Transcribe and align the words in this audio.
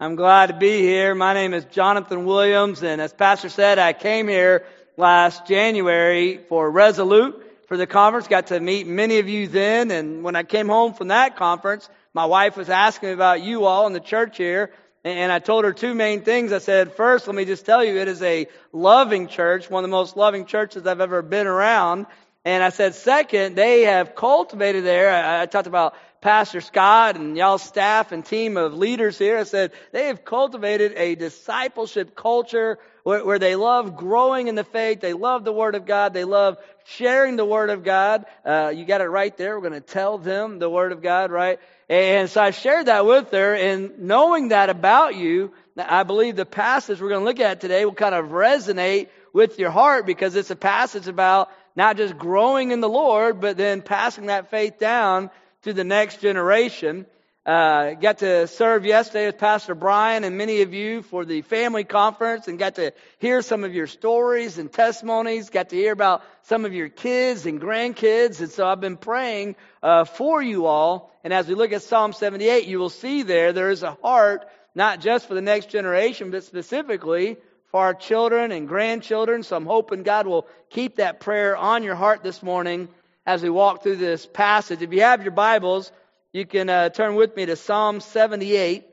I'm 0.00 0.14
glad 0.14 0.46
to 0.46 0.54
be 0.54 0.78
here. 0.78 1.12
My 1.16 1.34
name 1.34 1.52
is 1.52 1.64
Jonathan 1.64 2.24
Williams, 2.24 2.84
and 2.84 3.00
as 3.00 3.12
Pastor 3.12 3.48
said, 3.48 3.80
I 3.80 3.92
came 3.92 4.28
here 4.28 4.64
last 4.96 5.48
January 5.48 6.38
for 6.48 6.70
Resolute 6.70 7.44
for 7.66 7.76
the 7.76 7.84
conference. 7.84 8.28
Got 8.28 8.46
to 8.48 8.60
meet 8.60 8.86
many 8.86 9.18
of 9.18 9.28
you 9.28 9.48
then, 9.48 9.90
and 9.90 10.22
when 10.22 10.36
I 10.36 10.44
came 10.44 10.68
home 10.68 10.94
from 10.94 11.08
that 11.08 11.34
conference, 11.34 11.90
my 12.14 12.26
wife 12.26 12.56
was 12.56 12.68
asking 12.68 13.08
me 13.08 13.12
about 13.12 13.42
you 13.42 13.64
all 13.64 13.88
in 13.88 13.92
the 13.92 13.98
church 13.98 14.36
here, 14.36 14.70
and 15.02 15.32
I 15.32 15.40
told 15.40 15.64
her 15.64 15.72
two 15.72 15.94
main 15.94 16.22
things. 16.22 16.52
I 16.52 16.58
said, 16.58 16.92
first, 16.92 17.26
let 17.26 17.34
me 17.34 17.44
just 17.44 17.66
tell 17.66 17.82
you, 17.82 17.96
it 17.96 18.06
is 18.06 18.22
a 18.22 18.46
loving 18.72 19.26
church, 19.26 19.68
one 19.68 19.82
of 19.82 19.90
the 19.90 19.96
most 19.96 20.16
loving 20.16 20.46
churches 20.46 20.86
I've 20.86 21.00
ever 21.00 21.22
been 21.22 21.48
around. 21.48 22.06
And 22.44 22.62
I 22.62 22.68
said, 22.68 22.94
second, 22.94 23.56
they 23.56 23.82
have 23.82 24.14
cultivated 24.14 24.84
there. 24.84 25.10
I, 25.10 25.42
I 25.42 25.46
talked 25.46 25.66
about 25.66 25.94
Pastor 26.20 26.60
Scott 26.60 27.14
and 27.14 27.36
y'all's 27.36 27.62
staff 27.62 28.10
and 28.10 28.24
team 28.24 28.56
of 28.56 28.74
leaders 28.74 29.16
here. 29.16 29.38
I 29.38 29.44
said, 29.44 29.70
they 29.92 30.06
have 30.06 30.24
cultivated 30.24 30.94
a 30.96 31.14
discipleship 31.14 32.16
culture 32.16 32.80
where, 33.04 33.24
where, 33.24 33.38
they 33.38 33.54
love 33.54 33.96
growing 33.96 34.48
in 34.48 34.56
the 34.56 34.64
faith. 34.64 35.00
They 35.00 35.12
love 35.12 35.44
the 35.44 35.52
Word 35.52 35.76
of 35.76 35.86
God. 35.86 36.12
They 36.12 36.24
love 36.24 36.58
sharing 36.86 37.36
the 37.36 37.44
Word 37.44 37.70
of 37.70 37.84
God. 37.84 38.26
Uh, 38.44 38.72
you 38.74 38.84
got 38.84 39.00
it 39.00 39.06
right 39.06 39.34
there. 39.36 39.54
We're 39.54 39.68
going 39.68 39.80
to 39.80 39.86
tell 39.86 40.18
them 40.18 40.58
the 40.58 40.68
Word 40.68 40.90
of 40.90 41.02
God, 41.02 41.30
right? 41.30 41.60
And 41.88 42.28
so 42.28 42.42
I 42.42 42.50
shared 42.50 42.86
that 42.86 43.06
with 43.06 43.30
her 43.30 43.54
and 43.54 44.00
knowing 44.00 44.48
that 44.48 44.70
about 44.70 45.14
you, 45.14 45.52
I 45.76 46.02
believe 46.02 46.34
the 46.34 46.44
passage 46.44 47.00
we're 47.00 47.10
going 47.10 47.20
to 47.20 47.26
look 47.26 47.40
at 47.40 47.60
today 47.60 47.84
will 47.84 47.94
kind 47.94 48.16
of 48.16 48.26
resonate 48.26 49.08
with 49.32 49.60
your 49.60 49.70
heart 49.70 50.04
because 50.04 50.34
it's 50.34 50.50
a 50.50 50.56
passage 50.56 51.06
about 51.06 51.48
not 51.76 51.96
just 51.96 52.18
growing 52.18 52.72
in 52.72 52.80
the 52.80 52.88
Lord, 52.88 53.40
but 53.40 53.56
then 53.56 53.82
passing 53.82 54.26
that 54.26 54.50
faith 54.50 54.80
down 54.80 55.30
to 55.62 55.72
the 55.72 55.84
next 55.84 56.20
generation. 56.20 57.06
Uh, 57.44 57.94
got 57.94 58.18
to 58.18 58.46
serve 58.46 58.84
yesterday 58.84 59.26
with 59.26 59.38
Pastor 59.38 59.74
Brian 59.74 60.22
and 60.22 60.36
many 60.36 60.60
of 60.60 60.74
you 60.74 61.00
for 61.00 61.24
the 61.24 61.40
family 61.40 61.82
conference 61.82 62.46
and 62.46 62.58
got 62.58 62.74
to 62.74 62.92
hear 63.20 63.40
some 63.40 63.64
of 63.64 63.74
your 63.74 63.86
stories 63.86 64.58
and 64.58 64.70
testimonies. 64.70 65.48
Got 65.48 65.70
to 65.70 65.76
hear 65.76 65.92
about 65.92 66.22
some 66.42 66.66
of 66.66 66.74
your 66.74 66.90
kids 66.90 67.46
and 67.46 67.58
grandkids. 67.58 68.40
And 68.40 68.50
so 68.50 68.66
I've 68.66 68.82
been 68.82 68.98
praying 68.98 69.56
uh, 69.82 70.04
for 70.04 70.42
you 70.42 70.66
all. 70.66 71.10
And 71.24 71.32
as 71.32 71.48
we 71.48 71.54
look 71.54 71.72
at 71.72 71.80
Psalm 71.82 72.12
78, 72.12 72.66
you 72.66 72.78
will 72.78 72.90
see 72.90 73.22
there, 73.22 73.54
there 73.54 73.70
is 73.70 73.82
a 73.82 73.96
heart, 74.02 74.46
not 74.74 75.00
just 75.00 75.26
for 75.26 75.34
the 75.34 75.40
next 75.40 75.70
generation, 75.70 76.30
but 76.30 76.44
specifically 76.44 77.38
for 77.70 77.80
our 77.80 77.94
children 77.94 78.52
and 78.52 78.68
grandchildren. 78.68 79.42
So 79.42 79.56
I'm 79.56 79.66
hoping 79.66 80.02
God 80.02 80.26
will 80.26 80.46
keep 80.68 80.96
that 80.96 81.18
prayer 81.18 81.56
on 81.56 81.82
your 81.82 81.94
heart 81.94 82.22
this 82.22 82.42
morning 82.42 82.88
as 83.28 83.42
we 83.42 83.50
walk 83.50 83.82
through 83.82 83.96
this 83.96 84.24
passage. 84.24 84.80
If 84.80 84.90
you 84.90 85.02
have 85.02 85.22
your 85.22 85.32
Bibles, 85.32 85.92
you 86.32 86.46
can 86.46 86.70
uh, 86.70 86.88
turn 86.88 87.14
with 87.14 87.36
me 87.36 87.44
to 87.44 87.56
Psalm 87.56 88.00
78. 88.00 88.86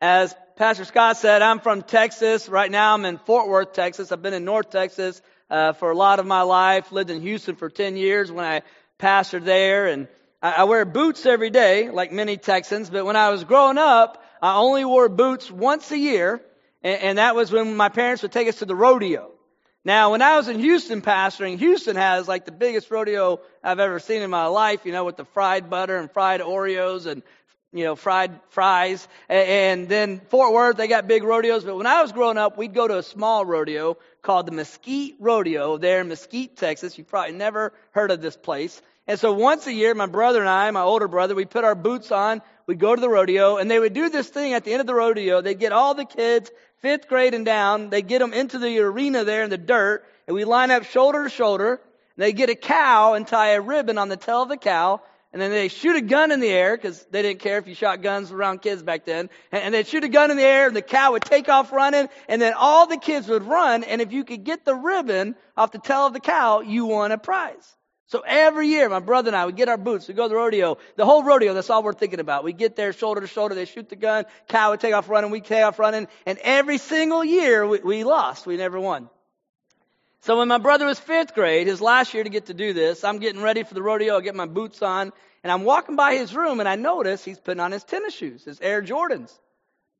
As 0.00 0.32
Pastor 0.54 0.84
Scott 0.84 1.16
said, 1.16 1.42
I'm 1.42 1.58
from 1.58 1.82
Texas. 1.82 2.48
Right 2.48 2.70
now 2.70 2.94
I'm 2.94 3.04
in 3.04 3.18
Fort 3.18 3.48
Worth, 3.48 3.72
Texas. 3.72 4.12
I've 4.12 4.22
been 4.22 4.32
in 4.32 4.44
North 4.44 4.70
Texas 4.70 5.20
uh, 5.50 5.72
for 5.72 5.90
a 5.90 5.96
lot 5.96 6.20
of 6.20 6.26
my 6.26 6.42
life. 6.42 6.92
Lived 6.92 7.10
in 7.10 7.20
Houston 7.20 7.56
for 7.56 7.68
10 7.68 7.96
years 7.96 8.30
when 8.30 8.44
I 8.44 8.62
pastored 8.96 9.44
there. 9.44 9.88
And 9.88 10.06
I, 10.40 10.52
I 10.52 10.64
wear 10.64 10.84
boots 10.84 11.26
every 11.26 11.50
day, 11.50 11.90
like 11.90 12.12
many 12.12 12.36
Texans. 12.36 12.90
But 12.90 13.06
when 13.06 13.16
I 13.16 13.30
was 13.30 13.42
growing 13.42 13.76
up, 13.76 14.24
I 14.40 14.54
only 14.54 14.84
wore 14.84 15.08
boots 15.08 15.50
once 15.50 15.90
a 15.90 15.98
year, 15.98 16.40
and, 16.80 17.02
and 17.02 17.18
that 17.18 17.34
was 17.34 17.50
when 17.50 17.76
my 17.76 17.88
parents 17.88 18.22
would 18.22 18.30
take 18.30 18.46
us 18.46 18.60
to 18.60 18.66
the 18.66 18.76
rodeo. 18.76 19.33
Now, 19.86 20.12
when 20.12 20.22
I 20.22 20.36
was 20.36 20.48
in 20.48 20.58
Houston 20.60 21.02
pastoring, 21.02 21.58
Houston 21.58 21.96
has 21.96 22.26
like 22.26 22.46
the 22.46 22.52
biggest 22.52 22.90
rodeo 22.90 23.40
I've 23.62 23.80
ever 23.80 23.98
seen 23.98 24.22
in 24.22 24.30
my 24.30 24.46
life, 24.46 24.86
you 24.86 24.92
know, 24.92 25.04
with 25.04 25.18
the 25.18 25.26
fried 25.26 25.68
butter 25.68 25.98
and 25.98 26.10
fried 26.10 26.40
Oreos 26.40 27.04
and, 27.04 27.22
you 27.70 27.84
know, 27.84 27.94
fried 27.94 28.40
fries. 28.48 29.06
And 29.28 29.86
then 29.86 30.20
Fort 30.30 30.54
Worth, 30.54 30.78
they 30.78 30.88
got 30.88 31.06
big 31.06 31.22
rodeos. 31.22 31.64
But 31.64 31.76
when 31.76 31.86
I 31.86 32.00
was 32.00 32.12
growing 32.12 32.38
up, 32.38 32.56
we'd 32.56 32.72
go 32.72 32.88
to 32.88 32.96
a 32.96 33.02
small 33.02 33.44
rodeo 33.44 33.98
called 34.22 34.46
the 34.46 34.52
Mesquite 34.52 35.16
Rodeo 35.20 35.76
there 35.76 36.00
in 36.00 36.08
Mesquite, 36.08 36.56
Texas. 36.56 36.96
You've 36.96 37.08
probably 37.08 37.34
never 37.34 37.74
heard 37.90 38.10
of 38.10 38.22
this 38.22 38.38
place. 38.38 38.80
And 39.06 39.18
so 39.18 39.32
once 39.34 39.66
a 39.66 39.72
year, 39.72 39.94
my 39.94 40.06
brother 40.06 40.40
and 40.40 40.48
I, 40.48 40.70
my 40.70 40.80
older 40.80 41.08
brother, 41.08 41.34
we 41.34 41.44
put 41.44 41.64
our 41.64 41.74
boots 41.74 42.10
on, 42.10 42.40
we'd 42.66 42.78
go 42.78 42.94
to 42.94 43.00
the 43.00 43.08
rodeo, 43.08 43.58
and 43.58 43.70
they 43.70 43.78
would 43.78 43.92
do 43.92 44.08
this 44.08 44.28
thing 44.28 44.54
at 44.54 44.64
the 44.64 44.72
end 44.72 44.80
of 44.80 44.86
the 44.86 44.94
rodeo. 44.94 45.42
They'd 45.42 45.58
get 45.58 45.72
all 45.72 45.94
the 45.94 46.06
kids, 46.06 46.50
fifth 46.78 47.06
grade 47.06 47.34
and 47.34 47.44
down, 47.44 47.90
they'd 47.90 48.06
get 48.06 48.20
them 48.20 48.32
into 48.32 48.58
the 48.58 48.78
arena 48.78 49.24
there 49.24 49.42
in 49.42 49.50
the 49.50 49.58
dirt, 49.58 50.04
and 50.26 50.34
we 50.34 50.44
line 50.44 50.70
up 50.70 50.84
shoulder 50.84 51.24
to 51.24 51.30
shoulder, 51.30 51.80
they 52.16 52.32
get 52.32 52.48
a 52.48 52.54
cow 52.54 53.12
and 53.12 53.26
tie 53.26 53.50
a 53.50 53.60
ribbon 53.60 53.98
on 53.98 54.08
the 54.08 54.16
tail 54.16 54.42
of 54.42 54.48
the 54.48 54.56
cow, 54.56 55.02
and 55.34 55.42
then 55.42 55.50
they 55.50 55.68
shoot 55.68 55.96
a 55.96 56.00
gun 56.00 56.30
in 56.30 56.40
the 56.40 56.48
air, 56.48 56.74
because 56.74 57.04
they 57.10 57.20
didn't 57.20 57.40
care 57.40 57.58
if 57.58 57.66
you 57.66 57.74
shot 57.74 58.00
guns 58.00 58.32
around 58.32 58.62
kids 58.62 58.82
back 58.82 59.04
then, 59.04 59.28
and 59.52 59.74
they'd 59.74 59.86
shoot 59.86 60.04
a 60.04 60.08
gun 60.08 60.30
in 60.30 60.38
the 60.38 60.44
air, 60.44 60.66
and 60.66 60.76
the 60.76 60.80
cow 60.80 61.12
would 61.12 61.24
take 61.24 61.50
off 61.50 61.72
running, 61.72 62.08
and 62.26 62.40
then 62.40 62.54
all 62.54 62.86
the 62.86 62.96
kids 62.96 63.28
would 63.28 63.42
run, 63.42 63.84
and 63.84 64.00
if 64.00 64.12
you 64.12 64.24
could 64.24 64.44
get 64.44 64.64
the 64.64 64.74
ribbon 64.74 65.34
off 65.58 65.72
the 65.72 65.78
tail 65.78 66.06
of 66.06 66.14
the 66.14 66.20
cow, 66.20 66.60
you 66.60 66.86
won 66.86 67.12
a 67.12 67.18
prize. 67.18 67.76
So 68.14 68.22
every 68.24 68.68
year, 68.68 68.88
my 68.88 69.00
brother 69.00 69.30
and 69.30 69.36
I, 69.36 69.44
we 69.44 69.52
get 69.52 69.68
our 69.68 69.76
boots, 69.76 70.06
we 70.06 70.14
go 70.14 70.22
to 70.22 70.28
the 70.28 70.36
rodeo. 70.36 70.78
The 70.94 71.04
whole 71.04 71.24
rodeo, 71.24 71.52
that's 71.52 71.68
all 71.68 71.82
we're 71.82 71.94
thinking 71.94 72.20
about. 72.20 72.44
We 72.44 72.52
get 72.52 72.76
there 72.76 72.92
shoulder 72.92 73.20
to 73.20 73.26
shoulder, 73.26 73.56
they 73.56 73.64
shoot 73.64 73.88
the 73.88 73.96
gun, 73.96 74.24
cow 74.46 74.70
would 74.70 74.78
take 74.78 74.94
off 74.94 75.08
running, 75.08 75.32
we 75.32 75.40
take 75.40 75.64
off 75.64 75.80
running, 75.80 76.06
and 76.24 76.38
every 76.38 76.78
single 76.78 77.24
year 77.24 77.66
we, 77.66 77.80
we 77.80 78.04
lost. 78.04 78.46
We 78.46 78.56
never 78.56 78.78
won. 78.78 79.10
So 80.20 80.38
when 80.38 80.46
my 80.46 80.58
brother 80.58 80.86
was 80.86 81.00
fifth 81.00 81.34
grade, 81.34 81.66
his 81.66 81.80
last 81.80 82.14
year 82.14 82.22
to 82.22 82.30
get 82.30 82.46
to 82.46 82.54
do 82.54 82.72
this, 82.72 83.02
I'm 83.02 83.18
getting 83.18 83.42
ready 83.42 83.64
for 83.64 83.74
the 83.74 83.82
rodeo, 83.82 84.16
I 84.16 84.20
get 84.20 84.36
my 84.36 84.46
boots 84.46 84.80
on, 84.80 85.12
and 85.42 85.50
I'm 85.50 85.64
walking 85.64 85.96
by 85.96 86.14
his 86.14 86.36
room 86.36 86.60
and 86.60 86.68
I 86.68 86.76
notice 86.76 87.24
he's 87.24 87.40
putting 87.40 87.58
on 87.58 87.72
his 87.72 87.82
tennis 87.82 88.14
shoes, 88.14 88.44
his 88.44 88.60
Air 88.60 88.80
Jordans. 88.80 89.36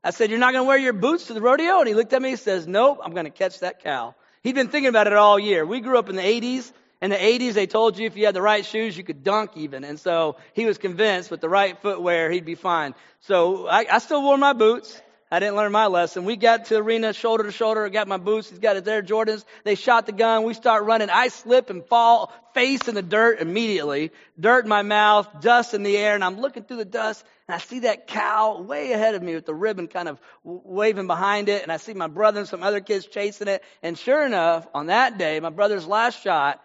I 0.04 0.10
said, 0.10 0.30
You're 0.30 0.38
not 0.38 0.52
going 0.52 0.62
to 0.62 0.68
wear 0.68 0.78
your 0.78 0.92
boots 0.92 1.26
to 1.26 1.34
the 1.34 1.42
rodeo? 1.42 1.80
And 1.80 1.88
he 1.88 1.94
looked 1.94 2.12
at 2.12 2.22
me 2.22 2.30
and 2.30 2.38
says, 2.38 2.68
Nope, 2.68 3.00
I'm 3.02 3.10
going 3.10 3.24
to 3.24 3.32
catch 3.32 3.58
that 3.58 3.82
cow. 3.82 4.14
He'd 4.44 4.54
been 4.54 4.68
thinking 4.68 4.90
about 4.90 5.08
it 5.08 5.14
all 5.14 5.36
year. 5.36 5.66
We 5.66 5.80
grew 5.80 5.98
up 5.98 6.08
in 6.08 6.14
the 6.14 6.22
80s. 6.22 6.70
In 7.00 7.10
the 7.10 7.16
80s, 7.16 7.52
they 7.52 7.66
told 7.66 7.98
you 7.98 8.06
if 8.06 8.16
you 8.16 8.26
had 8.26 8.34
the 8.34 8.42
right 8.42 8.64
shoes, 8.64 8.96
you 8.96 9.04
could 9.04 9.22
dunk 9.22 9.52
even. 9.56 9.84
And 9.84 10.00
so 10.00 10.36
he 10.54 10.64
was 10.64 10.78
convinced 10.78 11.30
with 11.30 11.40
the 11.40 11.48
right 11.48 11.80
footwear, 11.80 12.30
he'd 12.30 12.44
be 12.44 12.54
fine. 12.54 12.94
So 13.20 13.66
I, 13.66 13.86
I 13.90 13.98
still 13.98 14.22
wore 14.22 14.38
my 14.38 14.52
boots. 14.52 15.00
I 15.30 15.40
didn't 15.40 15.56
learn 15.56 15.72
my 15.72 15.86
lesson. 15.86 16.24
We 16.26 16.36
got 16.36 16.66
to 16.66 16.76
arena 16.76 17.12
shoulder 17.12 17.42
to 17.42 17.50
shoulder. 17.50 17.84
I 17.84 17.88
got 17.88 18.06
my 18.06 18.18
boots. 18.18 18.50
He's 18.50 18.60
got 18.60 18.76
his 18.76 18.86
Air 18.86 19.02
Jordans. 19.02 19.44
They 19.64 19.74
shot 19.74 20.06
the 20.06 20.12
gun. 20.12 20.44
We 20.44 20.54
start 20.54 20.84
running. 20.84 21.10
I 21.10 21.28
slip 21.28 21.70
and 21.70 21.84
fall 21.84 22.32
face 22.54 22.86
in 22.86 22.94
the 22.94 23.02
dirt 23.02 23.40
immediately. 23.40 24.12
Dirt 24.38 24.64
in 24.64 24.68
my 24.68 24.82
mouth, 24.82 25.28
dust 25.40 25.74
in 25.74 25.82
the 25.82 25.96
air, 25.96 26.14
and 26.14 26.22
I'm 26.22 26.40
looking 26.40 26.62
through 26.62 26.76
the 26.76 26.84
dust 26.84 27.24
and 27.46 27.54
I 27.54 27.58
see 27.58 27.80
that 27.80 28.06
cow 28.06 28.62
way 28.62 28.92
ahead 28.92 29.14
of 29.14 29.22
me 29.22 29.34
with 29.34 29.44
the 29.44 29.54
ribbon 29.54 29.86
kind 29.86 30.08
of 30.08 30.18
waving 30.44 31.06
behind 31.06 31.50
it. 31.50 31.62
And 31.62 31.70
I 31.70 31.76
see 31.76 31.92
my 31.92 32.06
brother 32.06 32.40
and 32.40 32.48
some 32.48 32.62
other 32.62 32.80
kids 32.80 33.06
chasing 33.06 33.48
it. 33.48 33.62
And 33.82 33.98
sure 33.98 34.24
enough, 34.24 34.66
on 34.72 34.86
that 34.86 35.18
day, 35.18 35.40
my 35.40 35.50
brother's 35.50 35.86
last 35.86 36.22
shot, 36.22 36.63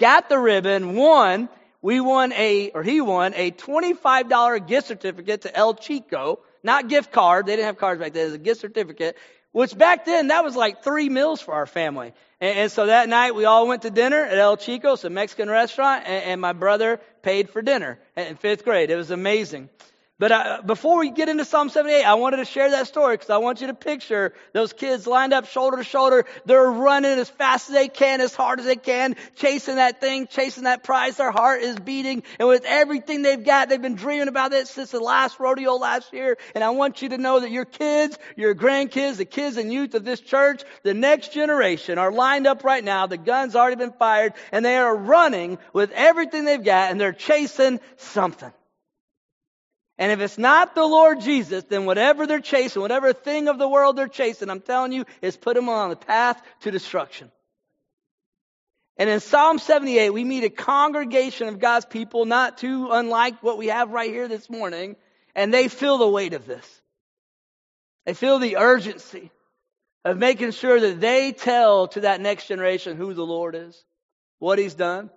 got 0.00 0.28
the 0.28 0.38
ribbon, 0.38 0.96
won. 0.96 1.48
We 1.82 2.00
won 2.00 2.32
a, 2.32 2.70
or 2.70 2.82
he 2.82 3.00
won 3.00 3.32
a 3.36 3.52
$25 3.52 4.66
gift 4.66 4.88
certificate 4.88 5.42
to 5.42 5.56
El 5.56 5.74
Chico. 5.74 6.40
Not 6.62 6.88
gift 6.88 7.12
card. 7.12 7.46
They 7.46 7.52
didn't 7.52 7.66
have 7.66 7.78
cards 7.78 8.00
back 8.00 8.12
then. 8.12 8.22
It 8.22 8.26
was 8.26 8.34
a 8.34 8.38
gift 8.38 8.60
certificate. 8.60 9.16
Which 9.52 9.76
back 9.76 10.04
then, 10.04 10.28
that 10.28 10.44
was 10.44 10.54
like 10.56 10.82
three 10.82 11.08
meals 11.08 11.40
for 11.40 11.54
our 11.54 11.66
family. 11.66 12.12
And, 12.40 12.58
and 12.58 12.72
so 12.72 12.86
that 12.86 13.08
night, 13.08 13.34
we 13.34 13.44
all 13.44 13.66
went 13.66 13.82
to 13.82 13.90
dinner 13.90 14.22
at 14.22 14.36
El 14.38 14.56
Chico, 14.56 14.92
it's 14.92 15.04
a 15.04 15.10
Mexican 15.10 15.48
restaurant, 15.48 16.04
and, 16.06 16.24
and 16.24 16.40
my 16.40 16.52
brother 16.52 17.00
paid 17.22 17.50
for 17.50 17.62
dinner 17.62 17.98
in 18.16 18.36
fifth 18.36 18.64
grade. 18.64 18.90
It 18.90 18.96
was 18.96 19.10
amazing. 19.10 19.68
But 20.20 20.32
uh, 20.32 20.60
before 20.66 20.98
we 20.98 21.10
get 21.10 21.30
into 21.30 21.46
Psalm 21.46 21.70
78, 21.70 22.04
I 22.04 22.12
wanted 22.12 22.36
to 22.36 22.44
share 22.44 22.70
that 22.72 22.86
story 22.86 23.14
because 23.14 23.30
I 23.30 23.38
want 23.38 23.62
you 23.62 23.68
to 23.68 23.74
picture 23.74 24.34
those 24.52 24.74
kids 24.74 25.06
lined 25.06 25.32
up 25.32 25.46
shoulder 25.46 25.78
to 25.78 25.82
shoulder. 25.82 26.26
They're 26.44 26.70
running 26.70 27.18
as 27.18 27.30
fast 27.30 27.70
as 27.70 27.74
they 27.74 27.88
can, 27.88 28.20
as 28.20 28.34
hard 28.34 28.60
as 28.60 28.66
they 28.66 28.76
can, 28.76 29.16
chasing 29.36 29.76
that 29.76 30.02
thing, 30.02 30.26
chasing 30.26 30.64
that 30.64 30.84
prize. 30.84 31.16
Their 31.16 31.30
heart 31.30 31.62
is 31.62 31.76
beating. 31.76 32.22
And 32.38 32.48
with 32.48 32.66
everything 32.66 33.22
they've 33.22 33.42
got, 33.42 33.70
they've 33.70 33.80
been 33.80 33.94
dreaming 33.94 34.28
about 34.28 34.52
it 34.52 34.68
since 34.68 34.90
the 34.90 35.00
last 35.00 35.40
rodeo 35.40 35.76
last 35.76 36.12
year. 36.12 36.36
And 36.54 36.62
I 36.62 36.68
want 36.68 37.00
you 37.00 37.08
to 37.08 37.16
know 37.16 37.40
that 37.40 37.50
your 37.50 37.64
kids, 37.64 38.18
your 38.36 38.54
grandkids, 38.54 39.16
the 39.16 39.24
kids 39.24 39.56
and 39.56 39.72
youth 39.72 39.94
of 39.94 40.04
this 40.04 40.20
church, 40.20 40.64
the 40.82 40.92
next 40.92 41.32
generation 41.32 41.96
are 41.96 42.12
lined 42.12 42.46
up 42.46 42.62
right 42.62 42.84
now. 42.84 43.06
The 43.06 43.16
gun's 43.16 43.56
already 43.56 43.76
been 43.76 43.92
fired 43.92 44.34
and 44.52 44.66
they 44.66 44.76
are 44.76 44.94
running 44.94 45.56
with 45.72 45.92
everything 45.92 46.44
they've 46.44 46.62
got 46.62 46.90
and 46.90 47.00
they're 47.00 47.14
chasing 47.14 47.80
something. 47.96 48.52
And 50.00 50.10
if 50.10 50.20
it's 50.20 50.38
not 50.38 50.74
the 50.74 50.86
Lord 50.86 51.20
Jesus, 51.20 51.62
then 51.64 51.84
whatever 51.84 52.26
they're 52.26 52.40
chasing, 52.40 52.80
whatever 52.80 53.12
thing 53.12 53.48
of 53.48 53.58
the 53.58 53.68
world 53.68 53.96
they're 53.96 54.08
chasing, 54.08 54.48
I'm 54.48 54.62
telling 54.62 54.92
you, 54.92 55.04
is 55.20 55.36
put 55.36 55.54
them 55.54 55.68
on 55.68 55.90
the 55.90 55.96
path 55.96 56.42
to 56.60 56.70
destruction. 56.70 57.30
And 58.96 59.10
in 59.10 59.20
Psalm 59.20 59.58
78, 59.58 60.08
we 60.08 60.24
meet 60.24 60.44
a 60.44 60.48
congregation 60.48 61.48
of 61.48 61.58
God's 61.58 61.84
people, 61.84 62.24
not 62.24 62.56
too 62.56 62.88
unlike 62.90 63.42
what 63.42 63.58
we 63.58 63.66
have 63.66 63.90
right 63.90 64.10
here 64.10 64.26
this 64.26 64.48
morning, 64.48 64.96
and 65.34 65.52
they 65.52 65.68
feel 65.68 65.98
the 65.98 66.08
weight 66.08 66.32
of 66.32 66.46
this. 66.46 66.80
They 68.06 68.14
feel 68.14 68.38
the 68.38 68.56
urgency 68.56 69.30
of 70.06 70.16
making 70.16 70.52
sure 70.52 70.80
that 70.80 70.98
they 70.98 71.32
tell 71.32 71.88
to 71.88 72.00
that 72.00 72.22
next 72.22 72.46
generation 72.46 72.96
who 72.96 73.12
the 73.12 73.26
Lord 73.26 73.54
is, 73.54 73.84
what 74.38 74.58
He's 74.58 74.74
done, 74.74 75.10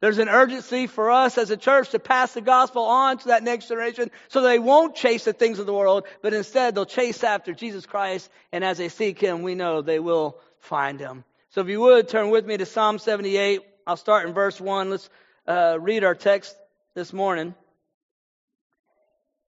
There's 0.00 0.18
an 0.18 0.28
urgency 0.28 0.86
for 0.86 1.10
us 1.10 1.38
as 1.38 1.50
a 1.50 1.56
church 1.56 1.90
to 1.90 1.98
pass 1.98 2.32
the 2.32 2.40
gospel 2.40 2.82
on 2.82 3.18
to 3.18 3.28
that 3.28 3.42
next 3.42 3.68
generation 3.68 4.10
so 4.28 4.42
they 4.42 4.60
won't 4.60 4.94
chase 4.94 5.24
the 5.24 5.32
things 5.32 5.58
of 5.58 5.66
the 5.66 5.74
world, 5.74 6.06
but 6.22 6.32
instead 6.32 6.74
they'll 6.74 6.86
chase 6.86 7.24
after 7.24 7.52
Jesus 7.52 7.84
Christ. 7.84 8.30
And 8.52 8.62
as 8.62 8.78
they 8.78 8.90
seek 8.90 9.18
him, 9.20 9.42
we 9.42 9.56
know 9.56 9.82
they 9.82 9.98
will 9.98 10.38
find 10.60 11.00
him. 11.00 11.24
So 11.50 11.62
if 11.62 11.68
you 11.68 11.80
would 11.80 12.08
turn 12.08 12.30
with 12.30 12.46
me 12.46 12.56
to 12.56 12.66
Psalm 12.66 12.98
78, 12.98 13.62
I'll 13.86 13.96
start 13.96 14.28
in 14.28 14.34
verse 14.34 14.60
1. 14.60 14.90
Let's 14.90 15.10
uh, 15.46 15.78
read 15.80 16.04
our 16.04 16.14
text 16.14 16.54
this 16.94 17.12
morning. 17.12 17.54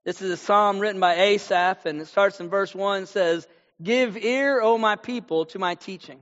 This 0.05 0.21
is 0.21 0.31
a 0.31 0.37
psalm 0.37 0.81
written 0.81 1.01
by 1.01 1.15
Asaph, 1.15 1.87
and 1.87 2.03
it 2.03 2.09
starts 2.09 2.39
in 2.39 2.51
verse 2.51 2.75
1 2.75 3.07
says, 3.07 3.47
Give 3.83 4.19
ear, 4.19 4.61
O 4.61 4.77
my 4.77 4.97
people, 4.97 5.47
to 5.47 5.59
my 5.59 5.77
teaching. 5.77 6.21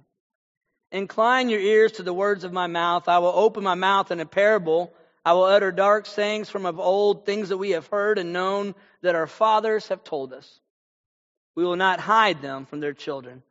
Incline 0.92 1.48
your 1.48 1.60
ears 1.60 1.92
to 1.92 2.02
the 2.02 2.12
words 2.12 2.44
of 2.44 2.52
my 2.52 2.66
mouth. 2.66 3.08
I 3.08 3.18
will 3.18 3.32
open 3.34 3.64
my 3.64 3.74
mouth 3.74 4.10
in 4.10 4.20
a 4.20 4.26
parable. 4.26 4.92
I 5.24 5.32
will 5.32 5.44
utter 5.44 5.72
dark 5.72 6.04
sayings 6.04 6.50
from 6.50 6.66
of 6.66 6.78
old, 6.78 7.24
things 7.24 7.48
that 7.48 7.56
we 7.56 7.70
have 7.70 7.86
heard 7.86 8.18
and 8.18 8.34
known 8.34 8.74
that 9.00 9.14
our 9.14 9.26
fathers 9.26 9.88
have 9.88 10.04
told 10.04 10.34
us. 10.34 10.60
We 11.54 11.64
will 11.64 11.76
not 11.76 11.98
hide 11.98 12.42
them 12.42 12.66
from 12.66 12.80
their 12.80 12.92
children, 12.92 13.42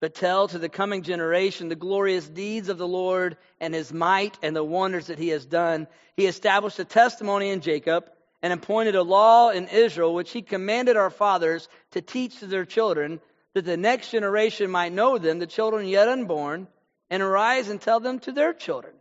but 0.00 0.14
tell 0.14 0.46
to 0.48 0.58
the 0.58 0.68
coming 0.68 1.02
generation 1.02 1.68
the 1.68 1.74
glorious 1.74 2.28
deeds 2.28 2.68
of 2.68 2.78
the 2.78 2.86
Lord 2.86 3.36
and 3.60 3.74
his 3.74 3.92
might 3.92 4.38
and 4.40 4.54
the 4.54 4.62
wonders 4.62 5.08
that 5.08 5.18
he 5.18 5.30
has 5.30 5.44
done. 5.44 5.88
He 6.16 6.26
established 6.26 6.78
a 6.78 6.84
testimony 6.84 7.50
in 7.50 7.60
Jacob 7.60 8.08
and 8.40 8.52
appointed 8.52 8.94
a 8.94 9.02
law 9.02 9.50
in 9.50 9.66
Israel, 9.66 10.14
which 10.14 10.30
he 10.30 10.42
commanded 10.42 10.96
our 10.96 11.10
fathers 11.10 11.68
to 11.92 12.02
teach 12.02 12.38
to 12.38 12.46
their 12.46 12.64
children 12.64 13.20
that 13.54 13.64
the 13.64 13.76
next 13.76 14.10
generation 14.10 14.70
might 14.70 14.92
know 14.92 15.18
them, 15.18 15.38
the 15.38 15.46
children 15.46 15.86
yet 15.86 16.08
unborn, 16.08 16.66
and 17.10 17.22
arise 17.22 17.68
and 17.68 17.80
tell 17.80 18.00
them 18.00 18.18
to 18.20 18.32
their 18.32 18.54
children, 18.54 18.94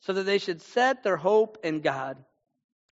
so 0.00 0.12
that 0.12 0.24
they 0.24 0.38
should 0.38 0.60
set 0.60 1.02
their 1.02 1.16
hope 1.16 1.58
in 1.64 1.80
God, 1.80 2.16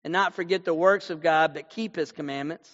and 0.04 0.12
not 0.12 0.34
forget 0.34 0.64
the 0.64 0.74
works 0.74 1.10
of 1.10 1.22
God, 1.22 1.54
but 1.54 1.70
keep 1.70 1.96
his 1.96 2.12
commandments, 2.12 2.70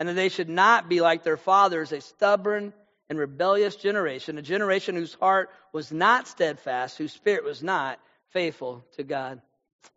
and 0.00 0.08
that 0.08 0.14
they 0.14 0.28
should 0.28 0.48
not 0.48 0.88
be 0.88 1.00
like 1.00 1.22
their 1.22 1.36
fathers, 1.36 1.92
a 1.92 2.00
stubborn 2.00 2.72
and 3.08 3.18
rebellious 3.18 3.76
generation, 3.76 4.38
a 4.38 4.42
generation 4.42 4.96
whose 4.96 5.14
heart 5.14 5.50
was 5.72 5.92
not 5.92 6.26
steadfast, 6.26 6.98
whose 6.98 7.12
spirit 7.12 7.44
was 7.44 7.62
not 7.62 8.00
faithful 8.30 8.84
to 8.96 9.04
God. 9.04 9.40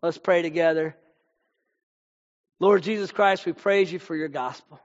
Let's 0.03 0.17
pray 0.17 0.41
together. 0.41 0.95
Lord 2.59 2.83
Jesus 2.83 3.11
Christ, 3.11 3.45
we 3.45 3.53
praise 3.53 3.91
you 3.91 3.99
for 3.99 4.15
your 4.15 4.27
gospel. 4.27 4.79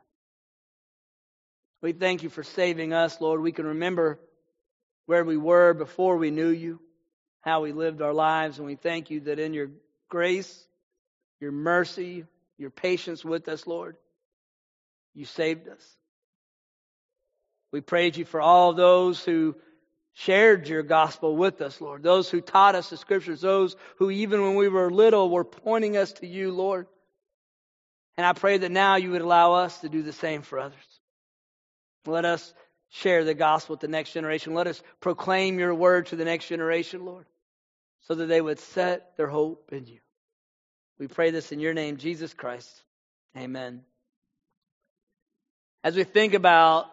We 1.83 1.93
thank 1.93 2.23
you 2.23 2.29
for 2.29 2.43
saving 2.43 2.93
us, 2.93 3.21
Lord. 3.21 3.41
We 3.41 3.53
can 3.53 3.67
remember 3.67 4.19
where 5.07 5.25
we 5.25 5.37
were 5.37 5.73
before 5.75 6.17
we 6.17 6.31
knew 6.31 6.49
you, 6.49 6.81
how 7.41 7.63
we 7.63 7.73
lived 7.73 8.03
our 8.03 8.13
lives, 8.13 8.59
and 8.59 8.67
we 8.67 8.77
thank 8.77 9.11
you 9.11 9.21
that 9.21 9.39
in 9.39 9.55
your 9.55 9.71
grace, 10.09 10.67
your 11.41 11.53
mercy, 11.53 12.25
your 12.59 12.71
patience 12.71 13.25
with 13.25 13.49
us, 13.49 13.67
Lord, 13.67 13.97
you 15.15 15.25
saved 15.25 15.69
us. 15.69 15.97
We 17.73 17.81
praise 17.81 18.17
you 18.17 18.25
for 18.25 18.41
all 18.41 18.75
those 18.75 19.25
who 19.25 19.57
shared 20.13 20.69
your 20.69 20.83
gospel 20.83 21.37
with 21.37 21.63
us, 21.63 21.81
Lord, 21.81 22.03
those 22.03 22.29
who 22.29 22.41
taught 22.41 22.75
us 22.75 22.91
the 22.91 22.97
scriptures, 22.97 23.41
those 23.41 23.77
who 23.97 24.11
even 24.11 24.43
when 24.43 24.57
we 24.57 24.69
were 24.69 24.91
little 24.91 25.31
were 25.31 25.45
pointing 25.45 25.97
us 25.97 26.13
to 26.15 26.27
you, 26.27 26.53
Lord. 26.53 26.87
And 28.17 28.27
I 28.27 28.35
pray 28.35 28.59
that 28.59 28.71
now 28.71 28.97
you 28.97 29.13
would 29.13 29.23
allow 29.23 29.55
us 29.55 29.81
to 29.81 29.89
do 29.89 30.03
the 30.03 30.13
same 30.13 30.43
for 30.43 30.59
others. 30.59 30.90
Let 32.07 32.25
us 32.25 32.55
share 32.91 33.25
the 33.25 33.35
gospel 33.35 33.75
with 33.75 33.81
the 33.81 33.89
next 33.89 34.13
generation. 34.13 34.55
Let 34.55 34.67
us 34.67 34.83
proclaim 35.01 35.59
your 35.59 35.75
word 35.75 36.07
to 36.07 36.17
the 36.17 36.25
next 36.25 36.49
generation, 36.49 37.05
Lord, 37.05 37.27
so 38.03 38.15
that 38.15 38.27
they 38.27 38.41
would 38.41 38.59
set 38.59 39.17
their 39.17 39.29
hope 39.29 39.71
in 39.73 39.87
you. 39.87 39.99
We 40.99 41.07
pray 41.07 41.31
this 41.31 41.53
in 41.53 41.61
your 41.61 41.73
name, 41.75 41.97
Jesus 41.97 42.35
Christ. 42.35 42.71
Amen. 43.37 43.83
As 45.83 45.97
we 45.97 46.05
think 46.05 46.35
about 46.35 46.87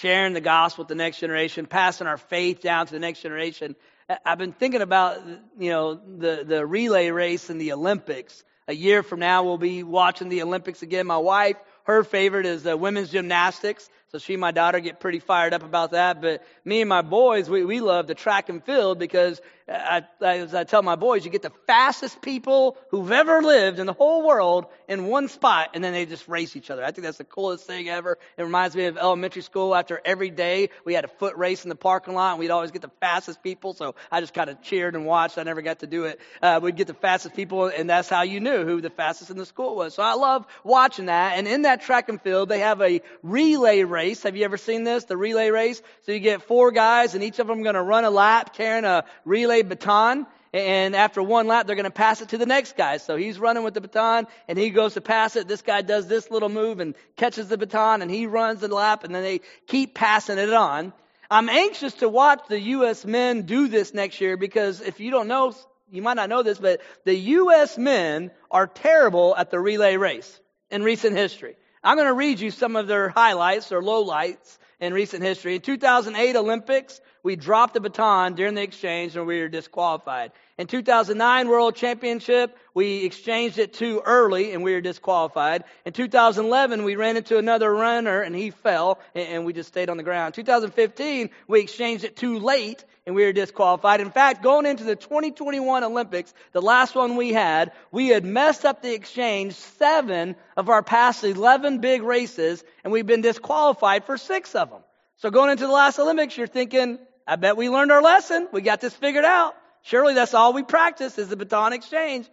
sharing 0.00 0.32
the 0.32 0.40
gospel 0.40 0.82
with 0.82 0.88
the 0.88 0.96
next 0.96 1.20
generation, 1.20 1.66
passing 1.66 2.06
our 2.06 2.16
faith 2.16 2.60
down 2.60 2.86
to 2.86 2.92
the 2.92 2.98
next 2.98 3.20
generation, 3.20 3.76
I've 4.24 4.38
been 4.38 4.52
thinking 4.52 4.82
about, 4.82 5.20
you 5.58 5.70
know, 5.70 5.94
the, 5.94 6.44
the 6.46 6.66
relay 6.66 7.10
race 7.10 7.50
in 7.50 7.58
the 7.58 7.72
Olympics. 7.72 8.42
A 8.66 8.74
year 8.74 9.02
from 9.02 9.20
now, 9.20 9.44
we'll 9.44 9.58
be 9.58 9.82
watching 9.82 10.28
the 10.28 10.42
Olympics 10.42 10.82
again. 10.82 11.06
My 11.06 11.18
wife, 11.18 11.56
her 11.86 12.04
favorite 12.04 12.46
is 12.46 12.66
uh, 12.66 12.76
women's 12.76 13.10
gymnastics. 13.10 13.88
So 14.12 14.18
she 14.18 14.34
and 14.34 14.40
my 14.40 14.52
daughter 14.52 14.78
get 14.80 15.00
pretty 15.00 15.18
fired 15.18 15.52
up 15.52 15.62
about 15.62 15.90
that. 15.90 16.22
But 16.22 16.44
me 16.64 16.80
and 16.80 16.88
my 16.88 17.02
boys, 17.02 17.50
we, 17.50 17.64
we 17.64 17.80
love 17.80 18.06
the 18.06 18.14
track 18.14 18.48
and 18.48 18.64
field 18.64 18.98
because 18.98 19.40
I, 19.68 20.04
as 20.20 20.54
I 20.54 20.62
tell 20.62 20.82
my 20.82 20.94
boys, 20.94 21.24
you 21.24 21.30
get 21.32 21.42
the 21.42 21.52
fastest 21.66 22.22
people 22.22 22.76
who've 22.90 23.10
ever 23.10 23.42
lived 23.42 23.80
in 23.80 23.86
the 23.86 23.92
whole 23.92 24.24
world 24.24 24.66
in 24.86 25.06
one 25.06 25.26
spot, 25.26 25.70
and 25.74 25.82
then 25.82 25.92
they 25.92 26.06
just 26.06 26.28
race 26.28 26.54
each 26.54 26.70
other. 26.70 26.84
I 26.84 26.92
think 26.92 27.04
that's 27.04 27.18
the 27.18 27.24
coolest 27.24 27.66
thing 27.66 27.88
ever. 27.88 28.16
It 28.36 28.44
reminds 28.44 28.76
me 28.76 28.84
of 28.84 28.96
elementary 28.96 29.42
school. 29.42 29.74
After 29.74 30.00
every 30.04 30.30
day, 30.30 30.70
we 30.84 30.94
had 30.94 31.04
a 31.04 31.08
foot 31.08 31.36
race 31.36 31.64
in 31.64 31.68
the 31.68 31.74
parking 31.74 32.14
lot, 32.14 32.30
and 32.30 32.38
we'd 32.38 32.52
always 32.52 32.70
get 32.70 32.82
the 32.82 32.92
fastest 33.00 33.42
people. 33.42 33.74
So 33.74 33.96
I 34.12 34.20
just 34.20 34.34
kind 34.34 34.50
of 34.50 34.62
cheered 34.62 34.94
and 34.94 35.04
watched. 35.04 35.36
I 35.36 35.42
never 35.42 35.62
got 35.62 35.80
to 35.80 35.88
do 35.88 36.04
it. 36.04 36.20
Uh, 36.40 36.60
we'd 36.62 36.76
get 36.76 36.86
the 36.86 36.94
fastest 36.94 37.34
people, 37.34 37.66
and 37.66 37.90
that's 37.90 38.08
how 38.08 38.22
you 38.22 38.38
knew 38.38 38.64
who 38.64 38.80
the 38.80 38.90
fastest 38.90 39.30
in 39.30 39.36
the 39.36 39.46
school 39.46 39.74
was. 39.74 39.94
So 39.94 40.04
I 40.04 40.14
love 40.14 40.46
watching 40.62 41.06
that. 41.06 41.38
And 41.38 41.48
in 41.48 41.62
that 41.62 41.80
track 41.80 42.08
and 42.08 42.22
field, 42.22 42.48
they 42.48 42.60
have 42.60 42.80
a 42.80 43.02
relay 43.24 43.82
race. 43.82 43.95
Have 44.22 44.36
you 44.36 44.44
ever 44.44 44.56
seen 44.56 44.84
this? 44.84 45.04
The 45.04 45.16
relay 45.16 45.50
race. 45.50 45.82
So 46.02 46.12
you 46.12 46.20
get 46.20 46.42
four 46.42 46.70
guys, 46.70 47.14
and 47.14 47.24
each 47.24 47.38
of 47.38 47.46
them 47.46 47.62
going 47.62 47.74
to 47.74 47.82
run 47.82 48.04
a 48.04 48.10
lap 48.10 48.54
carrying 48.54 48.84
a 48.84 49.04
relay 49.24 49.62
baton. 49.62 50.26
And 50.52 50.96
after 50.96 51.22
one 51.22 51.46
lap, 51.46 51.66
they're 51.66 51.76
going 51.76 51.84
to 51.84 51.90
pass 51.90 52.22
it 52.22 52.30
to 52.30 52.38
the 52.38 52.46
next 52.46 52.76
guy. 52.76 52.96
So 52.96 53.16
he's 53.16 53.38
running 53.38 53.62
with 53.62 53.74
the 53.74 53.82
baton 53.82 54.26
and 54.48 54.58
he 54.58 54.70
goes 54.70 54.94
to 54.94 55.02
pass 55.02 55.36
it. 55.36 55.48
This 55.48 55.60
guy 55.60 55.82
does 55.82 56.06
this 56.06 56.30
little 56.30 56.48
move 56.48 56.80
and 56.80 56.94
catches 57.16 57.48
the 57.48 57.58
baton 57.58 58.00
and 58.00 58.10
he 58.10 58.26
runs 58.26 58.60
the 58.60 58.68
lap 58.68 59.04
and 59.04 59.14
then 59.14 59.22
they 59.22 59.40
keep 59.66 59.94
passing 59.94 60.38
it 60.38 60.52
on. 60.52 60.94
I'm 61.30 61.50
anxious 61.50 61.92
to 61.94 62.08
watch 62.08 62.40
the 62.48 62.60
U.S. 62.60 63.04
men 63.04 63.42
do 63.42 63.68
this 63.68 63.92
next 63.92 64.20
year 64.20 64.38
because 64.38 64.80
if 64.80 64.98
you 64.98 65.10
don't 65.10 65.28
know, 65.28 65.52
you 65.90 66.00
might 66.00 66.14
not 66.14 66.30
know 66.30 66.42
this, 66.42 66.58
but 66.58 66.80
the 67.04 67.14
U.S. 67.14 67.76
men 67.76 68.30
are 68.50 68.66
terrible 68.66 69.34
at 69.36 69.50
the 69.50 69.60
relay 69.60 69.96
race 69.96 70.40
in 70.70 70.82
recent 70.82 71.16
history. 71.16 71.56
I'm 71.86 71.96
going 71.96 72.08
to 72.08 72.14
read 72.14 72.40
you 72.40 72.50
some 72.50 72.74
of 72.74 72.88
their 72.88 73.10
highlights 73.10 73.70
or 73.70 73.80
lowlights 73.80 74.58
in 74.80 74.92
recent 74.92 75.22
history. 75.22 75.54
In 75.54 75.60
2008 75.60 76.34
Olympics, 76.34 77.00
we 77.26 77.34
dropped 77.34 77.74
the 77.74 77.80
baton 77.80 78.34
during 78.34 78.54
the 78.54 78.62
exchange 78.62 79.16
and 79.16 79.26
we 79.26 79.40
were 79.40 79.48
disqualified. 79.48 80.30
In 80.58 80.68
2009 80.68 81.48
World 81.48 81.74
Championship, 81.74 82.56
we 82.72 83.04
exchanged 83.04 83.58
it 83.58 83.72
too 83.72 84.00
early 84.06 84.52
and 84.52 84.62
we 84.62 84.72
were 84.72 84.80
disqualified. 84.80 85.64
In 85.84 85.92
2011, 85.92 86.84
we 86.84 86.94
ran 86.94 87.16
into 87.16 87.36
another 87.36 87.74
runner 87.74 88.22
and 88.22 88.32
he 88.32 88.50
fell 88.52 89.00
and 89.16 89.44
we 89.44 89.52
just 89.52 89.70
stayed 89.70 89.90
on 89.90 89.96
the 89.96 90.04
ground. 90.04 90.34
2015, 90.34 91.30
we 91.48 91.60
exchanged 91.60 92.04
it 92.04 92.14
too 92.14 92.38
late 92.38 92.84
and 93.06 93.16
we 93.16 93.24
were 93.24 93.32
disqualified. 93.32 94.00
In 94.00 94.12
fact, 94.12 94.40
going 94.40 94.64
into 94.64 94.84
the 94.84 94.94
2021 94.94 95.82
Olympics, 95.82 96.32
the 96.52 96.62
last 96.62 96.94
one 96.94 97.16
we 97.16 97.32
had, 97.32 97.72
we 97.90 98.06
had 98.06 98.24
messed 98.24 98.64
up 98.64 98.82
the 98.82 98.94
exchange 98.94 99.54
seven 99.54 100.36
of 100.56 100.68
our 100.68 100.84
past 100.84 101.24
11 101.24 101.78
big 101.78 102.04
races 102.04 102.62
and 102.84 102.92
we've 102.92 103.04
been 103.04 103.20
disqualified 103.20 104.04
for 104.04 104.16
six 104.16 104.54
of 104.54 104.70
them. 104.70 104.82
So 105.16 105.30
going 105.30 105.50
into 105.50 105.66
the 105.66 105.72
last 105.72 105.98
Olympics, 105.98 106.36
you're 106.36 106.46
thinking, 106.46 107.00
I 107.26 107.36
bet 107.36 107.56
we 107.56 107.68
learned 107.68 107.90
our 107.90 108.02
lesson. 108.02 108.48
We 108.52 108.60
got 108.60 108.80
this 108.80 108.94
figured 108.94 109.24
out. 109.24 109.54
Surely 109.82 110.14
that's 110.14 110.34
all 110.34 110.52
we 110.52 110.62
practice 110.62 111.18
is 111.18 111.28
the 111.28 111.36
baton 111.36 111.72
exchange. 111.72 112.28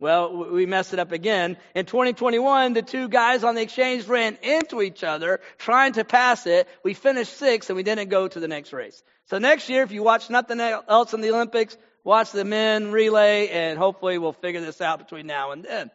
Well, 0.00 0.52
we 0.52 0.64
messed 0.64 0.92
it 0.92 1.00
up 1.00 1.10
again. 1.10 1.56
In 1.74 1.84
2021, 1.84 2.72
the 2.72 2.82
two 2.82 3.08
guys 3.08 3.42
on 3.42 3.56
the 3.56 3.62
exchange 3.62 4.06
ran 4.06 4.38
into 4.42 4.80
each 4.80 5.02
other 5.02 5.40
trying 5.58 5.94
to 5.94 6.04
pass 6.04 6.46
it. 6.46 6.68
We 6.84 6.94
finished 6.94 7.36
sixth 7.36 7.68
and 7.68 7.76
we 7.76 7.82
didn't 7.82 8.08
go 8.08 8.28
to 8.28 8.38
the 8.38 8.46
next 8.46 8.72
race. 8.72 9.02
So 9.26 9.38
next 9.38 9.68
year, 9.68 9.82
if 9.82 9.90
you 9.90 10.02
watch 10.04 10.30
nothing 10.30 10.60
else 10.60 11.14
in 11.14 11.20
the 11.20 11.30
Olympics, 11.32 11.76
watch 12.04 12.30
the 12.30 12.44
men 12.44 12.92
relay 12.92 13.48
and 13.48 13.76
hopefully 13.76 14.18
we'll 14.18 14.32
figure 14.32 14.60
this 14.60 14.80
out 14.80 15.00
between 15.00 15.26
now 15.26 15.50
and 15.50 15.64
then. 15.64 15.90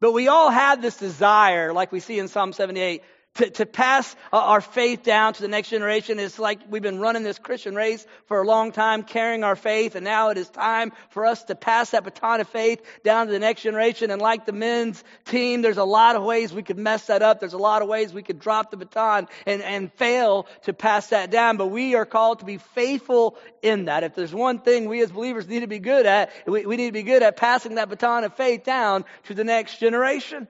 But 0.00 0.12
we 0.12 0.28
all 0.28 0.50
have 0.50 0.80
this 0.80 0.96
desire, 0.96 1.72
like 1.72 1.90
we 1.90 2.00
see 2.00 2.18
in 2.18 2.28
Psalm 2.28 2.52
78, 2.52 3.02
to, 3.34 3.50
to 3.50 3.66
pass 3.66 4.14
uh, 4.32 4.38
our 4.38 4.60
faith 4.60 5.02
down 5.02 5.34
to 5.34 5.42
the 5.42 5.48
next 5.48 5.70
generation. 5.70 6.18
It's 6.18 6.38
like 6.38 6.60
we've 6.68 6.82
been 6.82 7.00
running 7.00 7.24
this 7.24 7.38
Christian 7.38 7.74
race 7.74 8.06
for 8.26 8.40
a 8.40 8.46
long 8.46 8.70
time, 8.72 9.02
carrying 9.02 9.42
our 9.42 9.56
faith, 9.56 9.96
and 9.96 10.04
now 10.04 10.30
it 10.30 10.38
is 10.38 10.48
time 10.48 10.92
for 11.10 11.26
us 11.26 11.42
to 11.44 11.54
pass 11.54 11.90
that 11.90 12.04
baton 12.04 12.40
of 12.40 12.48
faith 12.48 12.80
down 13.02 13.26
to 13.26 13.32
the 13.32 13.38
next 13.38 13.62
generation. 13.62 14.10
And 14.10 14.22
like 14.22 14.46
the 14.46 14.52
men's 14.52 15.02
team, 15.24 15.62
there's 15.62 15.78
a 15.78 15.84
lot 15.84 16.16
of 16.16 16.22
ways 16.22 16.52
we 16.52 16.62
could 16.62 16.78
mess 16.78 17.06
that 17.06 17.22
up. 17.22 17.40
There's 17.40 17.54
a 17.54 17.58
lot 17.58 17.82
of 17.82 17.88
ways 17.88 18.12
we 18.12 18.22
could 18.22 18.38
drop 18.38 18.70
the 18.70 18.76
baton 18.76 19.28
and, 19.46 19.62
and 19.62 19.92
fail 19.94 20.46
to 20.62 20.72
pass 20.72 21.08
that 21.08 21.30
down. 21.30 21.56
But 21.56 21.68
we 21.68 21.96
are 21.96 22.06
called 22.06 22.38
to 22.38 22.44
be 22.44 22.58
faithful 22.58 23.36
in 23.62 23.86
that. 23.86 24.04
If 24.04 24.14
there's 24.14 24.34
one 24.34 24.60
thing 24.60 24.88
we 24.88 25.02
as 25.02 25.10
believers 25.10 25.48
need 25.48 25.60
to 25.60 25.66
be 25.66 25.80
good 25.80 26.06
at, 26.06 26.30
we, 26.46 26.66
we 26.66 26.76
need 26.76 26.86
to 26.86 26.92
be 26.92 27.02
good 27.02 27.22
at 27.22 27.36
passing 27.36 27.76
that 27.76 27.88
baton 27.88 28.24
of 28.24 28.34
faith 28.36 28.64
down 28.64 29.04
to 29.24 29.34
the 29.34 29.44
next 29.44 29.80
generation. 29.80 30.46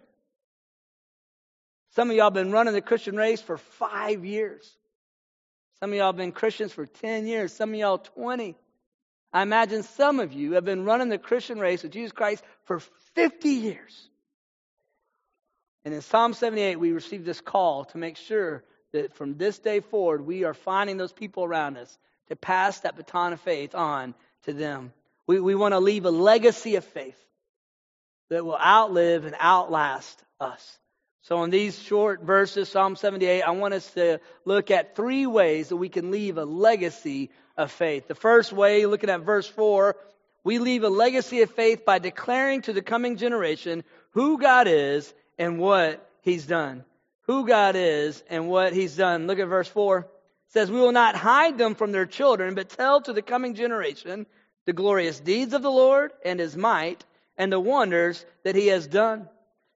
Some 1.94 2.10
of 2.10 2.16
y'all 2.16 2.30
been 2.30 2.50
running 2.50 2.74
the 2.74 2.80
Christian 2.80 3.16
race 3.16 3.40
for 3.40 3.56
five 3.56 4.24
years. 4.24 4.68
Some 5.78 5.92
of 5.92 5.96
y'all 5.96 6.12
been 6.12 6.32
Christians 6.32 6.72
for 6.72 6.86
10 6.86 7.26
years. 7.26 7.52
Some 7.52 7.70
of 7.70 7.76
y'all 7.76 7.98
20. 7.98 8.56
I 9.32 9.42
imagine 9.42 9.82
some 9.82 10.18
of 10.18 10.32
you 10.32 10.52
have 10.52 10.64
been 10.64 10.84
running 10.84 11.08
the 11.08 11.18
Christian 11.18 11.58
race 11.58 11.82
with 11.82 11.92
Jesus 11.92 12.12
Christ 12.12 12.42
for 12.64 12.80
50 13.14 13.48
years. 13.48 14.08
And 15.84 15.94
in 15.94 16.00
Psalm 16.00 16.32
78, 16.32 16.80
we 16.80 16.92
received 16.92 17.24
this 17.24 17.40
call 17.40 17.84
to 17.86 17.98
make 17.98 18.16
sure 18.16 18.64
that 18.92 19.14
from 19.14 19.36
this 19.36 19.58
day 19.58 19.80
forward, 19.80 20.24
we 20.24 20.44
are 20.44 20.54
finding 20.54 20.96
those 20.96 21.12
people 21.12 21.44
around 21.44 21.76
us 21.76 21.98
to 22.28 22.36
pass 22.36 22.80
that 22.80 22.96
baton 22.96 23.32
of 23.32 23.40
faith 23.40 23.74
on 23.74 24.14
to 24.44 24.52
them. 24.52 24.92
We, 25.26 25.40
we 25.40 25.54
want 25.54 25.72
to 25.72 25.80
leave 25.80 26.06
a 26.06 26.10
legacy 26.10 26.76
of 26.76 26.84
faith 26.84 27.18
that 28.30 28.44
will 28.44 28.58
outlive 28.58 29.26
and 29.26 29.36
outlast 29.38 30.22
us. 30.40 30.78
So, 31.24 31.42
in 31.42 31.48
these 31.48 31.82
short 31.82 32.20
verses, 32.20 32.68
Psalm 32.68 32.96
78, 32.96 33.40
I 33.40 33.50
want 33.52 33.72
us 33.72 33.90
to 33.92 34.20
look 34.44 34.70
at 34.70 34.94
three 34.94 35.26
ways 35.26 35.70
that 35.70 35.76
we 35.76 35.88
can 35.88 36.10
leave 36.10 36.36
a 36.36 36.44
legacy 36.44 37.30
of 37.56 37.72
faith. 37.72 38.06
The 38.08 38.14
first 38.14 38.52
way, 38.52 38.84
looking 38.84 39.08
at 39.08 39.22
verse 39.22 39.46
4, 39.46 39.96
we 40.44 40.58
leave 40.58 40.84
a 40.84 40.90
legacy 40.90 41.40
of 41.40 41.50
faith 41.50 41.86
by 41.86 41.98
declaring 41.98 42.60
to 42.62 42.74
the 42.74 42.82
coming 42.82 43.16
generation 43.16 43.84
who 44.10 44.38
God 44.38 44.68
is 44.68 45.14
and 45.38 45.58
what 45.58 46.06
He's 46.20 46.44
done. 46.44 46.84
Who 47.22 47.46
God 47.46 47.74
is 47.74 48.22
and 48.28 48.46
what 48.50 48.74
He's 48.74 48.94
done. 48.94 49.26
Look 49.26 49.38
at 49.38 49.48
verse 49.48 49.68
4. 49.68 50.00
It 50.00 50.06
says, 50.48 50.70
We 50.70 50.78
will 50.78 50.92
not 50.92 51.16
hide 51.16 51.56
them 51.56 51.74
from 51.74 51.92
their 51.92 52.04
children, 52.04 52.54
but 52.54 52.68
tell 52.68 53.00
to 53.00 53.14
the 53.14 53.22
coming 53.22 53.54
generation 53.54 54.26
the 54.66 54.74
glorious 54.74 55.20
deeds 55.20 55.54
of 55.54 55.62
the 55.62 55.70
Lord 55.70 56.12
and 56.22 56.38
His 56.38 56.54
might 56.54 57.02
and 57.38 57.50
the 57.50 57.58
wonders 57.58 58.22
that 58.42 58.56
He 58.56 58.66
has 58.66 58.86
done 58.86 59.30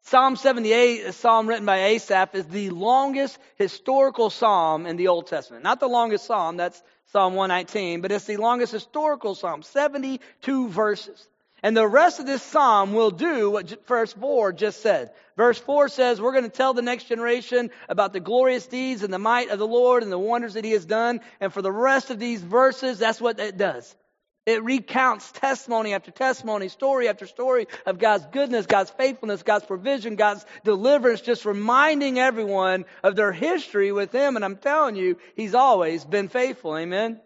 Psalm 0.08 0.36
78, 0.36 1.04
a 1.04 1.12
psalm 1.12 1.46
written 1.46 1.66
by 1.66 1.84
Asaph, 1.84 2.34
is 2.34 2.46
the 2.46 2.70
longest 2.70 3.38
historical 3.56 4.30
psalm 4.30 4.86
in 4.86 4.96
the 4.96 5.08
Old 5.08 5.26
Testament. 5.26 5.62
Not 5.62 5.80
the 5.80 5.86
longest 5.86 6.24
psalm, 6.24 6.56
that's 6.56 6.82
Psalm 7.12 7.34
119, 7.34 8.00
but 8.00 8.10
it's 8.10 8.24
the 8.24 8.38
longest 8.38 8.72
historical 8.72 9.34
psalm, 9.34 9.62
72 9.62 10.68
verses. 10.70 11.28
And 11.62 11.76
the 11.76 11.86
rest 11.86 12.20
of 12.20 12.26
this 12.26 12.42
psalm 12.42 12.94
will 12.94 13.10
do 13.10 13.50
what 13.50 13.86
verse 13.86 14.14
4 14.14 14.54
just 14.54 14.80
said. 14.80 15.10
Verse 15.36 15.58
4 15.58 15.88
says, 15.90 16.22
We're 16.22 16.32
going 16.32 16.44
to 16.44 16.50
tell 16.50 16.72
the 16.72 16.80
next 16.80 17.04
generation 17.04 17.70
about 17.86 18.14
the 18.14 18.20
glorious 18.20 18.66
deeds 18.66 19.02
and 19.02 19.12
the 19.12 19.18
might 19.18 19.50
of 19.50 19.58
the 19.58 19.66
Lord 19.66 20.02
and 20.02 20.10
the 20.10 20.18
wonders 20.18 20.54
that 20.54 20.64
He 20.64 20.72
has 20.72 20.86
done. 20.86 21.20
And 21.38 21.52
for 21.52 21.60
the 21.60 21.70
rest 21.70 22.08
of 22.08 22.18
these 22.18 22.40
verses, 22.40 22.98
that's 22.98 23.20
what 23.20 23.38
it 23.38 23.58
does. 23.58 23.94
It 24.48 24.64
recounts 24.64 25.30
testimony 25.30 25.92
after 25.92 26.10
testimony, 26.10 26.68
story 26.68 27.06
after 27.06 27.26
story 27.26 27.66
of 27.84 27.98
God's 27.98 28.24
goodness, 28.32 28.64
God's 28.64 28.88
faithfulness, 28.88 29.42
God's 29.42 29.66
provision, 29.66 30.16
God's 30.16 30.42
deliverance, 30.64 31.20
just 31.20 31.44
reminding 31.44 32.18
everyone 32.18 32.86
of 33.02 33.14
their 33.14 33.30
history 33.30 33.92
with 33.92 34.10
Him. 34.10 34.36
And 34.36 34.44
I'm 34.46 34.56
telling 34.56 34.96
you, 34.96 35.18
He's 35.36 35.54
always 35.54 36.02
been 36.02 36.28
faithful. 36.28 36.78
Amen. 36.78 37.20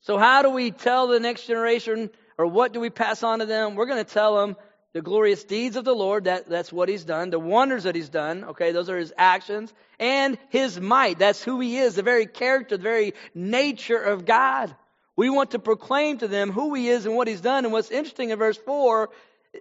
So 0.00 0.16
how 0.16 0.40
do 0.40 0.48
we 0.48 0.70
tell 0.70 1.08
the 1.08 1.20
next 1.20 1.46
generation 1.46 2.08
or 2.38 2.46
what 2.46 2.72
do 2.72 2.80
we 2.80 2.88
pass 2.88 3.22
on 3.22 3.40
to 3.40 3.44
them? 3.44 3.74
We're 3.74 3.84
going 3.84 4.02
to 4.02 4.10
tell 4.10 4.36
them 4.38 4.56
the 4.94 5.02
glorious 5.02 5.44
deeds 5.44 5.76
of 5.76 5.84
the 5.84 5.94
Lord, 5.94 6.24
that, 6.24 6.48
that's 6.48 6.72
what 6.72 6.88
He's 6.88 7.04
done, 7.04 7.28
the 7.28 7.38
wonders 7.38 7.82
that 7.82 7.94
He's 7.94 8.08
done, 8.08 8.44
okay, 8.44 8.72
those 8.72 8.88
are 8.88 8.96
His 8.96 9.12
actions, 9.18 9.74
and 9.98 10.38
His 10.48 10.80
might, 10.80 11.18
that's 11.18 11.44
who 11.44 11.60
He 11.60 11.76
is, 11.76 11.96
the 11.96 12.02
very 12.02 12.24
character, 12.24 12.78
the 12.78 12.82
very 12.82 13.12
nature 13.34 14.00
of 14.00 14.24
God. 14.24 14.74
We 15.20 15.28
want 15.28 15.50
to 15.50 15.58
proclaim 15.58 16.16
to 16.20 16.28
them 16.28 16.50
who 16.50 16.72
he 16.72 16.88
is 16.88 17.04
and 17.04 17.14
what 17.14 17.28
he's 17.28 17.42
done. 17.42 17.66
And 17.66 17.74
what's 17.74 17.90
interesting 17.90 18.30
in 18.30 18.38
verse 18.38 18.56
4, 18.56 19.10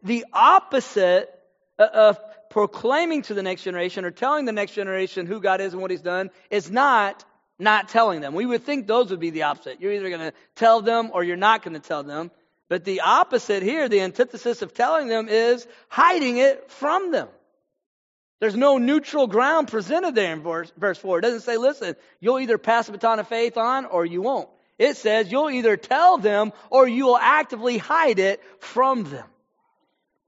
the 0.04 0.24
opposite 0.32 1.38
uh, 1.78 1.86
of 1.94 2.50
proclaiming 2.50 3.24
to 3.24 3.34
the 3.34 3.44
next 3.44 3.64
generation 3.64 4.06
or 4.06 4.12
telling 4.12 4.46
the 4.46 4.54
next 4.54 4.72
generation 4.72 5.26
who 5.26 5.42
God 5.42 5.60
is 5.60 5.74
and 5.74 5.82
what 5.82 5.92
he's 5.92 6.00
done 6.00 6.30
is 6.50 6.72
not 6.72 7.26
not 7.60 7.90
telling 7.90 8.22
them. 8.22 8.36
We 8.36 8.46
would 8.46 8.64
think 8.64 8.88
those 8.88 9.10
would 9.12 9.20
be 9.20 9.32
the 9.32 9.44
opposite. 9.44 9.82
You're 9.82 9.92
either 9.92 10.08
going 10.08 10.32
to 10.32 10.34
tell 10.56 10.82
them 10.82 11.12
or 11.14 11.26
you're 11.26 11.36
not 11.36 11.62
going 11.62 11.74
to 11.74 11.86
tell 11.86 12.04
them. 12.04 12.32
But 12.70 12.86
the 12.86 13.02
opposite 13.02 13.62
here, 13.62 13.90
the 13.90 14.00
antithesis 14.00 14.62
of 14.62 14.74
telling 14.74 15.10
them 15.10 15.28
is 15.28 15.68
hiding 15.90 16.38
it 16.38 16.72
from 16.72 17.12
them. 17.12 17.28
There's 18.40 18.56
no 18.56 18.78
neutral 18.78 19.28
ground 19.28 19.68
presented 19.68 20.16
there 20.16 20.32
in 20.32 20.42
verse, 20.42 20.72
verse 20.78 21.00
4. 21.00 21.20
It 21.20 21.24
doesn't 21.24 21.42
say, 21.42 21.58
listen, 21.58 21.98
you'll 22.22 22.40
either 22.40 22.58
pass 22.58 22.86
the 22.86 22.94
baton 22.94 23.20
of 23.20 23.28
faith 23.28 23.58
on 23.58 23.86
or 23.86 24.06
you 24.06 24.22
won't. 24.22 24.48
It 24.80 24.96
says 24.96 25.32
you'll 25.32 25.50
either 25.50 25.78
tell 25.78 26.18
them 26.18 26.54
or 26.70 26.88
you 26.88 27.06
will 27.06 27.18
actively 27.18 27.78
hide 27.78 28.18
it 28.18 28.42
from 28.60 29.04
them. 29.04 29.26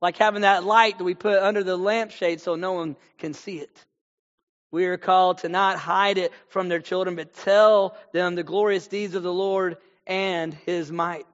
Like 0.02 0.18
having 0.18 0.42
that 0.42 0.66
light 0.66 0.98
that 0.98 1.04
we 1.04 1.16
put 1.16 1.42
under 1.42 1.64
the 1.64 1.78
lampshade 1.78 2.42
so 2.42 2.56
no 2.56 2.74
one 2.74 2.98
can 3.18 3.34
see 3.34 3.58
it. 3.60 3.86
We 4.70 4.86
are 4.86 4.98
called 4.98 5.40
to 5.40 5.50
not 5.50 5.78
hide 5.78 6.18
it 6.18 6.32
from 6.50 6.70
their 6.70 6.80
children, 6.80 7.16
but 7.16 7.34
tell 7.34 7.98
them 8.12 8.36
the 8.36 8.44
glorious 8.44 8.88
deeds 8.88 9.16
of 9.16 9.24
the 9.24 9.34
Lord 9.34 9.78
and 10.06 10.54
his 10.54 10.92
might. 10.92 11.26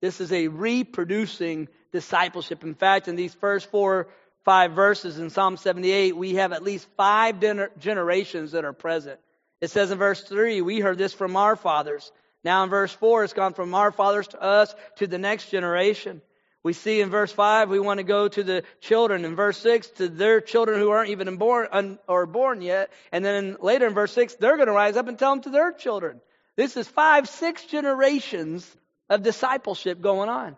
This 0.00 0.20
is 0.20 0.32
a 0.32 0.48
reproducing 0.48 1.68
discipleship. 1.92 2.62
In 2.64 2.74
fact, 2.74 3.08
in 3.08 3.16
these 3.16 3.34
first 3.34 3.70
four, 3.70 4.08
five 4.44 4.72
verses 4.72 5.18
in 5.18 5.30
Psalm 5.30 5.56
78, 5.56 6.16
we 6.16 6.34
have 6.34 6.52
at 6.52 6.62
least 6.62 6.88
five 6.96 7.36
generations 7.78 8.52
that 8.52 8.64
are 8.64 8.72
present. 8.72 9.20
It 9.60 9.70
says 9.70 9.90
in 9.90 9.98
verse 9.98 10.22
3, 10.22 10.60
we 10.62 10.80
heard 10.80 10.98
this 10.98 11.12
from 11.12 11.36
our 11.36 11.56
fathers. 11.56 12.10
Now 12.44 12.64
in 12.64 12.70
verse 12.70 12.92
4, 12.92 13.24
it's 13.24 13.32
gone 13.32 13.54
from 13.54 13.74
our 13.74 13.92
fathers 13.92 14.28
to 14.28 14.42
us 14.42 14.74
to 14.96 15.06
the 15.06 15.18
next 15.18 15.50
generation. 15.50 16.22
We 16.64 16.72
see 16.72 17.00
in 17.00 17.10
verse 17.10 17.32
5, 17.32 17.70
we 17.70 17.80
want 17.80 17.98
to 17.98 18.04
go 18.04 18.28
to 18.28 18.42
the 18.42 18.62
children. 18.80 19.24
In 19.24 19.34
verse 19.34 19.58
6, 19.58 19.88
to 19.98 20.08
their 20.08 20.40
children 20.40 20.78
who 20.78 20.90
aren't 20.90 21.10
even 21.10 21.36
born 21.36 21.66
un, 21.72 21.98
or 22.06 22.26
born 22.26 22.62
yet. 22.62 22.92
And 23.10 23.24
then 23.24 23.56
later 23.60 23.86
in 23.86 23.94
verse 23.94 24.12
6, 24.12 24.36
they're 24.36 24.56
going 24.56 24.68
to 24.68 24.72
rise 24.72 24.96
up 24.96 25.08
and 25.08 25.18
tell 25.18 25.32
them 25.32 25.42
to 25.42 25.50
their 25.50 25.72
children. 25.72 26.20
This 26.56 26.76
is 26.76 26.86
five, 26.86 27.28
six 27.28 27.64
generations 27.64 28.68
of 29.08 29.22
discipleship 29.22 30.00
going 30.00 30.28
on. 30.28 30.56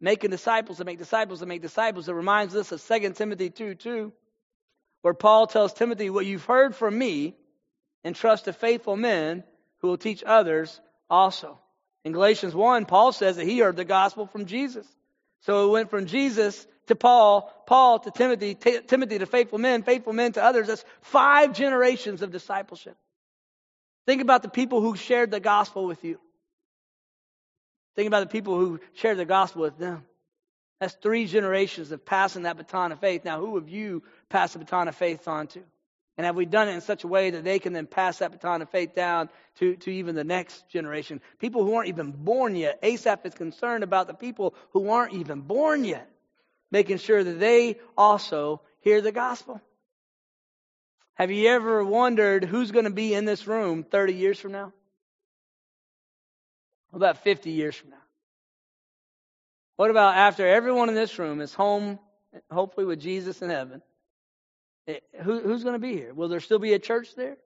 Making 0.00 0.30
disciples 0.30 0.78
to 0.78 0.84
make 0.84 0.98
disciples 0.98 1.40
to 1.40 1.46
make 1.46 1.62
disciples. 1.62 2.08
It 2.08 2.12
reminds 2.12 2.54
us 2.54 2.70
of 2.72 2.84
2 2.86 3.10
Timothy 3.10 3.50
2 3.50 3.74
2, 3.74 4.12
where 5.02 5.14
Paul 5.14 5.46
tells 5.46 5.72
Timothy, 5.72 6.10
What 6.10 6.26
you've 6.26 6.44
heard 6.44 6.76
from 6.76 6.96
me, 6.96 7.34
entrust 8.04 8.44
to 8.44 8.52
faithful 8.52 8.96
men 8.96 9.44
who 9.78 9.88
will 9.88 9.96
teach 9.96 10.22
others 10.24 10.80
also. 11.08 11.58
In 12.04 12.12
Galatians 12.12 12.54
1, 12.54 12.84
Paul 12.86 13.12
says 13.12 13.36
that 13.36 13.46
he 13.46 13.58
heard 13.58 13.76
the 13.76 13.84
gospel 13.84 14.26
from 14.26 14.46
Jesus. 14.46 14.86
So 15.40 15.68
it 15.68 15.72
went 15.72 15.90
from 15.90 16.06
Jesus 16.06 16.66
to 16.86 16.94
Paul, 16.94 17.52
Paul 17.66 17.98
to 18.00 18.10
Timothy, 18.10 18.54
T- 18.54 18.80
Timothy 18.86 19.18
to 19.18 19.26
faithful 19.26 19.58
men, 19.58 19.82
faithful 19.82 20.12
men 20.12 20.32
to 20.32 20.44
others. 20.44 20.66
That's 20.66 20.84
five 21.00 21.54
generations 21.54 22.22
of 22.22 22.30
discipleship. 22.30 22.96
Think 24.06 24.20
about 24.20 24.42
the 24.42 24.50
people 24.50 24.80
who 24.80 24.96
shared 24.96 25.30
the 25.30 25.40
gospel 25.40 25.86
with 25.86 26.04
you. 26.04 26.20
Think 27.96 28.06
about 28.06 28.20
the 28.20 28.32
people 28.32 28.58
who 28.58 28.80
shared 28.94 29.18
the 29.18 29.24
gospel 29.24 29.62
with 29.62 29.78
them. 29.78 30.04
That's 30.80 30.94
three 30.94 31.26
generations 31.26 31.92
of 31.92 32.04
passing 32.04 32.42
that 32.42 32.56
baton 32.56 32.92
of 32.92 33.00
faith. 33.00 33.24
Now, 33.24 33.40
who 33.40 33.54
have 33.54 33.68
you 33.68 34.02
passed 34.28 34.54
the 34.54 34.58
baton 34.58 34.88
of 34.88 34.96
faith 34.96 35.26
on 35.28 35.46
to? 35.48 35.60
And 36.16 36.24
have 36.24 36.36
we 36.36 36.46
done 36.46 36.68
it 36.68 36.74
in 36.74 36.80
such 36.80 37.02
a 37.02 37.08
way 37.08 37.30
that 37.30 37.42
they 37.42 37.58
can 37.58 37.72
then 37.72 37.86
pass 37.86 38.18
that 38.18 38.30
baton 38.30 38.62
of 38.62 38.70
faith 38.70 38.94
down 38.94 39.28
to, 39.58 39.74
to 39.76 39.90
even 39.90 40.14
the 40.14 40.22
next 40.22 40.68
generation? 40.68 41.20
People 41.40 41.64
who 41.64 41.74
aren't 41.74 41.88
even 41.88 42.12
born 42.12 42.54
yet. 42.54 42.78
Asaph 42.82 43.26
is 43.26 43.34
concerned 43.34 43.82
about 43.82 44.06
the 44.06 44.14
people 44.14 44.54
who 44.72 44.90
aren't 44.90 45.14
even 45.14 45.40
born 45.40 45.84
yet, 45.84 46.08
making 46.70 46.98
sure 46.98 47.22
that 47.22 47.40
they 47.40 47.80
also 47.96 48.60
hear 48.80 49.00
the 49.00 49.10
gospel. 49.10 49.60
Have 51.14 51.30
you 51.30 51.48
ever 51.48 51.84
wondered 51.84 52.44
who's 52.44 52.70
going 52.70 52.84
to 52.84 52.90
be 52.90 53.14
in 53.14 53.24
this 53.24 53.46
room 53.46 53.84
30 53.84 54.14
years 54.14 54.38
from 54.38 54.52
now? 54.52 54.72
About 56.92 57.18
50 57.24 57.50
years 57.50 57.74
from 57.74 57.90
now? 57.90 57.96
What 59.76 59.90
about 59.90 60.14
after 60.14 60.46
everyone 60.46 60.88
in 60.88 60.94
this 60.94 61.18
room 61.18 61.40
is 61.40 61.52
home, 61.52 61.98
hopefully 62.50 62.86
with 62.86 63.00
Jesus 63.00 63.42
in 63.42 63.50
heaven? 63.50 63.82
Eh, 64.86 64.98
who, 65.22 65.40
who's 65.40 65.62
going 65.62 65.74
to 65.74 65.78
be 65.78 65.92
here? 65.92 66.12
Will 66.12 66.28
there 66.28 66.40
still 66.40 66.58
be 66.58 66.72
a 66.74 66.78
church 66.78 67.14
there? 67.14 67.36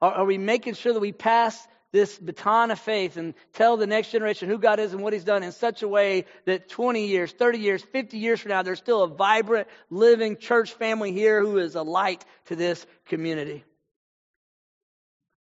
Are, 0.00 0.12
are 0.12 0.24
we 0.24 0.38
making 0.38 0.74
sure 0.74 0.92
that 0.92 1.00
we 1.00 1.12
pass 1.12 1.66
this 1.90 2.18
baton 2.18 2.70
of 2.70 2.78
faith 2.78 3.16
and 3.16 3.34
tell 3.54 3.76
the 3.76 3.86
next 3.86 4.10
generation 4.10 4.48
who 4.48 4.58
God 4.58 4.78
is 4.78 4.92
and 4.92 5.02
what 5.02 5.12
He's 5.12 5.24
done 5.24 5.42
in 5.42 5.52
such 5.52 5.82
a 5.82 5.88
way 5.88 6.26
that 6.44 6.68
20 6.68 7.06
years, 7.06 7.32
30 7.32 7.58
years, 7.58 7.82
50 7.82 8.18
years 8.18 8.40
from 8.40 8.50
now, 8.50 8.62
there's 8.62 8.78
still 8.78 9.02
a 9.02 9.08
vibrant, 9.08 9.68
living 9.88 10.36
church 10.36 10.72
family 10.72 11.12
here 11.12 11.40
who 11.40 11.58
is 11.58 11.74
a 11.74 11.82
light 11.82 12.24
to 12.46 12.56
this 12.56 12.84
community. 13.06 13.64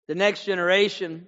The 0.07 0.15
next 0.15 0.43
generation, 0.43 1.27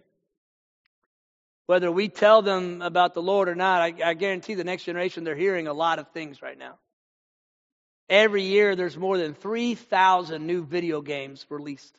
whether 1.65 1.89
we 1.89 2.09
tell 2.09 2.41
them 2.41 2.81
about 2.81 3.13
the 3.13 3.21
Lord 3.21 3.47
or 3.47 3.55
not, 3.55 3.81
I, 3.81 3.93
I 4.03 4.13
guarantee 4.15 4.55
the 4.55 4.65
next 4.65 4.83
generation 4.83 5.23
they're 5.23 5.35
hearing 5.35 5.67
a 5.67 5.73
lot 5.73 5.99
of 5.99 6.09
things 6.09 6.41
right 6.41 6.57
now. 6.57 6.77
Every 8.09 8.43
year, 8.43 8.75
there's 8.75 8.97
more 8.97 9.17
than 9.17 9.33
3,000 9.33 10.45
new 10.45 10.63
video 10.63 11.01
games 11.01 11.45
released. 11.49 11.97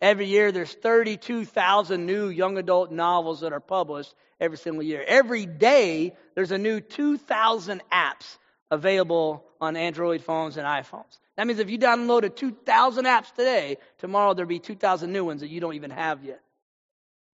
Every 0.00 0.26
year, 0.26 0.52
there's 0.52 0.72
32,000 0.72 2.04
new 2.06 2.28
young 2.28 2.58
adult 2.58 2.90
novels 2.90 3.40
that 3.40 3.52
are 3.52 3.60
published 3.60 4.14
every 4.40 4.58
single 4.58 4.82
year. 4.82 5.04
Every 5.06 5.46
day, 5.46 6.14
there's 6.34 6.52
a 6.52 6.58
new 6.58 6.80
2,000 6.80 7.82
apps 7.92 8.38
available 8.70 9.44
on 9.60 9.76
Android 9.76 10.22
phones 10.22 10.56
and 10.56 10.66
iPhones. 10.66 11.18
That 11.36 11.46
means 11.46 11.58
if 11.58 11.70
you 11.70 11.78
downloaded 11.78 12.36
2,000 12.36 13.04
apps 13.04 13.32
today, 13.34 13.78
tomorrow 13.98 14.34
there'll 14.34 14.48
be 14.48 14.58
2,000 14.58 15.12
new 15.12 15.24
ones 15.24 15.40
that 15.40 15.48
you 15.48 15.60
don't 15.60 15.74
even 15.74 15.90
have 15.90 16.24
yet. 16.24 16.40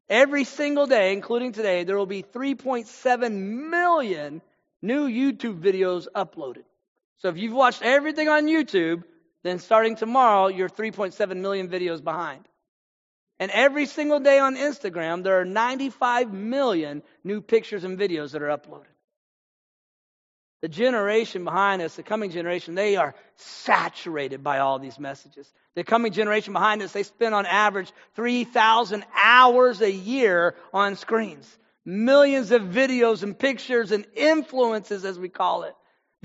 Every 0.08 0.44
single 0.44 0.86
day, 0.86 1.14
including 1.14 1.52
today, 1.52 1.84
there 1.84 1.96
will 1.96 2.04
be 2.04 2.22
3.7 2.22 3.32
million 3.70 4.42
new 4.82 5.08
YouTube 5.08 5.60
videos 5.60 6.06
uploaded. 6.14 6.64
So 7.24 7.30
if 7.30 7.38
you've 7.38 7.54
watched 7.54 7.80
everything 7.80 8.28
on 8.28 8.44
YouTube, 8.44 9.02
then 9.44 9.58
starting 9.58 9.96
tomorrow, 9.96 10.48
you're 10.48 10.68
3.7 10.68 11.38
million 11.38 11.68
videos 11.68 12.04
behind. 12.04 12.46
And 13.38 13.50
every 13.50 13.86
single 13.86 14.20
day 14.20 14.38
on 14.38 14.56
Instagram, 14.56 15.22
there 15.22 15.40
are 15.40 15.46
95 15.46 16.34
million 16.34 17.02
new 17.24 17.40
pictures 17.40 17.82
and 17.82 17.98
videos 17.98 18.32
that 18.32 18.42
are 18.42 18.54
uploaded. 18.54 18.92
The 20.60 20.68
generation 20.68 21.44
behind 21.44 21.80
us, 21.80 21.94
the 21.94 22.02
coming 22.02 22.30
generation, 22.30 22.74
they 22.74 22.96
are 22.96 23.14
saturated 23.36 24.44
by 24.44 24.58
all 24.58 24.78
these 24.78 24.98
messages. 24.98 25.50
The 25.76 25.82
coming 25.82 26.12
generation 26.12 26.52
behind 26.52 26.82
us, 26.82 26.92
they 26.92 27.04
spend 27.04 27.34
on 27.34 27.46
average 27.46 27.90
3,000 28.16 29.02
hours 29.18 29.80
a 29.80 29.90
year 29.90 30.56
on 30.74 30.96
screens. 30.96 31.50
Millions 31.86 32.50
of 32.50 32.60
videos 32.64 33.22
and 33.22 33.38
pictures 33.38 33.92
and 33.92 34.04
influences, 34.14 35.06
as 35.06 35.18
we 35.18 35.30
call 35.30 35.62
it. 35.62 35.74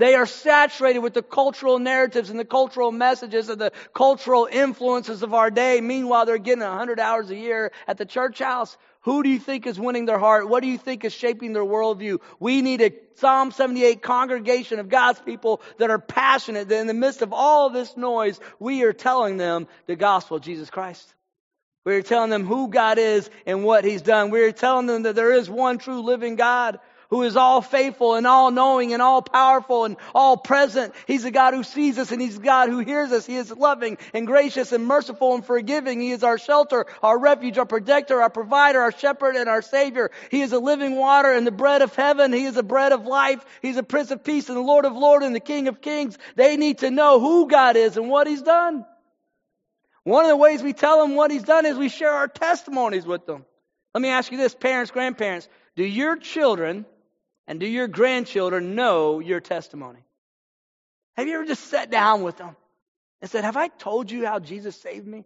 They 0.00 0.14
are 0.14 0.24
saturated 0.24 1.00
with 1.00 1.12
the 1.12 1.22
cultural 1.22 1.78
narratives 1.78 2.30
and 2.30 2.40
the 2.40 2.44
cultural 2.46 2.90
messages 2.90 3.50
and 3.50 3.60
the 3.60 3.70
cultural 3.92 4.48
influences 4.50 5.22
of 5.22 5.34
our 5.34 5.50
day. 5.50 5.82
Meanwhile, 5.82 6.24
they're 6.24 6.38
getting 6.38 6.64
100 6.64 6.98
hours 6.98 7.28
a 7.28 7.36
year 7.36 7.70
at 7.86 7.98
the 7.98 8.06
church 8.06 8.38
house. 8.38 8.78
Who 9.02 9.22
do 9.22 9.28
you 9.28 9.38
think 9.38 9.66
is 9.66 9.78
winning 9.78 10.06
their 10.06 10.18
heart? 10.18 10.48
What 10.48 10.62
do 10.62 10.68
you 10.70 10.78
think 10.78 11.04
is 11.04 11.12
shaping 11.12 11.52
their 11.52 11.66
worldview? 11.66 12.20
We 12.38 12.62
need 12.62 12.80
a 12.80 12.92
Psalm 13.16 13.50
78 13.52 14.00
congregation 14.00 14.78
of 14.78 14.88
God's 14.88 15.20
people 15.20 15.60
that 15.76 15.90
are 15.90 15.98
passionate 15.98 16.70
that 16.70 16.80
in 16.80 16.86
the 16.86 16.94
midst 16.94 17.20
of 17.20 17.34
all 17.34 17.68
this 17.68 17.94
noise, 17.94 18.40
we 18.58 18.84
are 18.84 18.94
telling 18.94 19.36
them 19.36 19.68
the 19.86 19.96
gospel 19.96 20.38
of 20.38 20.42
Jesus 20.42 20.70
Christ. 20.70 21.14
We're 21.84 22.00
telling 22.00 22.30
them 22.30 22.46
who 22.46 22.68
God 22.68 22.96
is 22.96 23.28
and 23.44 23.64
what 23.64 23.84
He's 23.84 24.00
done. 24.00 24.30
We're 24.30 24.52
telling 24.52 24.86
them 24.86 25.02
that 25.02 25.14
there 25.14 25.32
is 25.32 25.50
one 25.50 25.76
true 25.76 26.00
living 26.00 26.36
God 26.36 26.78
who 27.10 27.22
is 27.22 27.36
all 27.36 27.60
faithful 27.60 28.14
and 28.14 28.26
all 28.26 28.50
knowing 28.50 28.92
and 28.92 29.02
all 29.02 29.20
powerful 29.20 29.84
and 29.84 29.96
all 30.14 30.36
present. 30.36 30.94
He's 31.06 31.24
a 31.24 31.30
God 31.30 31.54
who 31.54 31.64
sees 31.64 31.98
us 31.98 32.12
and 32.12 32.22
He's 32.22 32.36
a 32.36 32.40
God 32.40 32.68
who 32.68 32.78
hears 32.78 33.10
us. 33.10 33.26
He 33.26 33.36
is 33.36 33.50
loving 33.50 33.98
and 34.14 34.26
gracious 34.26 34.72
and 34.72 34.86
merciful 34.86 35.34
and 35.34 35.44
forgiving. 35.44 36.00
He 36.00 36.12
is 36.12 36.22
our 36.22 36.38
shelter, 36.38 36.86
our 37.02 37.18
refuge, 37.18 37.58
our 37.58 37.66
protector, 37.66 38.22
our 38.22 38.30
provider, 38.30 38.80
our 38.80 38.92
shepherd 38.92 39.36
and 39.36 39.48
our 39.48 39.60
savior. 39.60 40.10
He 40.30 40.40
is 40.40 40.52
a 40.52 40.58
living 40.58 40.96
water 40.96 41.32
and 41.32 41.46
the 41.46 41.52
bread 41.52 41.82
of 41.82 41.94
heaven. 41.94 42.32
He 42.32 42.44
is 42.44 42.56
a 42.56 42.62
bread 42.62 42.92
of 42.92 43.04
life. 43.06 43.44
He's 43.60 43.76
a 43.76 43.82
prince 43.82 44.12
of 44.12 44.22
peace 44.22 44.48
and 44.48 44.56
the 44.56 44.62
Lord 44.62 44.84
of 44.84 44.94
lords 44.94 45.26
and 45.26 45.34
the 45.34 45.40
king 45.40 45.66
of 45.66 45.80
kings. 45.80 46.16
They 46.36 46.56
need 46.56 46.78
to 46.78 46.90
know 46.90 47.18
who 47.18 47.48
God 47.48 47.76
is 47.76 47.96
and 47.96 48.08
what 48.08 48.28
He's 48.28 48.42
done. 48.42 48.86
One 50.04 50.24
of 50.24 50.30
the 50.30 50.36
ways 50.36 50.62
we 50.62 50.72
tell 50.72 51.02
them 51.02 51.16
what 51.16 51.30
He's 51.30 51.42
done 51.42 51.66
is 51.66 51.76
we 51.76 51.88
share 51.88 52.12
our 52.12 52.28
testimonies 52.28 53.04
with 53.04 53.26
them. 53.26 53.44
Let 53.94 54.00
me 54.00 54.08
ask 54.08 54.30
you 54.30 54.38
this, 54.38 54.54
parents, 54.54 54.92
grandparents. 54.92 55.48
Do 55.76 55.84
your 55.84 56.16
children 56.16 56.86
and 57.46 57.60
do 57.60 57.66
your 57.66 57.88
grandchildren 57.88 58.74
know 58.74 59.18
your 59.18 59.40
testimony? 59.40 60.00
Have 61.16 61.26
you 61.26 61.34
ever 61.34 61.44
just 61.44 61.66
sat 61.66 61.90
down 61.90 62.22
with 62.22 62.36
them 62.36 62.56
and 63.20 63.30
said, 63.30 63.44
Have 63.44 63.56
I 63.56 63.68
told 63.68 64.10
you 64.10 64.26
how 64.26 64.38
Jesus 64.38 64.80
saved 64.80 65.06
me? 65.06 65.24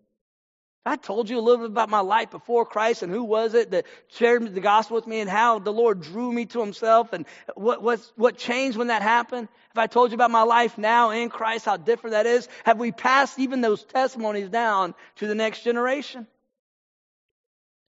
I 0.87 0.97
told 0.97 1.31
you 1.31 1.39
a 1.39 1.41
little 1.41 1.65
bit 1.65 1.71
about 1.71 1.89
my 1.89 2.01
life 2.01 2.31
before 2.31 2.67
Christ 2.67 3.03
and 3.03 3.11
who 3.11 3.25
was 3.25 3.55
it 3.55 3.71
that 3.71 3.87
shared 4.09 4.55
the 4.55 4.61
gospel 4.61 4.97
with 4.97 5.07
me 5.07 5.21
and 5.21 5.31
how 5.31 5.59
the 5.59 5.73
Lord 5.73 6.03
drew 6.03 6.31
me 6.31 6.45
to 6.47 6.61
himself 6.61 7.15
and 7.15 7.25
what, 7.55 7.83
what, 7.83 8.01
what 8.17 8.37
changed 8.37 8.77
when 8.77 8.89
that 8.89 9.01
happened? 9.01 9.49
Have 9.75 9.83
I 9.83 9.87
told 9.87 10.11
you 10.11 10.15
about 10.15 10.31
my 10.31 10.43
life 10.43 10.77
now 10.77 11.11
in 11.11 11.31
Christ, 11.31 11.65
how 11.65 11.79
different 11.79 12.13
that 12.13 12.27
is? 12.27 12.49
Have 12.65 12.79
we 12.79 12.93
passed 12.93 13.39
even 13.39 13.63
those 13.63 13.83
testimonies 13.83 14.51
down 14.51 14.95
to 15.17 15.27
the 15.27 15.35
next 15.35 15.63
generation? 15.65 16.27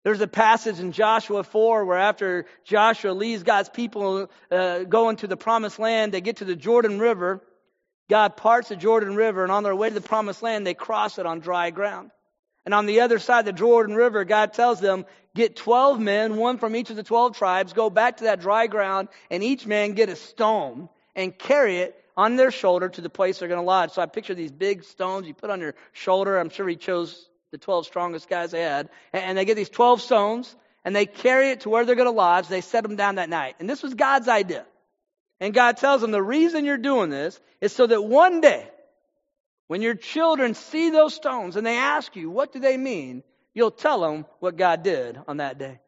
There's 0.04 0.20
a 0.20 0.26
passage 0.26 0.80
in 0.80 0.92
Joshua 0.92 1.44
4 1.44 1.84
where 1.84 1.98
after 1.98 2.46
Joshua 2.64 3.12
leads 3.12 3.44
God's 3.44 3.68
people 3.68 4.30
uh, 4.50 4.80
go 4.80 5.10
into 5.10 5.28
the 5.28 5.36
promised 5.36 5.78
land, 5.78 6.12
they 6.12 6.20
get 6.20 6.38
to 6.38 6.44
the 6.44 6.56
Jordan 6.56 6.98
River. 6.98 7.40
God 8.10 8.36
parts 8.36 8.68
the 8.68 8.76
Jordan 8.76 9.14
River, 9.14 9.44
and 9.44 9.52
on 9.52 9.62
their 9.62 9.76
way 9.76 9.88
to 9.88 9.94
the 9.94 10.00
promised 10.00 10.42
land, 10.42 10.66
they 10.66 10.74
cross 10.74 11.18
it 11.18 11.26
on 11.26 11.38
dry 11.38 11.70
ground. 11.70 12.10
And 12.64 12.74
on 12.74 12.86
the 12.86 13.00
other 13.00 13.18
side 13.18 13.40
of 13.40 13.46
the 13.46 13.52
Jordan 13.52 13.94
River, 13.94 14.24
God 14.24 14.52
tells 14.52 14.80
them, 14.80 15.06
get 15.34 15.56
12 15.56 16.00
men, 16.00 16.36
one 16.36 16.58
from 16.58 16.74
each 16.74 16.90
of 16.90 16.96
the 16.96 17.02
12 17.02 17.36
tribes, 17.36 17.72
go 17.72 17.88
back 17.88 18.18
to 18.18 18.24
that 18.24 18.40
dry 18.40 18.66
ground, 18.66 19.08
and 19.30 19.42
each 19.42 19.66
man 19.66 19.92
get 19.92 20.08
a 20.08 20.16
stone 20.16 20.88
and 21.14 21.36
carry 21.36 21.78
it 21.78 21.96
on 22.16 22.36
their 22.36 22.50
shoulder 22.50 22.88
to 22.88 23.00
the 23.00 23.08
place 23.08 23.38
they're 23.38 23.48
going 23.48 23.60
to 23.60 23.66
lodge. 23.66 23.92
So 23.92 24.02
I 24.02 24.06
picture 24.06 24.34
these 24.34 24.52
big 24.52 24.84
stones 24.84 25.26
you 25.26 25.34
put 25.34 25.50
on 25.50 25.60
your 25.60 25.74
shoulder. 25.92 26.38
I'm 26.38 26.50
sure 26.50 26.68
he 26.68 26.76
chose 26.76 27.28
the 27.52 27.58
12 27.58 27.86
strongest 27.86 28.28
guys 28.28 28.50
they 28.50 28.62
had. 28.62 28.88
And 29.12 29.38
they 29.38 29.44
get 29.44 29.54
these 29.54 29.68
12 29.68 30.00
stones 30.00 30.56
and 30.84 30.96
they 30.96 31.06
carry 31.06 31.50
it 31.50 31.60
to 31.60 31.68
where 31.68 31.84
they're 31.84 31.94
going 31.94 32.06
to 32.06 32.10
lodge. 32.10 32.48
They 32.48 32.62
set 32.62 32.82
them 32.82 32.96
down 32.96 33.16
that 33.16 33.28
night. 33.28 33.56
And 33.60 33.70
this 33.70 33.82
was 33.82 33.94
God's 33.94 34.26
idea. 34.26 34.66
And 35.38 35.54
God 35.54 35.76
tells 35.76 36.00
them 36.00 36.10
the 36.10 36.22
reason 36.22 36.64
you're 36.64 36.78
doing 36.78 37.10
this 37.10 37.38
is 37.60 37.72
so 37.72 37.86
that 37.86 38.02
one 38.02 38.40
day, 38.40 38.68
when 39.68 39.82
your 39.82 39.94
children 39.94 40.54
see 40.54 40.90
those 40.90 41.14
stones 41.14 41.56
and 41.56 41.66
they 41.66 41.76
ask 41.76 42.16
you, 42.16 42.30
what 42.30 42.52
do 42.52 42.58
they 42.58 42.76
mean? 42.76 43.22
You'll 43.54 43.70
tell 43.70 44.00
them 44.00 44.24
what 44.40 44.56
God 44.56 44.82
did 44.82 45.18
on 45.28 45.36
that 45.38 45.58
day. 45.58 45.78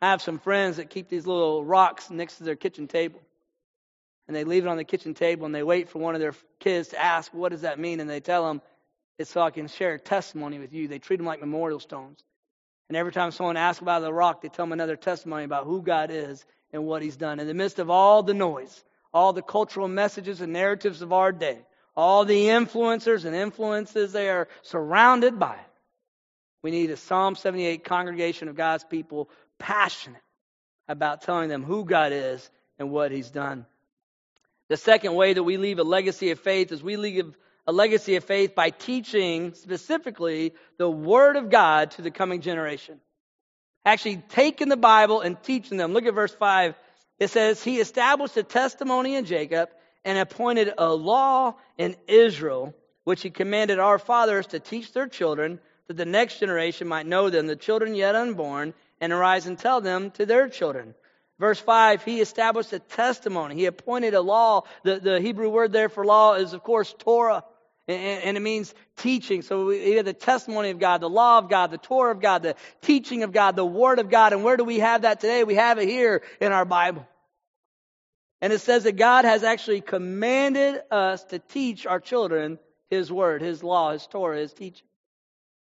I 0.00 0.10
have 0.10 0.22
some 0.22 0.40
friends 0.40 0.78
that 0.78 0.90
keep 0.90 1.08
these 1.08 1.26
little 1.26 1.64
rocks 1.64 2.10
next 2.10 2.38
to 2.38 2.44
their 2.44 2.56
kitchen 2.56 2.88
table. 2.88 3.20
And 4.26 4.36
they 4.36 4.44
leave 4.44 4.64
it 4.64 4.68
on 4.68 4.76
the 4.76 4.84
kitchen 4.84 5.14
table 5.14 5.46
and 5.46 5.54
they 5.54 5.62
wait 5.62 5.88
for 5.88 5.98
one 5.98 6.14
of 6.14 6.20
their 6.20 6.34
kids 6.58 6.88
to 6.88 7.00
ask, 7.00 7.32
what 7.32 7.50
does 7.50 7.60
that 7.60 7.78
mean? 7.78 8.00
And 8.00 8.08
they 8.08 8.20
tell 8.20 8.46
them, 8.48 8.62
it's 9.18 9.30
so 9.30 9.40
I 9.40 9.50
can 9.50 9.68
share 9.68 9.98
testimony 9.98 10.58
with 10.58 10.72
you. 10.72 10.88
They 10.88 10.98
treat 10.98 11.16
them 11.16 11.26
like 11.26 11.40
memorial 11.40 11.80
stones. 11.80 12.22
And 12.88 12.96
every 12.96 13.12
time 13.12 13.30
someone 13.30 13.56
asks 13.56 13.80
about 13.80 14.02
the 14.02 14.12
rock, 14.12 14.42
they 14.42 14.48
tell 14.48 14.66
them 14.66 14.72
another 14.72 14.96
testimony 14.96 15.44
about 15.44 15.64
who 15.64 15.82
God 15.82 16.10
is 16.10 16.44
and 16.72 16.84
what 16.84 17.02
He's 17.02 17.16
done. 17.16 17.40
In 17.40 17.46
the 17.46 17.54
midst 17.54 17.78
of 17.78 17.90
all 17.90 18.22
the 18.22 18.34
noise, 18.34 18.84
all 19.14 19.32
the 19.32 19.42
cultural 19.42 19.88
messages 19.88 20.40
and 20.40 20.52
narratives 20.52 21.02
of 21.02 21.12
our 21.12 21.32
day, 21.32 21.58
all 21.96 22.24
the 22.24 22.46
influencers 22.46 23.24
and 23.24 23.34
influences 23.34 24.12
they 24.12 24.28
are 24.28 24.48
surrounded 24.62 25.38
by, 25.38 25.56
we 26.62 26.70
need 26.70 26.90
a 26.90 26.96
Psalm 26.96 27.34
78 27.34 27.84
congregation 27.84 28.48
of 28.48 28.56
God's 28.56 28.84
people 28.84 29.28
passionate 29.58 30.22
about 30.88 31.22
telling 31.22 31.48
them 31.48 31.62
who 31.62 31.84
God 31.84 32.12
is 32.12 32.48
and 32.78 32.90
what 32.90 33.10
He's 33.10 33.30
done. 33.30 33.66
The 34.68 34.76
second 34.76 35.14
way 35.14 35.34
that 35.34 35.42
we 35.42 35.56
leave 35.56 35.78
a 35.78 35.84
legacy 35.84 36.30
of 36.30 36.40
faith 36.40 36.72
is 36.72 36.82
we 36.82 36.96
leave 36.96 37.34
a 37.66 37.72
legacy 37.72 38.16
of 38.16 38.24
faith 38.24 38.54
by 38.54 38.70
teaching 38.70 39.54
specifically 39.54 40.54
the 40.78 40.90
Word 40.90 41.36
of 41.36 41.50
God 41.50 41.92
to 41.92 42.02
the 42.02 42.10
coming 42.10 42.40
generation. 42.40 43.00
Actually, 43.84 44.22
taking 44.28 44.68
the 44.68 44.76
Bible 44.76 45.20
and 45.20 45.40
teaching 45.42 45.76
them. 45.76 45.92
Look 45.92 46.06
at 46.06 46.14
verse 46.14 46.34
5. 46.34 46.74
It 47.18 47.30
says, 47.30 47.62
He 47.62 47.80
established 47.80 48.36
a 48.36 48.42
testimony 48.42 49.14
in 49.14 49.24
Jacob 49.24 49.68
and 50.04 50.18
appointed 50.18 50.72
a 50.76 50.92
law 50.92 51.54
in 51.78 51.96
Israel, 52.08 52.74
which 53.04 53.22
He 53.22 53.30
commanded 53.30 53.78
our 53.78 53.98
fathers 53.98 54.48
to 54.48 54.60
teach 54.60 54.92
their 54.92 55.08
children, 55.08 55.60
that 55.88 55.96
the 55.96 56.04
next 56.04 56.40
generation 56.40 56.88
might 56.88 57.06
know 57.06 57.30
them, 57.30 57.46
the 57.46 57.56
children 57.56 57.94
yet 57.94 58.14
unborn, 58.14 58.74
and 59.00 59.12
arise 59.12 59.46
and 59.46 59.58
tell 59.58 59.80
them 59.80 60.10
to 60.12 60.26
their 60.26 60.48
children. 60.48 60.94
Verse 61.38 61.58
5, 61.58 62.04
he 62.04 62.20
established 62.20 62.72
a 62.72 62.78
testimony. 62.78 63.56
He 63.56 63.66
appointed 63.66 64.14
a 64.14 64.20
law. 64.20 64.62
The, 64.84 65.00
the 65.00 65.20
Hebrew 65.20 65.48
word 65.48 65.72
there 65.72 65.88
for 65.88 66.04
law 66.04 66.34
is, 66.34 66.52
of 66.52 66.62
course, 66.62 66.94
Torah. 66.96 67.42
And, 67.88 68.36
it 68.36 68.40
means 68.40 68.72
teaching. 68.96 69.42
So 69.42 69.66
we 69.66 69.92
have 69.92 70.04
the 70.04 70.12
testimony 70.12 70.70
of 70.70 70.78
God, 70.78 71.00
the 71.00 71.10
law 71.10 71.38
of 71.38 71.48
God, 71.48 71.72
the 71.72 71.78
Torah 71.78 72.12
of 72.12 72.20
God, 72.20 72.42
the 72.42 72.54
teaching 72.80 73.24
of 73.24 73.32
God, 73.32 73.56
the 73.56 73.66
Word 73.66 73.98
of 73.98 74.08
God. 74.08 74.32
And 74.32 74.44
where 74.44 74.56
do 74.56 74.64
we 74.64 74.78
have 74.78 75.02
that 75.02 75.20
today? 75.20 75.42
We 75.42 75.56
have 75.56 75.78
it 75.78 75.88
here 75.88 76.22
in 76.40 76.52
our 76.52 76.64
Bible. 76.64 77.06
And 78.40 78.52
it 78.52 78.60
says 78.60 78.84
that 78.84 78.96
God 78.96 79.24
has 79.24 79.42
actually 79.42 79.80
commanded 79.80 80.80
us 80.90 81.24
to 81.24 81.40
teach 81.40 81.86
our 81.86 81.98
children 81.98 82.60
His 82.88 83.10
Word, 83.10 83.42
His 83.42 83.64
law, 83.64 83.92
His 83.92 84.06
Torah, 84.06 84.38
His 84.38 84.52
teaching. 84.52 84.86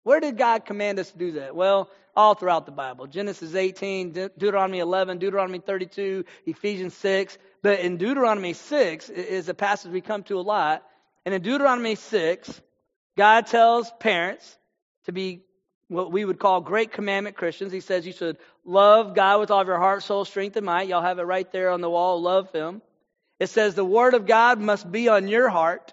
Where 0.02 0.20
did 0.20 0.36
God 0.36 0.66
command 0.66 0.98
us 0.98 1.10
to 1.12 1.18
do 1.18 1.32
that? 1.32 1.56
Well, 1.56 1.90
all 2.14 2.34
throughout 2.34 2.66
the 2.66 2.72
Bible. 2.72 3.06
Genesis 3.06 3.54
18, 3.54 4.12
Deuteronomy 4.12 4.78
11, 4.80 5.18
Deuteronomy 5.18 5.58
32, 5.58 6.24
Ephesians 6.46 6.94
6. 6.94 7.38
But 7.62 7.80
in 7.80 7.96
Deuteronomy 7.96 8.52
6 8.52 9.08
is 9.08 9.48
a 9.48 9.54
passage 9.54 9.92
we 9.92 10.00
come 10.00 10.22
to 10.24 10.38
a 10.38 10.42
lot 10.42 10.84
and 11.24 11.34
in 11.34 11.42
Deuteronomy 11.42 11.94
6, 11.94 12.60
God 13.16 13.46
tells 13.46 13.90
parents 14.00 14.56
to 15.04 15.12
be 15.12 15.42
what 15.88 16.12
we 16.12 16.24
would 16.24 16.38
call 16.38 16.60
great 16.60 16.92
commandment 16.92 17.36
Christians. 17.36 17.72
He 17.72 17.80
says 17.80 18.06
you 18.06 18.12
should 18.12 18.38
love 18.64 19.14
God 19.14 19.40
with 19.40 19.50
all 19.50 19.60
of 19.60 19.66
your 19.66 19.78
heart, 19.78 20.02
soul, 20.02 20.24
strength, 20.24 20.56
and 20.56 20.64
might. 20.64 20.88
Y'all 20.88 21.02
have 21.02 21.18
it 21.18 21.24
right 21.24 21.50
there 21.52 21.70
on 21.70 21.80
the 21.80 21.90
wall. 21.90 22.22
Love 22.22 22.52
Him. 22.52 22.80
It 23.38 23.48
says 23.48 23.74
the 23.74 23.84
Word 23.84 24.14
of 24.14 24.26
God 24.26 24.60
must 24.60 24.90
be 24.90 25.08
on 25.08 25.28
your 25.28 25.48
heart. 25.48 25.92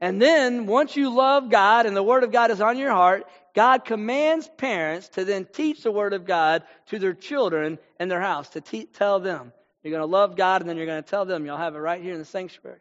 And 0.00 0.20
then, 0.20 0.66
once 0.66 0.96
you 0.96 1.14
love 1.14 1.48
God 1.48 1.86
and 1.86 1.96
the 1.96 2.02
Word 2.02 2.24
of 2.24 2.32
God 2.32 2.50
is 2.50 2.60
on 2.60 2.76
your 2.76 2.90
heart, 2.90 3.24
God 3.54 3.84
commands 3.84 4.50
parents 4.56 5.08
to 5.10 5.24
then 5.24 5.44
teach 5.44 5.84
the 5.84 5.92
Word 5.92 6.12
of 6.12 6.26
God 6.26 6.64
to 6.86 6.98
their 6.98 7.14
children 7.14 7.78
in 8.00 8.08
their 8.08 8.20
house, 8.20 8.48
to 8.50 8.60
te- 8.60 8.86
tell 8.86 9.20
them. 9.20 9.52
You're 9.82 9.92
going 9.92 10.00
to 10.00 10.06
love 10.06 10.36
God 10.36 10.60
and 10.60 10.68
then 10.68 10.76
you're 10.76 10.86
going 10.86 11.02
to 11.02 11.08
tell 11.08 11.24
them. 11.24 11.44
You'll 11.44 11.56
have 11.56 11.76
it 11.76 11.78
right 11.78 12.02
here 12.02 12.12
in 12.12 12.18
the 12.18 12.24
sanctuary. 12.24 12.80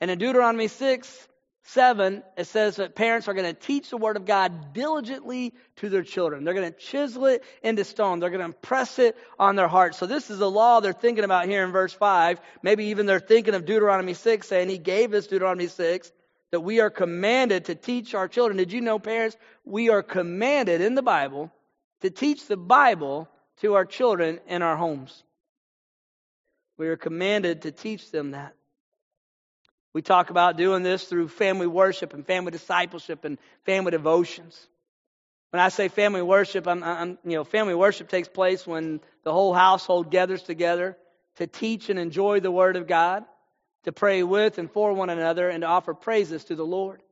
And 0.00 0.10
in 0.10 0.18
Deuteronomy 0.18 0.68
6, 0.68 1.28
7, 1.62 2.22
it 2.36 2.46
says 2.46 2.76
that 2.76 2.94
parents 2.94 3.28
are 3.28 3.34
going 3.34 3.46
to 3.46 3.60
teach 3.60 3.90
the 3.90 3.96
Word 3.96 4.16
of 4.16 4.24
God 4.24 4.72
diligently 4.72 5.52
to 5.76 5.88
their 5.88 6.02
children. 6.02 6.42
They're 6.42 6.54
going 6.54 6.72
to 6.72 6.78
chisel 6.78 7.26
it 7.26 7.44
into 7.62 7.84
stone. 7.84 8.18
They're 8.18 8.30
going 8.30 8.40
to 8.40 8.46
impress 8.46 8.98
it 8.98 9.16
on 9.38 9.56
their 9.56 9.68
hearts. 9.68 9.98
So 9.98 10.06
this 10.06 10.30
is 10.30 10.38
the 10.38 10.50
law 10.50 10.80
they're 10.80 10.92
thinking 10.92 11.24
about 11.24 11.46
here 11.46 11.62
in 11.62 11.70
verse 11.70 11.92
5. 11.92 12.40
Maybe 12.62 12.86
even 12.86 13.06
they're 13.06 13.20
thinking 13.20 13.54
of 13.54 13.66
Deuteronomy 13.66 14.14
6, 14.14 14.48
saying 14.48 14.68
He 14.68 14.78
gave 14.78 15.12
us 15.12 15.26
Deuteronomy 15.26 15.68
6, 15.68 16.10
that 16.50 16.60
we 16.60 16.80
are 16.80 16.90
commanded 16.90 17.66
to 17.66 17.74
teach 17.74 18.14
our 18.14 18.26
children. 18.26 18.56
Did 18.56 18.72
you 18.72 18.80
know, 18.80 18.98
parents, 18.98 19.36
we 19.64 19.90
are 19.90 20.02
commanded 20.02 20.80
in 20.80 20.94
the 20.94 21.02
Bible 21.02 21.52
to 22.00 22.10
teach 22.10 22.46
the 22.46 22.56
Bible 22.56 23.28
to 23.60 23.74
our 23.74 23.84
children 23.84 24.40
in 24.48 24.62
our 24.62 24.76
homes. 24.76 25.22
We 26.78 26.88
are 26.88 26.96
commanded 26.96 27.62
to 27.62 27.70
teach 27.70 28.10
them 28.10 28.30
that. 28.30 28.54
We 29.92 30.02
talk 30.02 30.30
about 30.30 30.56
doing 30.56 30.82
this 30.82 31.04
through 31.04 31.28
family 31.28 31.66
worship 31.66 32.14
and 32.14 32.24
family 32.24 32.52
discipleship 32.52 33.24
and 33.24 33.38
family 33.64 33.90
devotions. 33.90 34.68
When 35.50 35.60
I 35.60 35.68
say 35.68 35.88
family 35.88 36.22
worship, 36.22 36.68
I'm, 36.68 36.84
I'm, 36.84 37.18
you 37.24 37.32
know, 37.32 37.44
family 37.44 37.74
worship 37.74 38.08
takes 38.08 38.28
place 38.28 38.66
when 38.66 39.00
the 39.24 39.32
whole 39.32 39.52
household 39.52 40.10
gathers 40.10 40.42
together 40.42 40.96
to 41.36 41.46
teach 41.46 41.90
and 41.90 41.98
enjoy 41.98 42.38
the 42.40 42.50
Word 42.50 42.76
of 42.76 42.86
God, 42.86 43.24
to 43.84 43.92
pray 43.92 44.22
with 44.22 44.58
and 44.58 44.70
for 44.70 44.92
one 44.92 45.10
another, 45.10 45.48
and 45.48 45.62
to 45.62 45.66
offer 45.66 45.92
praises 45.92 46.44
to 46.44 46.54
the 46.54 46.64
Lord. 46.64 47.02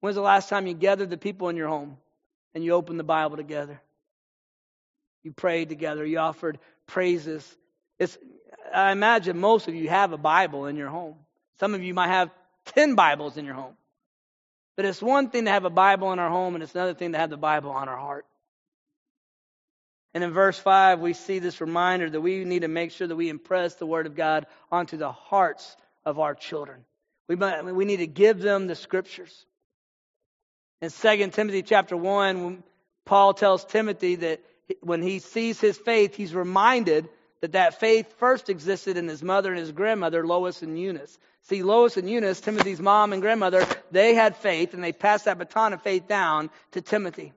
When's 0.00 0.16
the 0.16 0.22
last 0.22 0.48
time 0.48 0.66
you 0.66 0.72
gathered 0.72 1.10
the 1.10 1.18
people 1.18 1.50
in 1.50 1.56
your 1.56 1.68
home 1.68 1.98
and 2.54 2.64
you 2.64 2.72
opened 2.72 2.98
the 2.98 3.04
Bible 3.04 3.36
together? 3.36 3.78
You 5.22 5.32
prayed 5.32 5.68
together. 5.68 6.06
You 6.06 6.18
offered 6.18 6.58
praises. 6.86 7.46
It's, 7.98 8.16
I 8.74 8.92
imagine 8.92 9.38
most 9.38 9.68
of 9.68 9.74
you 9.74 9.90
have 9.90 10.14
a 10.14 10.18
Bible 10.18 10.64
in 10.64 10.76
your 10.76 10.88
home. 10.88 11.16
Some 11.60 11.74
of 11.74 11.82
you 11.82 11.92
might 11.92 12.08
have 12.08 12.30
10 12.74 12.94
Bibles 12.94 13.36
in 13.36 13.44
your 13.44 13.54
home. 13.54 13.74
But 14.76 14.86
it's 14.86 15.02
one 15.02 15.28
thing 15.28 15.44
to 15.44 15.50
have 15.50 15.66
a 15.66 15.70
Bible 15.70 16.10
in 16.10 16.18
our 16.18 16.30
home, 16.30 16.54
and 16.54 16.64
it's 16.64 16.74
another 16.74 16.94
thing 16.94 17.12
to 17.12 17.18
have 17.18 17.28
the 17.28 17.36
Bible 17.36 17.70
on 17.70 17.86
our 17.86 17.98
heart. 17.98 18.24
And 20.14 20.24
in 20.24 20.32
verse 20.32 20.58
5, 20.58 21.00
we 21.00 21.12
see 21.12 21.38
this 21.38 21.60
reminder 21.60 22.08
that 22.08 22.20
we 22.20 22.44
need 22.44 22.62
to 22.62 22.68
make 22.68 22.92
sure 22.92 23.06
that 23.06 23.14
we 23.14 23.28
impress 23.28 23.74
the 23.74 23.84
Word 23.84 24.06
of 24.06 24.16
God 24.16 24.46
onto 24.72 24.96
the 24.96 25.12
hearts 25.12 25.76
of 26.06 26.18
our 26.18 26.34
children. 26.34 26.80
We, 27.28 27.36
we 27.36 27.84
need 27.84 27.98
to 27.98 28.06
give 28.06 28.40
them 28.40 28.66
the 28.66 28.74
Scriptures. 28.74 29.44
In 30.80 30.88
2 30.88 31.28
Timothy 31.28 31.62
chapter 31.62 31.94
1, 31.94 32.62
Paul 33.04 33.34
tells 33.34 33.66
Timothy 33.66 34.14
that 34.16 34.40
when 34.80 35.02
he 35.02 35.18
sees 35.18 35.60
his 35.60 35.76
faith, 35.76 36.14
he's 36.14 36.34
reminded 36.34 37.06
that 37.40 37.52
that 37.52 37.80
faith 37.80 38.14
first 38.18 38.50
existed 38.50 38.96
in 38.96 39.08
his 39.08 39.22
mother 39.22 39.50
and 39.50 39.60
his 39.60 39.72
grandmother, 39.72 40.26
Lois 40.26 40.62
and 40.62 40.78
Eunice. 40.78 41.18
See, 41.42 41.62
Lois 41.62 41.96
and 41.96 42.08
Eunice, 42.08 42.40
Timothy's 42.40 42.80
mom 42.80 43.12
and 43.12 43.22
grandmother, 43.22 43.66
they 43.90 44.14
had 44.14 44.36
faith 44.36 44.74
and 44.74 44.84
they 44.84 44.92
passed 44.92 45.24
that 45.24 45.38
baton 45.38 45.72
of 45.72 45.82
faith 45.82 46.06
down 46.06 46.50
to 46.72 46.80
Timothy. 46.80 47.32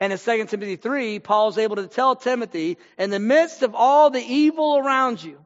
And 0.00 0.12
in 0.12 0.18
2 0.18 0.46
Timothy 0.46 0.76
3, 0.76 1.20
Paul's 1.20 1.56
able 1.56 1.76
to 1.76 1.86
tell 1.86 2.16
Timothy, 2.16 2.78
in 2.98 3.10
the 3.10 3.20
midst 3.20 3.62
of 3.62 3.74
all 3.74 4.10
the 4.10 4.20
evil 4.20 4.76
around 4.76 5.22
you, 5.22 5.38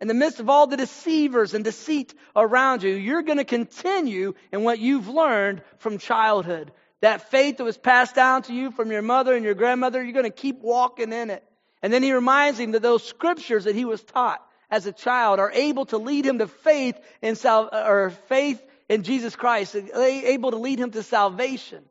in 0.00 0.08
the 0.08 0.14
midst 0.14 0.40
of 0.40 0.48
all 0.48 0.66
the 0.66 0.76
deceivers 0.76 1.54
and 1.54 1.64
deceit 1.64 2.14
around 2.36 2.82
you, 2.82 2.94
you're 2.94 3.22
going 3.22 3.38
to 3.38 3.44
continue 3.44 4.34
in 4.52 4.62
what 4.62 4.78
you've 4.78 5.08
learned 5.08 5.62
from 5.78 5.98
childhood. 5.98 6.70
That 7.00 7.30
faith 7.30 7.56
that 7.56 7.64
was 7.64 7.76
passed 7.76 8.14
down 8.14 8.42
to 8.42 8.54
you 8.54 8.70
from 8.70 8.92
your 8.92 9.02
mother 9.02 9.34
and 9.34 9.44
your 9.44 9.54
grandmother, 9.54 10.02
you're 10.02 10.12
going 10.12 10.24
to 10.24 10.30
keep 10.30 10.60
walking 10.60 11.12
in 11.12 11.30
it. 11.30 11.42
And 11.82 11.92
then 11.92 12.02
he 12.02 12.12
reminds 12.12 12.58
him 12.58 12.72
that 12.72 12.82
those 12.82 13.04
scriptures 13.04 13.64
that 13.64 13.74
he 13.74 13.84
was 13.84 14.02
taught 14.02 14.42
as 14.70 14.86
a 14.86 14.92
child 14.92 15.38
are 15.38 15.50
able 15.52 15.86
to 15.86 15.98
lead 15.98 16.26
him 16.26 16.38
to 16.38 16.46
faith 16.46 16.98
in 17.22 17.36
sal- 17.36 17.70
or 17.72 18.10
faith 18.28 18.62
in 18.88 19.02
Jesus 19.02 19.36
Christ, 19.36 19.76
able 19.76 20.50
to 20.50 20.56
lead 20.56 20.78
him 20.78 20.90
to 20.92 21.02
salvation. 21.02 21.84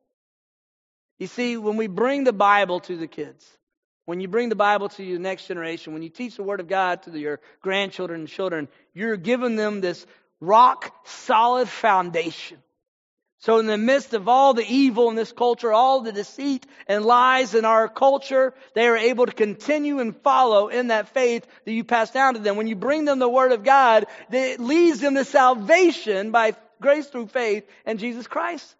You 1.20 1.28
see, 1.28 1.56
when 1.58 1.78
we 1.78 1.88
bring 1.88 2.24
the 2.24 2.34
Bible 2.34 2.82
to 2.82 2.98
the 2.98 3.08
kids, 3.08 3.46
when 4.06 4.20
you 4.20 4.28
bring 4.28 4.50
the 4.50 4.56
Bible 4.56 4.90
to 4.90 5.04
your 5.04 5.20
next 5.20 5.48
generation, 5.48 5.94
when 5.94 6.04
you 6.04 6.10
teach 6.10 6.36
the 6.36 6.44
Word 6.44 6.60
of 6.60 6.68
God 6.68 7.04
to 7.04 7.18
your 7.18 7.40
grandchildren 7.62 8.22
and 8.22 8.30
children, 8.30 8.68
you're 8.94 9.18
giving 9.18 9.56
them 9.56 9.82
this 9.82 10.06
rock 10.40 10.94
solid 11.08 11.70
foundation 11.70 12.58
so, 13.40 13.60
in 13.60 13.68
the 13.68 13.78
midst 13.78 14.14
of 14.14 14.28
all 14.28 14.54
the 14.54 14.66
evil 14.66 15.10
in 15.10 15.16
this 15.16 15.32
culture, 15.32 15.72
all 15.72 16.02
the 16.02 16.12
deceit 16.12 16.66
and 16.88 17.06
lies 17.06 17.54
in 17.54 17.66
our 17.66 17.88
culture, 17.88 18.54
they 18.74 18.88
are 18.88 18.98
able 18.98 19.26
to 19.26 19.32
continue 19.32 20.00
and 20.00 20.16
follow 20.18 20.70
in 20.70 20.88
that 20.88 21.10
faith 21.10 21.46
that 21.66 21.72
you 21.72 21.84
pass 21.84 22.12
down 22.12 22.36
to 22.36 22.40
them. 22.40 22.56
When 22.56 22.68
you 22.68 22.76
bring 22.76 23.06
them 23.06 23.20
the 23.20 23.30
Word 23.30 23.52
of 23.52 23.64
God, 23.64 24.06
it 24.32 24.60
leads 24.60 25.00
them 25.00 25.16
to 25.16 25.26
salvation 25.26 26.32
by 26.32 26.56
grace 26.82 27.08
through 27.08 27.28
faith 27.28 27.66
in 27.86 27.98
Jesus 27.98 28.26
Christ. 28.26 28.74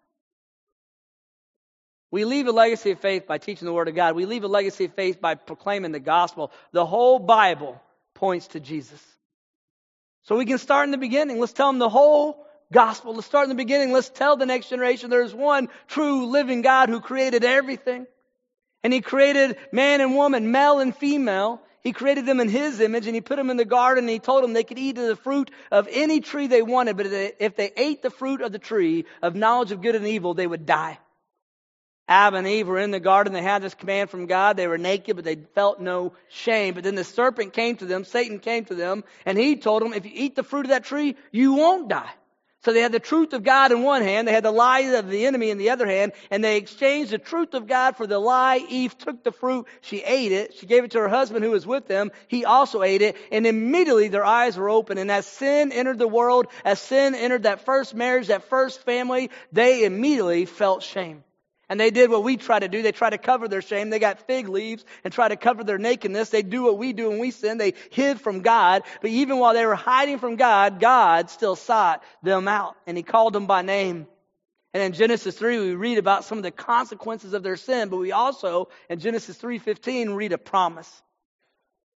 We 2.10 2.24
leave 2.24 2.46
a 2.46 2.52
legacy 2.52 2.92
of 2.92 3.00
faith 3.00 3.26
by 3.26 3.38
teaching 3.38 3.66
the 3.66 3.74
Word 3.74 3.88
of 3.88 3.94
God. 3.94 4.16
We 4.16 4.24
leave 4.24 4.44
a 4.44 4.48
legacy 4.48 4.86
of 4.86 4.94
faith 4.94 5.20
by 5.20 5.34
proclaiming 5.34 5.92
the 5.92 6.00
gospel. 6.00 6.50
The 6.72 6.86
whole 6.86 7.18
Bible 7.18 7.80
points 8.14 8.46
to 8.48 8.60
Jesus. 8.60 9.04
So 10.22 10.36
we 10.36 10.46
can 10.46 10.58
start 10.58 10.86
in 10.86 10.92
the 10.92 10.98
beginning. 10.98 11.38
Let's 11.38 11.52
tell 11.52 11.68
them 11.68 11.78
the 11.78 11.90
whole 11.90 12.45
gospel. 12.72 13.14
Let's 13.14 13.26
start 13.26 13.44
in 13.44 13.48
the 13.50 13.54
beginning. 13.54 13.92
Let's 13.92 14.08
tell 14.08 14.36
the 14.36 14.46
next 14.46 14.68
generation 14.68 15.10
there's 15.10 15.34
one 15.34 15.68
true 15.88 16.26
living 16.26 16.62
God 16.62 16.88
who 16.88 17.00
created 17.00 17.44
everything. 17.44 18.06
And 18.82 18.92
he 18.92 19.00
created 19.00 19.56
man 19.72 20.00
and 20.00 20.14
woman, 20.14 20.50
male 20.50 20.78
and 20.78 20.94
female. 20.96 21.60
He 21.82 21.92
created 21.92 22.26
them 22.26 22.40
in 22.40 22.48
his 22.48 22.80
image 22.80 23.06
and 23.06 23.14
he 23.14 23.20
put 23.20 23.36
them 23.36 23.50
in 23.50 23.56
the 23.56 23.64
garden 23.64 24.04
and 24.04 24.10
he 24.10 24.18
told 24.18 24.42
them 24.42 24.52
they 24.52 24.64
could 24.64 24.78
eat 24.78 24.98
of 24.98 25.06
the 25.06 25.16
fruit 25.16 25.50
of 25.70 25.88
any 25.90 26.20
tree 26.20 26.48
they 26.48 26.62
wanted, 26.62 26.96
but 26.96 27.06
if 27.06 27.54
they 27.56 27.72
ate 27.76 28.02
the 28.02 28.10
fruit 28.10 28.40
of 28.40 28.50
the 28.50 28.58
tree 28.58 29.04
of 29.22 29.36
knowledge 29.36 29.70
of 29.70 29.82
good 29.82 29.94
and 29.94 30.06
evil, 30.06 30.34
they 30.34 30.46
would 30.46 30.66
die. 30.66 30.98
Adam 32.08 32.38
and 32.38 32.46
Eve 32.46 32.68
were 32.68 32.78
in 32.78 32.92
the 32.92 33.00
garden. 33.00 33.32
They 33.32 33.42
had 33.42 33.62
this 33.62 33.74
command 33.74 34.10
from 34.10 34.26
God. 34.26 34.56
They 34.56 34.68
were 34.68 34.78
naked, 34.78 35.16
but 35.16 35.24
they 35.24 35.36
felt 35.54 35.80
no 35.80 36.12
shame. 36.28 36.74
But 36.74 36.84
then 36.84 36.94
the 36.94 37.04
serpent 37.04 37.52
came 37.52 37.76
to 37.76 37.86
them, 37.86 38.04
Satan 38.04 38.38
came 38.38 38.64
to 38.66 38.74
them, 38.74 39.02
and 39.24 39.36
he 39.36 39.56
told 39.56 39.82
them, 39.82 39.92
if 39.92 40.04
you 40.04 40.12
eat 40.14 40.36
the 40.36 40.44
fruit 40.44 40.66
of 40.66 40.70
that 40.70 40.84
tree, 40.84 41.16
you 41.32 41.54
won't 41.54 41.88
die. 41.88 42.10
So 42.66 42.72
they 42.72 42.80
had 42.80 42.90
the 42.90 42.98
truth 42.98 43.32
of 43.32 43.44
God 43.44 43.70
in 43.70 43.84
one 43.84 44.02
hand, 44.02 44.26
they 44.26 44.32
had 44.32 44.42
the 44.42 44.50
lie 44.50 44.80
of 44.80 45.08
the 45.08 45.26
enemy 45.26 45.50
in 45.50 45.58
the 45.58 45.70
other 45.70 45.86
hand, 45.86 46.10
and 46.32 46.42
they 46.42 46.56
exchanged 46.56 47.12
the 47.12 47.18
truth 47.18 47.54
of 47.54 47.68
God 47.68 47.96
for 47.96 48.08
the 48.08 48.18
lie. 48.18 48.56
Eve 48.68 48.98
took 48.98 49.22
the 49.22 49.30
fruit, 49.30 49.68
she 49.82 50.02
ate 50.02 50.32
it, 50.32 50.54
she 50.54 50.66
gave 50.66 50.82
it 50.82 50.90
to 50.90 50.98
her 50.98 51.08
husband 51.08 51.44
who 51.44 51.52
was 51.52 51.64
with 51.64 51.86
them, 51.86 52.10
he 52.26 52.44
also 52.44 52.82
ate 52.82 53.02
it, 53.02 53.16
and 53.30 53.46
immediately 53.46 54.08
their 54.08 54.24
eyes 54.24 54.56
were 54.56 54.68
open. 54.68 54.98
And 54.98 55.12
as 55.12 55.26
sin 55.26 55.70
entered 55.70 56.00
the 56.00 56.08
world, 56.08 56.48
as 56.64 56.80
sin 56.80 57.14
entered 57.14 57.44
that 57.44 57.64
first 57.64 57.94
marriage, 57.94 58.26
that 58.26 58.48
first 58.48 58.80
family, 58.80 59.30
they 59.52 59.84
immediately 59.84 60.44
felt 60.44 60.82
shame. 60.82 61.22
And 61.68 61.80
they 61.80 61.90
did 61.90 62.10
what 62.10 62.22
we 62.22 62.36
try 62.36 62.60
to 62.60 62.68
do. 62.68 62.82
They 62.82 62.92
try 62.92 63.10
to 63.10 63.18
cover 63.18 63.48
their 63.48 63.62
shame. 63.62 63.90
They 63.90 63.98
got 63.98 64.26
fig 64.26 64.48
leaves 64.48 64.84
and 65.02 65.12
try 65.12 65.26
to 65.28 65.36
cover 65.36 65.64
their 65.64 65.78
nakedness. 65.78 66.28
They 66.28 66.42
do 66.42 66.62
what 66.62 66.78
we 66.78 66.92
do 66.92 67.10
when 67.10 67.18
we 67.18 67.32
sin. 67.32 67.58
They 67.58 67.74
hid 67.90 68.20
from 68.20 68.40
God. 68.40 68.82
But 69.00 69.10
even 69.10 69.38
while 69.38 69.52
they 69.52 69.66
were 69.66 69.74
hiding 69.74 70.18
from 70.18 70.36
God, 70.36 70.78
God 70.78 71.28
still 71.28 71.56
sought 71.56 72.04
them 72.22 72.46
out. 72.46 72.76
And 72.86 72.96
He 72.96 73.02
called 73.02 73.32
them 73.32 73.46
by 73.46 73.62
name. 73.62 74.06
And 74.74 74.82
in 74.82 74.92
Genesis 74.92 75.36
3, 75.36 75.58
we 75.58 75.74
read 75.74 75.98
about 75.98 76.24
some 76.24 76.38
of 76.38 76.44
the 76.44 76.52
consequences 76.52 77.32
of 77.32 77.42
their 77.42 77.56
sin. 77.56 77.88
But 77.88 77.96
we 77.96 78.12
also, 78.12 78.68
in 78.88 79.00
Genesis 79.00 79.36
3.15, 79.38 80.14
read 80.14 80.32
a 80.32 80.38
promise. 80.38 81.02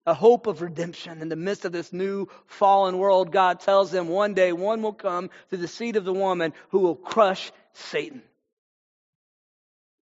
A 0.06 0.14
hope 0.14 0.46
of 0.46 0.62
redemption 0.62 1.20
in 1.20 1.28
the 1.28 1.36
midst 1.36 1.66
of 1.66 1.72
this 1.72 1.92
new 1.92 2.28
fallen 2.46 2.96
world. 2.96 3.32
God 3.32 3.60
tells 3.60 3.90
them 3.90 4.08
one 4.08 4.32
day 4.32 4.54
one 4.54 4.80
will 4.80 4.94
come 4.94 5.28
through 5.48 5.58
the 5.58 5.68
seed 5.68 5.96
of 5.96 6.06
the 6.06 6.14
woman 6.14 6.54
who 6.70 6.78
will 6.78 6.94
crush 6.94 7.52
Satan. 7.74 8.22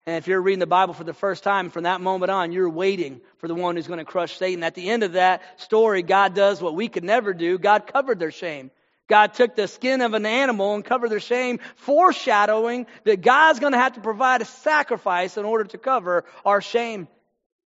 And 0.06 0.18
if 0.18 0.28
you're 0.28 0.42
reading 0.42 0.60
the 0.60 0.68
Bible 0.68 0.94
for 0.94 1.06
the 1.06 1.14
first 1.14 1.44
time, 1.44 1.70
from 1.70 1.84
that 1.84 2.02
moment 2.02 2.30
on, 2.30 2.52
you're 2.52 2.70
waiting 2.70 3.22
for 3.38 3.48
the 3.48 3.56
one 3.56 3.76
who's 3.76 3.88
going 3.88 4.00
to 4.00 4.06
crush 4.06 4.38
Satan. 4.38 4.64
At 4.64 4.76
the 4.76 4.90
end 4.90 5.04
of 5.04 5.14
that 5.14 5.62
story, 5.62 6.02
God 6.02 6.36
does 6.36 6.62
what 6.62 6.76
we 6.76 6.90
could 6.90 7.06
never 7.06 7.34
do. 7.34 7.58
God 7.58 7.88
covered 7.88 8.20
their 8.20 8.32
shame. 8.32 8.70
God 9.08 9.34
took 9.34 9.56
the 9.56 9.68
skin 9.68 10.02
of 10.02 10.14
an 10.14 10.26
animal 10.26 10.76
and 10.76 10.84
covered 10.84 11.10
their 11.10 11.20
shame, 11.22 11.60
foreshadowing 11.76 12.86
that 13.06 13.22
God's 13.22 13.60
going 13.60 13.74
to 13.74 13.80
have 13.80 13.94
to 13.94 14.02
provide 14.02 14.42
a 14.42 14.46
sacrifice 14.46 15.38
in 15.38 15.46
order 15.46 15.66
to 15.66 15.78
cover 15.78 16.26
our 16.46 16.62
shame. 16.62 17.08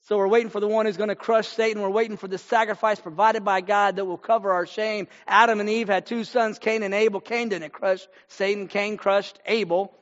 So 0.01 0.17
we're 0.17 0.27
waiting 0.27 0.49
for 0.49 0.59
the 0.59 0.67
one 0.67 0.85
who's 0.85 0.97
going 0.97 1.09
to 1.09 1.15
crush 1.15 1.47
Satan. 1.47 1.81
We're 1.81 1.89
waiting 1.89 2.17
for 2.17 2.27
the 2.27 2.37
sacrifice 2.37 2.99
provided 2.99 3.45
by 3.45 3.61
God 3.61 3.95
that 3.95 4.05
will 4.05 4.17
cover 4.17 4.51
our 4.51 4.65
shame. 4.65 5.07
Adam 5.27 5.59
and 5.59 5.69
Eve 5.69 5.87
had 5.87 6.05
two 6.05 6.23
sons, 6.23 6.59
Cain 6.59 6.83
and 6.83 6.93
Abel. 6.93 7.21
Cain 7.21 7.49
didn't 7.49 7.71
crush 7.71 8.05
Satan. 8.27 8.67
Cain 8.67 8.97
crushed 8.97 9.39
Abel. 9.45 9.93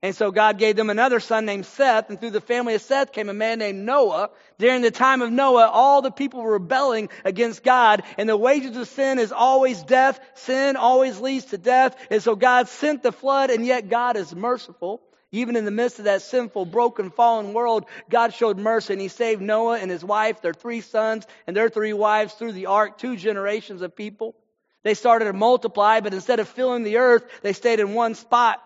And 0.00 0.14
so 0.14 0.30
God 0.30 0.58
gave 0.58 0.76
them 0.76 0.90
another 0.90 1.18
son 1.18 1.44
named 1.44 1.66
Seth, 1.66 2.08
and 2.08 2.20
through 2.20 2.30
the 2.30 2.40
family 2.40 2.74
of 2.74 2.82
Seth 2.82 3.12
came 3.12 3.28
a 3.28 3.34
man 3.34 3.58
named 3.58 3.84
Noah. 3.84 4.30
During 4.56 4.80
the 4.80 4.92
time 4.92 5.22
of 5.22 5.32
Noah, 5.32 5.68
all 5.68 6.02
the 6.02 6.12
people 6.12 6.40
were 6.40 6.52
rebelling 6.52 7.08
against 7.24 7.64
God, 7.64 8.04
and 8.16 8.28
the 8.28 8.36
wages 8.36 8.76
of 8.76 8.86
sin 8.86 9.18
is 9.18 9.32
always 9.32 9.82
death. 9.82 10.20
Sin 10.34 10.76
always 10.76 11.18
leads 11.18 11.46
to 11.46 11.58
death. 11.58 11.96
And 12.10 12.22
so 12.22 12.36
God 12.36 12.68
sent 12.68 13.02
the 13.02 13.10
flood, 13.10 13.50
and 13.50 13.66
yet 13.66 13.88
God 13.88 14.16
is 14.16 14.32
merciful. 14.32 15.02
Even 15.32 15.56
in 15.56 15.64
the 15.64 15.72
midst 15.72 15.98
of 15.98 16.06
that 16.06 16.22
sinful, 16.22 16.66
broken, 16.66 17.10
fallen 17.10 17.52
world, 17.52 17.84
God 18.08 18.32
showed 18.32 18.56
mercy 18.56 18.94
and 18.94 19.02
He 19.02 19.08
saved 19.08 19.42
Noah 19.42 19.78
and 19.78 19.90
his 19.90 20.02
wife, 20.02 20.40
their 20.40 20.54
three 20.54 20.80
sons, 20.80 21.26
and 21.46 21.54
their 21.54 21.68
three 21.68 21.92
wives 21.92 22.32
through 22.32 22.52
the 22.52 22.66
ark, 22.66 22.96
two 22.96 23.14
generations 23.16 23.82
of 23.82 23.94
people. 23.94 24.34
They 24.84 24.94
started 24.94 25.26
to 25.26 25.34
multiply, 25.34 26.00
but 26.00 26.14
instead 26.14 26.40
of 26.40 26.48
filling 26.48 26.82
the 26.82 26.96
earth, 26.96 27.24
they 27.42 27.52
stayed 27.52 27.80
in 27.80 27.92
one 27.92 28.14
spot. 28.14 28.62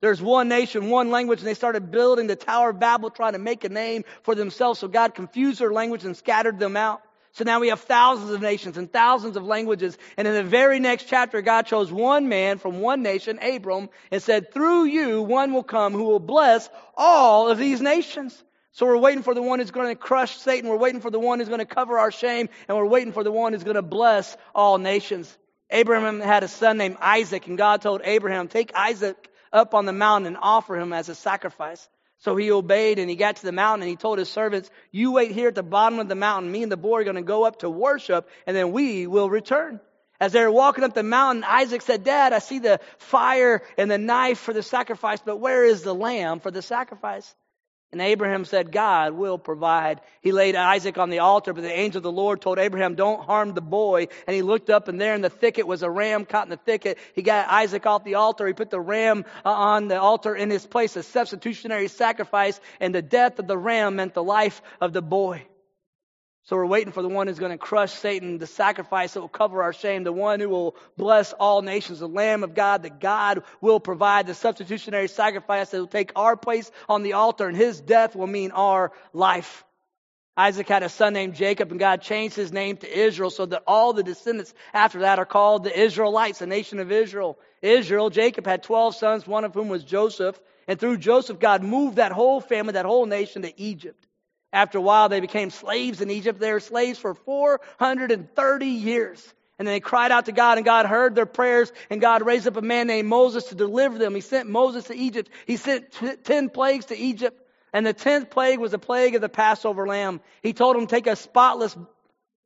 There's 0.00 0.22
one 0.22 0.48
nation, 0.48 0.90
one 0.90 1.10
language, 1.10 1.40
and 1.40 1.48
they 1.48 1.54
started 1.54 1.90
building 1.90 2.28
the 2.28 2.36
Tower 2.36 2.70
of 2.70 2.78
Babel 2.78 3.10
trying 3.10 3.32
to 3.32 3.38
make 3.38 3.64
a 3.64 3.68
name 3.68 4.04
for 4.22 4.34
themselves. 4.34 4.78
So 4.78 4.88
God 4.88 5.14
confused 5.14 5.60
their 5.60 5.72
language 5.72 6.04
and 6.04 6.16
scattered 6.16 6.58
them 6.58 6.76
out. 6.76 7.02
So 7.32 7.44
now 7.44 7.60
we 7.60 7.68
have 7.68 7.80
thousands 7.80 8.30
of 8.30 8.40
nations 8.40 8.78
and 8.78 8.92
thousands 8.92 9.36
of 9.36 9.44
languages. 9.44 9.98
And 10.16 10.26
in 10.26 10.34
the 10.34 10.42
very 10.42 10.80
next 10.80 11.04
chapter, 11.04 11.42
God 11.42 11.66
chose 11.66 11.92
one 11.92 12.28
man 12.28 12.58
from 12.58 12.80
one 12.80 13.02
nation, 13.02 13.38
Abram, 13.40 13.90
and 14.10 14.22
said, 14.22 14.52
through 14.52 14.84
you, 14.84 15.22
one 15.22 15.52
will 15.52 15.62
come 15.62 15.92
who 15.92 16.04
will 16.04 16.20
bless 16.20 16.68
all 16.96 17.48
of 17.48 17.58
these 17.58 17.80
nations. 17.80 18.42
So 18.72 18.86
we're 18.86 18.98
waiting 18.98 19.22
for 19.22 19.34
the 19.34 19.42
one 19.42 19.58
who's 19.58 19.72
going 19.72 19.88
to 19.88 19.96
crush 19.96 20.36
Satan. 20.36 20.70
We're 20.70 20.78
waiting 20.78 21.00
for 21.00 21.10
the 21.10 21.18
one 21.18 21.38
who's 21.38 21.48
going 21.48 21.60
to 21.60 21.66
cover 21.66 21.98
our 21.98 22.10
shame. 22.10 22.48
And 22.68 22.76
we're 22.76 22.86
waiting 22.86 23.12
for 23.12 23.24
the 23.24 23.32
one 23.32 23.52
who's 23.52 23.64
going 23.64 23.76
to 23.76 23.82
bless 23.82 24.36
all 24.54 24.78
nations. 24.78 25.36
Abraham 25.70 26.20
had 26.20 26.44
a 26.44 26.48
son 26.48 26.78
named 26.78 26.96
Isaac, 27.00 27.46
and 27.46 27.58
God 27.58 27.82
told 27.82 28.00
Abraham, 28.04 28.48
take 28.48 28.72
Isaac 28.74 29.27
up 29.52 29.74
on 29.74 29.86
the 29.86 29.92
mountain 29.92 30.26
and 30.26 30.36
offer 30.40 30.76
him 30.76 30.92
as 30.92 31.08
a 31.08 31.14
sacrifice. 31.14 31.88
So 32.20 32.34
he 32.36 32.50
obeyed 32.50 32.98
and 32.98 33.08
he 33.08 33.16
got 33.16 33.36
to 33.36 33.44
the 33.44 33.52
mountain 33.52 33.82
and 33.82 33.90
he 33.90 33.96
told 33.96 34.18
his 34.18 34.28
servants, 34.28 34.70
you 34.90 35.12
wait 35.12 35.30
here 35.30 35.48
at 35.48 35.54
the 35.54 35.62
bottom 35.62 35.98
of 36.00 36.08
the 36.08 36.16
mountain. 36.16 36.50
Me 36.50 36.62
and 36.62 36.72
the 36.72 36.76
boy 36.76 37.00
are 37.00 37.04
going 37.04 37.16
to 37.16 37.22
go 37.22 37.44
up 37.44 37.60
to 37.60 37.70
worship 37.70 38.28
and 38.46 38.56
then 38.56 38.72
we 38.72 39.06
will 39.06 39.30
return. 39.30 39.80
As 40.20 40.32
they 40.32 40.42
were 40.42 40.50
walking 40.50 40.82
up 40.82 40.94
the 40.94 41.04
mountain, 41.04 41.44
Isaac 41.44 41.80
said, 41.82 42.02
Dad, 42.02 42.32
I 42.32 42.40
see 42.40 42.58
the 42.58 42.80
fire 42.98 43.62
and 43.76 43.88
the 43.88 43.98
knife 43.98 44.38
for 44.38 44.52
the 44.52 44.64
sacrifice, 44.64 45.20
but 45.24 45.36
where 45.36 45.64
is 45.64 45.82
the 45.82 45.94
lamb 45.94 46.40
for 46.40 46.50
the 46.50 46.62
sacrifice? 46.62 47.32
And 47.90 48.02
Abraham 48.02 48.44
said, 48.44 48.70
God 48.70 49.14
will 49.14 49.38
provide. 49.38 50.02
He 50.20 50.30
laid 50.30 50.54
Isaac 50.54 50.98
on 50.98 51.08
the 51.08 51.20
altar, 51.20 51.54
but 51.54 51.62
the 51.62 51.72
angel 51.72 52.00
of 52.00 52.02
the 52.02 52.12
Lord 52.12 52.42
told 52.42 52.58
Abraham, 52.58 52.96
don't 52.96 53.24
harm 53.24 53.54
the 53.54 53.62
boy. 53.62 54.08
And 54.26 54.36
he 54.36 54.42
looked 54.42 54.68
up 54.68 54.88
and 54.88 55.00
there 55.00 55.14
in 55.14 55.22
the 55.22 55.30
thicket 55.30 55.66
was 55.66 55.82
a 55.82 55.88
ram 55.90 56.26
caught 56.26 56.44
in 56.44 56.50
the 56.50 56.58
thicket. 56.58 56.98
He 57.14 57.22
got 57.22 57.48
Isaac 57.48 57.86
off 57.86 58.04
the 58.04 58.16
altar. 58.16 58.46
He 58.46 58.52
put 58.52 58.68
the 58.70 58.80
ram 58.80 59.24
uh, 59.42 59.50
on 59.50 59.88
the 59.88 59.98
altar 59.98 60.36
in 60.36 60.50
his 60.50 60.66
place, 60.66 60.96
a 60.96 61.02
substitutionary 61.02 61.88
sacrifice. 61.88 62.60
And 62.78 62.94
the 62.94 63.00
death 63.00 63.38
of 63.38 63.46
the 63.46 63.56
ram 63.56 63.96
meant 63.96 64.12
the 64.12 64.22
life 64.22 64.60
of 64.82 64.92
the 64.92 65.02
boy. 65.02 65.46
So 66.48 66.56
we're 66.56 66.64
waiting 66.64 66.94
for 66.94 67.02
the 67.02 67.10
one 67.10 67.26
who's 67.26 67.38
going 67.38 67.52
to 67.52 67.58
crush 67.58 67.92
Satan, 67.92 68.38
the 68.38 68.46
sacrifice 68.46 69.12
that 69.12 69.20
will 69.20 69.28
cover 69.28 69.62
our 69.62 69.74
shame, 69.74 70.02
the 70.02 70.12
one 70.12 70.40
who 70.40 70.48
will 70.48 70.76
bless 70.96 71.34
all 71.34 71.60
nations, 71.60 71.98
the 71.98 72.08
Lamb 72.08 72.42
of 72.42 72.54
God 72.54 72.84
that 72.84 73.00
God 73.00 73.42
will 73.60 73.80
provide, 73.80 74.26
the 74.26 74.32
substitutionary 74.32 75.08
sacrifice 75.08 75.68
that 75.68 75.78
will 75.78 75.86
take 75.86 76.10
our 76.16 76.38
place 76.38 76.70
on 76.88 77.02
the 77.02 77.12
altar, 77.12 77.48
and 77.48 77.54
his 77.54 77.82
death 77.82 78.16
will 78.16 78.26
mean 78.26 78.52
our 78.52 78.92
life. 79.12 79.62
Isaac 80.38 80.66
had 80.66 80.82
a 80.82 80.88
son 80.88 81.12
named 81.12 81.34
Jacob, 81.34 81.70
and 81.70 81.78
God 81.78 82.00
changed 82.00 82.34
his 82.34 82.50
name 82.50 82.78
to 82.78 82.98
Israel 82.98 83.28
so 83.28 83.44
that 83.44 83.64
all 83.66 83.92
the 83.92 84.02
descendants 84.02 84.54
after 84.72 85.00
that 85.00 85.18
are 85.18 85.26
called 85.26 85.64
the 85.64 85.78
Israelites, 85.78 86.38
the 86.38 86.46
nation 86.46 86.78
of 86.78 86.90
Israel. 86.90 87.38
Israel, 87.60 88.08
Jacob 88.08 88.46
had 88.46 88.62
12 88.62 88.94
sons, 88.96 89.26
one 89.26 89.44
of 89.44 89.52
whom 89.52 89.68
was 89.68 89.84
Joseph, 89.84 90.40
and 90.66 90.80
through 90.80 90.96
Joseph, 90.96 91.38
God 91.38 91.62
moved 91.62 91.96
that 91.96 92.12
whole 92.12 92.40
family, 92.40 92.72
that 92.72 92.86
whole 92.86 93.04
nation 93.04 93.42
to 93.42 93.60
Egypt. 93.60 94.07
After 94.52 94.78
a 94.78 94.82
while, 94.82 95.08
they 95.08 95.20
became 95.20 95.50
slaves 95.50 96.00
in 96.00 96.10
Egypt. 96.10 96.40
They 96.40 96.52
were 96.52 96.60
slaves 96.60 96.98
for 96.98 97.14
430 97.14 98.66
years. 98.66 99.34
And 99.58 99.66
then 99.66 99.74
they 99.74 99.80
cried 99.80 100.12
out 100.12 100.26
to 100.26 100.32
God, 100.32 100.56
and 100.56 100.64
God 100.64 100.86
heard 100.86 101.14
their 101.14 101.26
prayers, 101.26 101.72
and 101.90 102.00
God 102.00 102.22
raised 102.22 102.46
up 102.46 102.56
a 102.56 102.62
man 102.62 102.86
named 102.86 103.08
Moses 103.08 103.44
to 103.44 103.56
deliver 103.56 103.98
them. 103.98 104.14
He 104.14 104.20
sent 104.20 104.48
Moses 104.48 104.84
to 104.84 104.94
Egypt. 104.94 105.30
He 105.46 105.56
sent 105.56 105.90
t- 105.92 106.14
10 106.14 106.50
plagues 106.50 106.86
to 106.86 106.96
Egypt, 106.96 107.42
and 107.72 107.84
the 107.84 107.92
10th 107.92 108.30
plague 108.30 108.60
was 108.60 108.70
the 108.70 108.78
plague 108.78 109.16
of 109.16 109.20
the 109.20 109.28
Passover 109.28 109.86
lamb. 109.86 110.20
He 110.42 110.52
told 110.52 110.76
them, 110.76 110.86
Take 110.86 111.08
a 111.08 111.16
spotless 111.16 111.76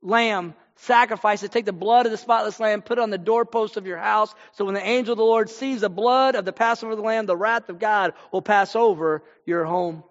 lamb, 0.01 0.55
sacrifice 0.77 1.43
it, 1.43 1.53
take 1.53 1.67
the 1.67 1.73
blood 1.73 2.07
of 2.07 2.13
the 2.13 2.19
spotless 2.19 2.59
lamb, 2.59 2.81
put 2.81 2.99
it 2.99 3.03
on 3.03 3.11
the 3.11 3.19
doorpost 3.19 3.77
of 3.77 3.87
your 3.87 3.99
house, 3.99 4.35
so 4.53 4.65
when 4.65 4.75
the 4.75 4.85
angel 4.85 5.13
of 5.13 5.19
the 5.19 5.25
Lord 5.25 5.51
sees 5.51 5.83
the 5.83 5.91
blood 5.91 6.35
of 6.35 6.47
the 6.47 6.53
Passover 6.53 6.97
lamb, 6.97 7.27
the 7.27 7.37
wrath 7.37 7.69
of 7.69 7.79
God 7.79 8.15
will 8.33 8.43
pass 8.43 8.75
over 8.75 9.23
your 9.45 9.67
home. 9.67 10.03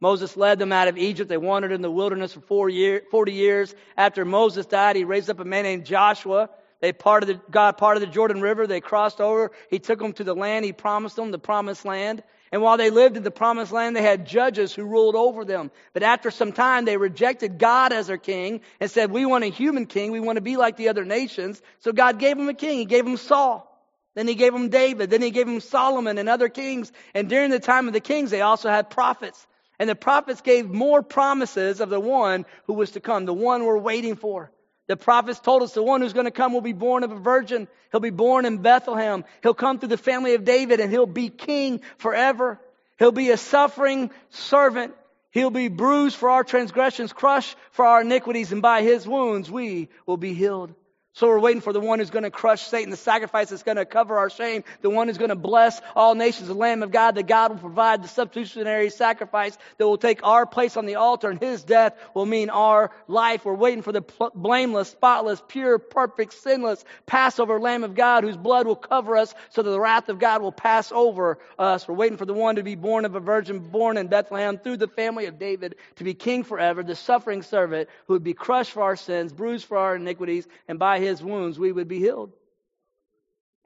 Moses 0.00 0.36
led 0.36 0.58
them 0.58 0.72
out 0.72 0.88
of 0.88 0.98
Egypt. 0.98 1.28
They 1.28 1.36
wandered 1.36 1.72
in 1.72 1.82
the 1.82 1.90
wilderness 1.90 2.34
for 2.34 2.40
40 2.40 3.32
years. 3.32 3.74
After 3.96 4.24
Moses 4.24 4.66
died, 4.66 4.96
he 4.96 5.04
raised 5.04 5.30
up 5.30 5.40
a 5.40 5.44
man 5.44 5.64
named 5.64 5.86
Joshua. 5.86 6.50
They 6.80 6.92
parted 6.92 7.26
the, 7.26 7.40
God 7.50 7.78
parted 7.78 8.00
the 8.00 8.12
Jordan 8.12 8.42
River. 8.42 8.66
They 8.66 8.80
crossed 8.80 9.20
over. 9.20 9.52
He 9.70 9.78
took 9.78 9.98
them 9.98 10.12
to 10.14 10.24
the 10.24 10.34
land 10.34 10.64
he 10.64 10.72
promised 10.72 11.16
them, 11.16 11.30
the 11.30 11.38
promised 11.38 11.84
land. 11.84 12.22
And 12.52 12.62
while 12.62 12.76
they 12.76 12.90
lived 12.90 13.16
in 13.16 13.22
the 13.22 13.30
promised 13.30 13.72
land, 13.72 13.96
they 13.96 14.02
had 14.02 14.26
judges 14.26 14.74
who 14.74 14.84
ruled 14.84 15.16
over 15.16 15.44
them. 15.44 15.70
But 15.92 16.02
after 16.02 16.30
some 16.30 16.52
time, 16.52 16.84
they 16.84 16.96
rejected 16.96 17.58
God 17.58 17.92
as 17.92 18.08
their 18.08 18.18
king 18.18 18.60
and 18.80 18.90
said, 18.90 19.10
we 19.10 19.24
want 19.24 19.44
a 19.44 19.48
human 19.48 19.86
king. 19.86 20.12
We 20.12 20.20
want 20.20 20.36
to 20.36 20.42
be 20.42 20.56
like 20.56 20.76
the 20.76 20.90
other 20.90 21.04
nations. 21.04 21.60
So 21.80 21.92
God 21.92 22.18
gave 22.18 22.36
them 22.36 22.48
a 22.48 22.54
king. 22.54 22.78
He 22.78 22.84
gave 22.84 23.04
them 23.04 23.16
Saul. 23.16 23.70
Then 24.14 24.28
he 24.28 24.34
gave 24.34 24.52
them 24.52 24.68
David. 24.68 25.10
Then 25.10 25.22
he 25.22 25.30
gave 25.30 25.46
them 25.46 25.60
Solomon 25.60 26.18
and 26.18 26.28
other 26.28 26.48
kings. 26.48 26.92
And 27.14 27.28
during 27.28 27.50
the 27.50 27.58
time 27.58 27.88
of 27.88 27.92
the 27.92 28.00
kings, 28.00 28.30
they 28.30 28.42
also 28.42 28.68
had 28.68 28.90
prophets. 28.90 29.46
And 29.78 29.88
the 29.88 29.94
prophets 29.94 30.40
gave 30.40 30.70
more 30.70 31.02
promises 31.02 31.80
of 31.80 31.90
the 31.90 32.00
one 32.00 32.46
who 32.66 32.74
was 32.74 32.92
to 32.92 33.00
come, 33.00 33.24
the 33.24 33.34
one 33.34 33.64
we're 33.64 33.78
waiting 33.78 34.16
for. 34.16 34.50
The 34.86 34.96
prophets 34.96 35.40
told 35.40 35.62
us 35.62 35.72
the 35.72 35.82
one 35.82 36.02
who's 36.02 36.12
going 36.12 36.26
to 36.26 36.30
come 36.30 36.52
will 36.52 36.60
be 36.60 36.74
born 36.74 37.04
of 37.04 37.10
a 37.10 37.18
virgin. 37.18 37.68
He'll 37.90 38.00
be 38.00 38.10
born 38.10 38.44
in 38.44 38.58
Bethlehem. 38.58 39.24
He'll 39.42 39.54
come 39.54 39.78
through 39.78 39.88
the 39.88 39.96
family 39.96 40.34
of 40.34 40.44
David 40.44 40.80
and 40.80 40.90
he'll 40.90 41.06
be 41.06 41.30
king 41.30 41.80
forever. 41.96 42.60
He'll 42.98 43.12
be 43.12 43.30
a 43.30 43.36
suffering 43.36 44.10
servant. 44.30 44.94
He'll 45.30 45.50
be 45.50 45.68
bruised 45.68 46.16
for 46.16 46.30
our 46.30 46.44
transgressions, 46.44 47.12
crushed 47.12 47.56
for 47.72 47.84
our 47.84 48.02
iniquities, 48.02 48.52
and 48.52 48.62
by 48.62 48.82
his 48.82 49.06
wounds 49.06 49.50
we 49.50 49.88
will 50.06 50.16
be 50.16 50.32
healed. 50.32 50.72
So 51.16 51.28
we're 51.28 51.38
waiting 51.38 51.60
for 51.60 51.72
the 51.72 51.78
one 51.78 52.00
who's 52.00 52.10
going 52.10 52.24
to 52.24 52.30
crush 52.30 52.62
Satan, 52.62 52.90
the 52.90 52.96
sacrifice 52.96 53.50
that's 53.50 53.62
going 53.62 53.76
to 53.76 53.84
cover 53.84 54.18
our 54.18 54.28
shame, 54.28 54.64
the 54.80 54.90
one 54.90 55.06
who's 55.06 55.16
going 55.16 55.28
to 55.28 55.36
bless 55.36 55.80
all 55.94 56.16
nations, 56.16 56.48
the 56.48 56.54
Lamb 56.54 56.82
of 56.82 56.90
God, 56.90 57.14
that 57.14 57.28
God 57.28 57.52
will 57.52 57.58
provide 57.58 58.02
the 58.02 58.08
substitutionary 58.08 58.90
sacrifice 58.90 59.56
that 59.78 59.86
will 59.86 59.96
take 59.96 60.26
our 60.26 60.44
place 60.44 60.76
on 60.76 60.86
the 60.86 60.96
altar, 60.96 61.30
and 61.30 61.40
his 61.40 61.62
death 61.62 61.96
will 62.14 62.26
mean 62.26 62.50
our 62.50 62.90
life. 63.06 63.44
We're 63.44 63.54
waiting 63.54 63.82
for 63.82 63.92
the 63.92 64.02
blameless, 64.34 64.88
spotless, 64.88 65.40
pure, 65.46 65.78
perfect, 65.78 66.32
sinless 66.32 66.84
Passover 67.06 67.60
Lamb 67.60 67.84
of 67.84 67.94
God 67.94 68.24
whose 68.24 68.36
blood 68.36 68.66
will 68.66 68.74
cover 68.74 69.16
us 69.16 69.32
so 69.50 69.62
that 69.62 69.70
the 69.70 69.78
wrath 69.78 70.08
of 70.08 70.18
God 70.18 70.42
will 70.42 70.50
pass 70.50 70.90
over 70.90 71.38
us. 71.60 71.86
We're 71.86 71.94
waiting 71.94 72.18
for 72.18 72.26
the 72.26 72.34
one 72.34 72.56
to 72.56 72.64
be 72.64 72.74
born 72.74 73.04
of 73.04 73.14
a 73.14 73.20
virgin, 73.20 73.60
born 73.60 73.98
in 73.98 74.08
Bethlehem 74.08 74.58
through 74.58 74.78
the 74.78 74.88
family 74.88 75.26
of 75.26 75.38
David, 75.38 75.76
to 75.94 76.02
be 76.02 76.14
king 76.14 76.42
forever, 76.42 76.82
the 76.82 76.96
suffering 76.96 77.42
servant 77.42 77.88
who 78.08 78.14
would 78.14 78.24
be 78.24 78.34
crushed 78.34 78.72
for 78.72 78.82
our 78.82 78.96
sins, 78.96 79.32
bruised 79.32 79.66
for 79.66 79.76
our 79.76 79.94
iniquities, 79.94 80.48
and 80.66 80.76
by 80.76 81.03
his 81.04 81.22
wounds, 81.22 81.58
we 81.58 81.72
would 81.72 81.88
be 81.88 81.98
healed. 81.98 82.32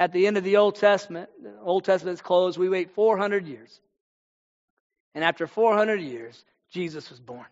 At 0.01 0.13
the 0.13 0.27
end 0.27 0.37
of 0.37 0.45
the 0.45 0.59
Old 0.59 0.77
Testament, 0.77 1.29
the 1.43 1.55
Old 1.61 1.85
Testament's 1.85 2.23
closed, 2.23 2.59
we 2.59 2.69
wait 2.69 2.93
400 2.93 3.47
years. 3.47 3.81
And 5.15 5.25
after 5.25 5.47
400 5.47 6.01
years, 6.01 6.45
Jesus 6.71 7.11
was 7.11 7.19
born. 7.19 7.47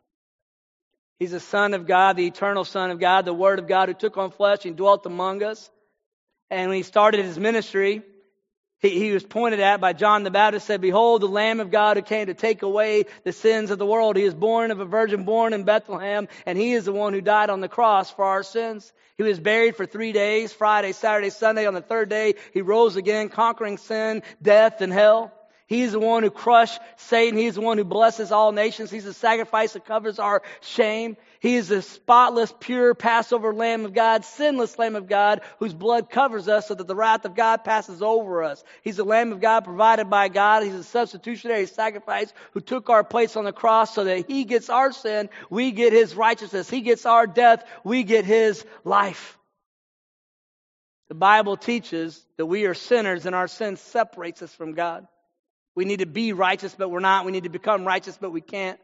He's 1.19 1.33
the 1.33 1.41
Son 1.41 1.75
of 1.75 1.87
God, 1.87 2.17
the 2.17 2.27
eternal 2.27 2.65
Son 2.65 2.91
of 2.91 3.01
God, 3.01 3.25
the 3.25 3.33
Word 3.33 3.59
of 3.59 3.67
God 3.67 3.89
who 3.89 3.95
took 3.95 4.17
on 4.19 4.31
flesh 4.31 4.65
and 4.65 4.77
dwelt 4.77 5.07
among 5.07 5.43
us. 5.43 5.71
And 6.51 6.69
when 6.69 6.77
he 6.77 6.83
started 6.83 7.25
his 7.25 7.39
ministry, 7.39 8.03
he, 8.79 8.91
he, 8.91 9.13
was 9.13 9.25
pointed 9.25 9.61
at 9.61 9.81
by 9.81 9.93
John 9.93 10.23
the 10.23 10.31
Baptist, 10.31 10.67
said, 10.67 10.81
Behold, 10.81 11.23
the 11.23 11.29
Lamb 11.29 11.61
of 11.61 11.71
God 11.71 11.97
who 11.97 12.03
came 12.03 12.27
to 12.27 12.35
take 12.35 12.63
away 12.63 13.05
the 13.25 13.33
sins 13.33 13.71
of 13.71 13.79
the 13.79 13.87
world. 13.87 14.17
He 14.17 14.25
is 14.25 14.35
born 14.35 14.71
of 14.71 14.81
a 14.81 14.85
virgin 14.85 15.25
born 15.25 15.53
in 15.53 15.65
Bethlehem, 15.65 16.29
and 16.45 16.59
he 16.59 16.73
is 16.73 16.85
the 16.85 16.93
one 16.93 17.13
who 17.15 17.23
died 17.23 17.49
on 17.49 17.61
the 17.61 17.69
cross 17.69 18.11
for 18.11 18.25
our 18.25 18.43
sins. 18.43 18.93
He 19.17 19.23
was 19.23 19.41
buried 19.41 19.77
for 19.77 19.87
three 19.87 20.13
days, 20.13 20.53
Friday, 20.53 20.93
Saturday, 20.93 21.31
Sunday. 21.31 21.67
On 21.67 21.73
the 21.73 21.81
third 21.81 22.11
day, 22.11 22.35
he 22.53 22.61
rose 22.61 22.97
again, 22.97 23.31
conquering 23.31 23.79
sin, 23.79 24.23
death, 24.43 24.83
and 24.83 24.93
hell. 24.93 25.33
He's 25.67 25.93
the 25.93 25.99
one 25.99 26.23
who 26.23 26.31
crushed 26.31 26.79
Satan. 26.97 27.39
He's 27.39 27.57
the 27.57 27.61
one 27.61 27.79
who 27.79 27.85
blesses 27.85 28.31
all 28.31 28.53
nations. 28.53 28.91
He's 28.91 29.05
the 29.05 29.15
sacrifice 29.15 29.73
that 29.73 29.87
covers 29.87 30.19
our 30.19 30.43
shame. 30.61 31.17
He 31.41 31.57
is 31.57 31.69
the 31.69 31.83
spotless, 31.83 32.53
pure 32.59 32.95
Passover 32.95 33.53
Lamb 33.55 33.85
of 33.85 33.93
God, 33.93 34.25
sinless 34.25 34.79
Lamb 34.79 34.97
of 34.97 35.09
God, 35.09 35.43
whose 35.59 35.75
blood 35.75 36.11
covers 36.11 36.49
us 36.49 36.69
so 36.69 36.75
that 36.75 36.87
the 36.87 36.95
wrath 36.95 37.25
of 37.25 37.35
God 37.35 37.65
passes 37.65 38.03
over 38.03 38.43
us. 38.43 38.63
He's 38.83 38.97
the 38.97 39.05
Lamb 39.05 39.33
of 39.33 39.41
God 39.41 39.65
provided 39.65 40.09
by 40.09 40.29
God. 40.29 40.63
He's 40.63 40.75
a 40.75 40.85
substitutionary 40.85 41.67
sacrifice 41.67 42.33
who 42.53 42.61
took 42.61 42.89
our 42.91 43.05
place 43.05 43.37
on 43.37 43.45
the 43.45 43.53
cross 43.53 43.95
so 43.95 44.05
that 44.05 44.27
He 44.29 44.45
gets 44.45 44.71
our 44.71 44.93
sin, 44.93 45.29
we 45.51 45.73
get 45.73 45.93
His 45.93 46.15
righteousness. 46.15 46.71
He 46.71 46.81
gets 46.81 47.07
our 47.07 47.27
death, 47.27 47.65
we 47.85 48.03
get 48.03 48.25
His 48.25 48.65
life. 48.85 49.39
The 51.09 51.15
Bible 51.15 51.57
teaches 51.57 52.25
that 52.37 52.47
we 52.47 52.67
are 52.67 52.75
sinners 52.75 53.27
and 53.27 53.35
our 53.35 53.49
sin 53.49 53.77
separates 53.77 54.43
us 54.43 54.53
from 54.53 54.75
God. 54.75 55.07
We 55.77 55.85
need 55.85 56.01
to 56.01 56.07
be 56.07 56.33
righteous, 56.33 56.75
but 56.75 56.89
we're 56.89 57.01
not. 57.01 57.27
We 57.27 57.33
need 57.33 57.45
to 57.45 57.51
become 57.51 57.85
righteous, 57.85 58.19
but 58.19 58.31
we 58.33 58.41
can't. 58.41 58.81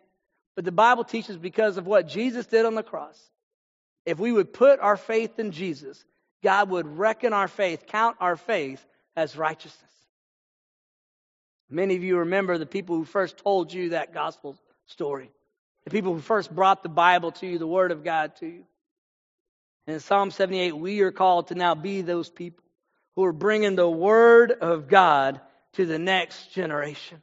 But 0.55 0.65
the 0.65 0.73
Bible 0.73 1.05
teaches 1.05 1.37
because 1.37 1.77
of 1.77 1.87
what 1.87 2.09
Jesus 2.09 2.47
did 2.47 2.67
on 2.67 2.75
the 2.75 2.83
cross. 2.83 3.19
If 4.05 4.19
we 4.19 4.33
would 4.33 4.53
put 4.53 4.81
our 4.81 4.97
faith 4.97 5.39
in 5.39 5.53
Jesus, 5.53 6.05
God 6.43 6.71
would 6.71 6.87
reckon 6.87 7.33
our 7.33 7.49
faith, 7.49 7.87
count 7.87 8.17
our 8.21 8.37
faith 8.37 8.85
as 9.17 9.37
righteousness. 9.37 9.91
Many 11.71 11.97
of 11.97 12.03
you 12.05 12.19
remember 12.19 12.59
the 12.59 12.67
people 12.67 12.97
who 12.97 13.05
first 13.05 13.39
told 13.39 13.73
you 13.73 13.91
that 13.91 14.13
gospel 14.13 14.57
story, 14.87 15.31
the 15.85 15.91
people 15.91 16.13
who 16.13 16.21
first 16.21 16.55
brought 16.55 16.83
the 16.83 16.89
Bible 16.89 17.33
to 17.33 17.47
you, 17.47 17.59
the 17.59 17.67
Word 17.67 17.93
of 17.93 18.05
God 18.05 18.37
to 18.37 18.47
you. 18.47 18.65
And 19.87 19.95
in 19.95 20.01
Psalm 20.01 20.31
78, 20.31 20.77
we 20.77 21.01
are 21.01 21.13
called 21.13 21.49
to 21.49 21.55
now 21.55 21.75
be 21.75 22.03
those 22.03 22.29
people 22.29 22.65
who 23.17 23.25
are 23.25 23.33
bringing 23.33 23.75
the 23.75 23.89
Word 23.89 24.53
of 24.53 24.89
God 24.89 25.41
to 25.75 25.87
the 25.87 25.99
next 25.99 26.53
generation. 26.53 27.23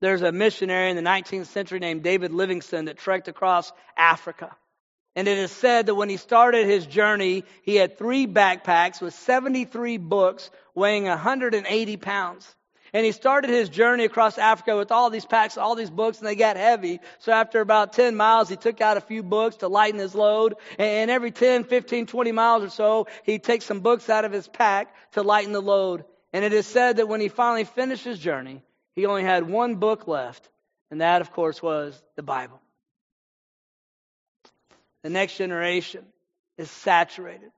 There's 0.00 0.22
a 0.22 0.32
missionary 0.32 0.90
in 0.90 0.96
the 0.96 1.02
19th 1.02 1.46
century 1.46 1.78
named 1.78 2.02
David 2.02 2.32
Livingstone 2.32 2.86
that 2.86 2.98
trekked 2.98 3.28
across 3.28 3.72
Africa. 3.96 4.54
And 5.14 5.26
it 5.26 5.38
is 5.38 5.50
said 5.50 5.86
that 5.86 5.94
when 5.94 6.10
he 6.10 6.18
started 6.18 6.66
his 6.66 6.84
journey, 6.84 7.44
he 7.62 7.76
had 7.76 7.96
three 7.96 8.26
backpacks 8.26 9.00
with 9.00 9.14
73 9.14 9.96
books 9.96 10.50
weighing 10.74 11.04
180 11.04 11.96
pounds. 11.96 12.54
And 12.92 13.04
he 13.04 13.12
started 13.12 13.48
his 13.50 13.70
journey 13.70 14.04
across 14.04 14.36
Africa 14.36 14.76
with 14.76 14.92
all 14.92 15.08
these 15.08 15.24
packs, 15.24 15.56
all 15.56 15.74
these 15.74 15.90
books, 15.90 16.18
and 16.18 16.26
they 16.26 16.36
got 16.36 16.58
heavy. 16.58 17.00
So 17.18 17.32
after 17.32 17.60
about 17.62 17.94
10 17.94 18.14
miles, 18.14 18.50
he 18.50 18.56
took 18.56 18.82
out 18.82 18.98
a 18.98 19.00
few 19.00 19.22
books 19.22 19.56
to 19.56 19.68
lighten 19.68 19.98
his 19.98 20.14
load. 20.14 20.54
And 20.78 21.10
every 21.10 21.30
10, 21.30 21.64
15, 21.64 22.06
20 22.06 22.32
miles 22.32 22.62
or 22.62 22.70
so, 22.70 23.06
he'd 23.24 23.42
take 23.42 23.62
some 23.62 23.80
books 23.80 24.10
out 24.10 24.26
of 24.26 24.32
his 24.32 24.46
pack 24.46 24.94
to 25.12 25.22
lighten 25.22 25.52
the 25.52 25.62
load. 25.62 26.04
And 26.34 26.44
it 26.44 26.52
is 26.52 26.66
said 26.66 26.98
that 26.98 27.08
when 27.08 27.22
he 27.22 27.28
finally 27.28 27.64
finished 27.64 28.04
his 28.04 28.18
journey, 28.18 28.62
he 28.96 29.06
only 29.06 29.22
had 29.22 29.48
one 29.48 29.76
book 29.76 30.08
left. 30.08 30.48
And 30.90 31.00
that, 31.00 31.20
of 31.20 31.32
course, 31.32 31.62
was 31.62 32.00
the 32.16 32.22
Bible. 32.22 32.60
The 35.02 35.10
next 35.10 35.36
generation 35.36 36.04
is 36.58 36.70
saturated 36.70 37.52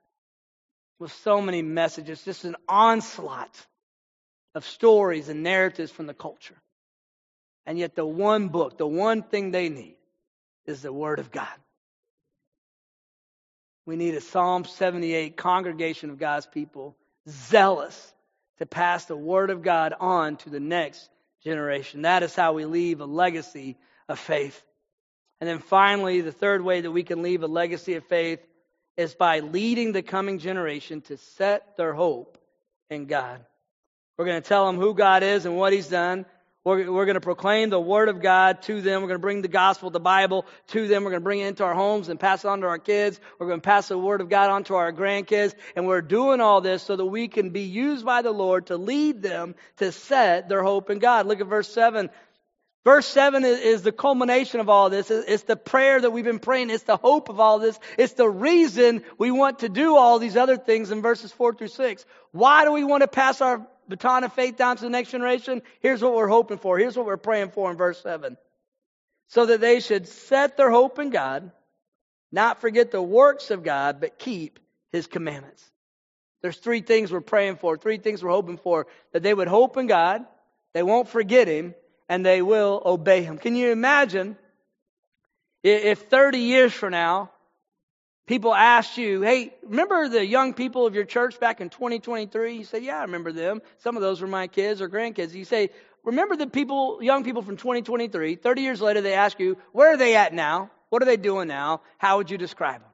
with 0.98 1.12
so 1.12 1.40
many 1.40 1.62
messages, 1.62 2.22
just 2.22 2.44
an 2.44 2.56
onslaught 2.68 3.54
of 4.54 4.66
stories 4.66 5.28
and 5.28 5.42
narratives 5.42 5.92
from 5.92 6.06
the 6.06 6.14
culture. 6.14 6.56
And 7.64 7.78
yet, 7.78 7.94
the 7.94 8.04
one 8.04 8.48
book, 8.48 8.76
the 8.76 8.86
one 8.86 9.22
thing 9.22 9.50
they 9.50 9.68
need 9.68 9.96
is 10.66 10.82
the 10.82 10.92
Word 10.92 11.18
of 11.20 11.30
God. 11.30 11.46
We 13.86 13.96
need 13.96 14.14
a 14.14 14.20
Psalm 14.20 14.64
78 14.64 15.36
congregation 15.36 16.10
of 16.10 16.18
God's 16.18 16.46
people, 16.46 16.96
zealous 17.28 18.14
to 18.58 18.66
pass 18.66 19.04
the 19.04 19.16
Word 19.16 19.50
of 19.50 19.62
God 19.62 19.94
on 19.98 20.36
to 20.38 20.50
the 20.50 20.60
next 20.60 21.08
generation. 21.42 22.02
That 22.02 22.22
is 22.22 22.34
how 22.34 22.52
we 22.52 22.64
leave 22.64 23.00
a 23.00 23.06
legacy 23.06 23.76
of 24.08 24.18
faith. 24.18 24.62
And 25.40 25.48
then 25.48 25.58
finally, 25.58 26.20
the 26.20 26.32
third 26.32 26.62
way 26.62 26.80
that 26.80 26.90
we 26.90 27.02
can 27.02 27.22
leave 27.22 27.42
a 27.42 27.46
legacy 27.46 27.94
of 27.94 28.04
faith 28.04 28.40
is 28.96 29.14
by 29.14 29.40
leading 29.40 29.92
the 29.92 30.02
coming 30.02 30.38
generation 30.38 31.00
to 31.02 31.16
set 31.16 31.76
their 31.76 31.94
hope 31.94 32.38
in 32.90 33.06
God. 33.06 33.44
We're 34.16 34.24
going 34.24 34.42
to 34.42 34.48
tell 34.48 34.66
them 34.66 34.76
who 34.76 34.94
God 34.94 35.22
is 35.22 35.46
and 35.46 35.56
what 35.56 35.72
He's 35.72 35.88
done. 35.88 36.26
We're, 36.68 36.92
we're 36.92 37.06
going 37.06 37.14
to 37.14 37.20
proclaim 37.22 37.70
the 37.70 37.80
Word 37.80 38.10
of 38.10 38.20
God 38.20 38.60
to 38.64 38.82
them. 38.82 39.00
We're 39.00 39.08
going 39.08 39.20
to 39.20 39.22
bring 39.22 39.40
the 39.40 39.48
gospel, 39.48 39.88
the 39.88 40.00
Bible 40.00 40.44
to 40.68 40.86
them. 40.86 41.02
We're 41.02 41.12
going 41.12 41.22
to 41.22 41.24
bring 41.24 41.40
it 41.40 41.46
into 41.46 41.64
our 41.64 41.72
homes 41.72 42.10
and 42.10 42.20
pass 42.20 42.44
it 42.44 42.48
on 42.48 42.60
to 42.60 42.66
our 42.66 42.78
kids. 42.78 43.18
We're 43.38 43.46
going 43.46 43.60
to 43.60 43.64
pass 43.64 43.88
the 43.88 43.96
Word 43.96 44.20
of 44.20 44.28
God 44.28 44.50
on 44.50 44.64
to 44.64 44.74
our 44.74 44.92
grandkids. 44.92 45.54
And 45.74 45.86
we're 45.86 46.02
doing 46.02 46.42
all 46.42 46.60
this 46.60 46.82
so 46.82 46.94
that 46.94 47.06
we 47.06 47.28
can 47.28 47.50
be 47.50 47.62
used 47.62 48.04
by 48.04 48.20
the 48.20 48.32
Lord 48.32 48.66
to 48.66 48.76
lead 48.76 49.22
them 49.22 49.54
to 49.78 49.92
set 49.92 50.50
their 50.50 50.62
hope 50.62 50.90
in 50.90 50.98
God. 50.98 51.26
Look 51.26 51.40
at 51.40 51.46
verse 51.46 51.72
7. 51.72 52.10
Verse 52.84 53.06
7 53.06 53.44
is, 53.46 53.82
the 53.82 53.90
culmination 53.90 54.60
of 54.60 54.68
all 54.68 54.90
this. 54.90 55.10
It's 55.10 55.44
the 55.44 55.56
prayer 55.56 55.98
that 55.98 56.10
we've 56.10 56.24
been 56.24 56.38
praying. 56.38 56.68
It's 56.68 56.84
the 56.84 56.98
hope 56.98 57.30
of 57.30 57.40
all 57.40 57.58
this. 57.58 57.78
It's 57.96 58.12
the 58.12 58.28
reason 58.28 59.04
we 59.16 59.30
want 59.30 59.60
to 59.60 59.70
do 59.70 59.96
all 59.96 60.18
these 60.18 60.36
other 60.36 60.58
things 60.58 60.90
in 60.90 61.00
verses 61.00 61.32
4 61.32 61.54
through 61.54 61.68
6. 61.68 62.04
Why 62.32 62.64
do 62.64 62.72
we 62.72 62.84
want 62.84 63.02
to 63.02 63.08
pass 63.08 63.40
our 63.40 63.66
baton 63.88 64.24
of 64.24 64.32
faith 64.32 64.56
down 64.56 64.76
to 64.76 64.82
the 64.82 64.90
next 64.90 65.10
generation? 65.10 65.62
Here's 65.80 66.02
what 66.02 66.14
we're 66.14 66.28
hoping 66.28 66.58
for. 66.58 66.78
Here's 66.78 66.96
what 66.96 67.06
we're 67.06 67.16
praying 67.16 67.50
for 67.50 67.70
in 67.70 67.76
verse 67.76 68.00
7. 68.02 68.36
So 69.28 69.46
that 69.46 69.60
they 69.60 69.80
should 69.80 70.08
set 70.08 70.56
their 70.56 70.70
hope 70.70 70.98
in 70.98 71.10
God, 71.10 71.50
not 72.32 72.60
forget 72.60 72.90
the 72.90 73.02
works 73.02 73.50
of 73.50 73.62
God, 73.62 74.00
but 74.00 74.18
keep 74.18 74.58
his 74.92 75.06
commandments. 75.06 75.64
There's 76.40 76.56
three 76.56 76.80
things 76.80 77.10
we're 77.10 77.20
praying 77.20 77.56
for, 77.56 77.76
three 77.76 77.98
things 77.98 78.22
we're 78.22 78.30
hoping 78.30 78.58
for. 78.58 78.86
That 79.12 79.22
they 79.22 79.34
would 79.34 79.48
hope 79.48 79.76
in 79.76 79.86
God, 79.86 80.24
they 80.72 80.82
won't 80.82 81.08
forget 81.08 81.48
him, 81.48 81.74
and 82.08 82.24
they 82.24 82.42
will 82.42 82.80
obey 82.84 83.22
him. 83.22 83.38
Can 83.38 83.56
you 83.56 83.70
imagine 83.70 84.36
if 85.62 86.02
30 86.02 86.38
years 86.38 86.72
from 86.72 86.92
now, 86.92 87.30
people 88.28 88.54
asked 88.54 88.98
you, 88.98 89.22
hey, 89.22 89.54
remember 89.64 90.08
the 90.08 90.24
young 90.24 90.54
people 90.54 90.86
of 90.86 90.94
your 90.94 91.04
church 91.04 91.40
back 91.40 91.60
in 91.60 91.70
2023? 91.70 92.58
You 92.58 92.64
say, 92.64 92.80
yeah, 92.80 92.98
I 92.98 93.02
remember 93.02 93.32
them. 93.32 93.62
Some 93.78 93.96
of 93.96 94.02
those 94.02 94.20
were 94.20 94.28
my 94.28 94.46
kids 94.46 94.80
or 94.80 94.88
grandkids. 94.88 95.34
You 95.34 95.44
say, 95.44 95.70
remember 96.04 96.36
the 96.36 96.46
people, 96.46 97.02
young 97.02 97.24
people 97.24 97.42
from 97.42 97.56
2023? 97.56 98.36
30 98.36 98.62
years 98.62 98.80
later, 98.80 99.00
they 99.00 99.14
ask 99.14 99.40
you, 99.40 99.56
where 99.72 99.94
are 99.94 99.96
they 99.96 100.14
at 100.14 100.32
now? 100.32 100.70
What 100.90 101.02
are 101.02 101.06
they 101.06 101.16
doing 101.16 101.48
now? 101.48 101.80
How 101.96 102.18
would 102.18 102.30
you 102.30 102.38
describe 102.38 102.82
them? 102.82 102.90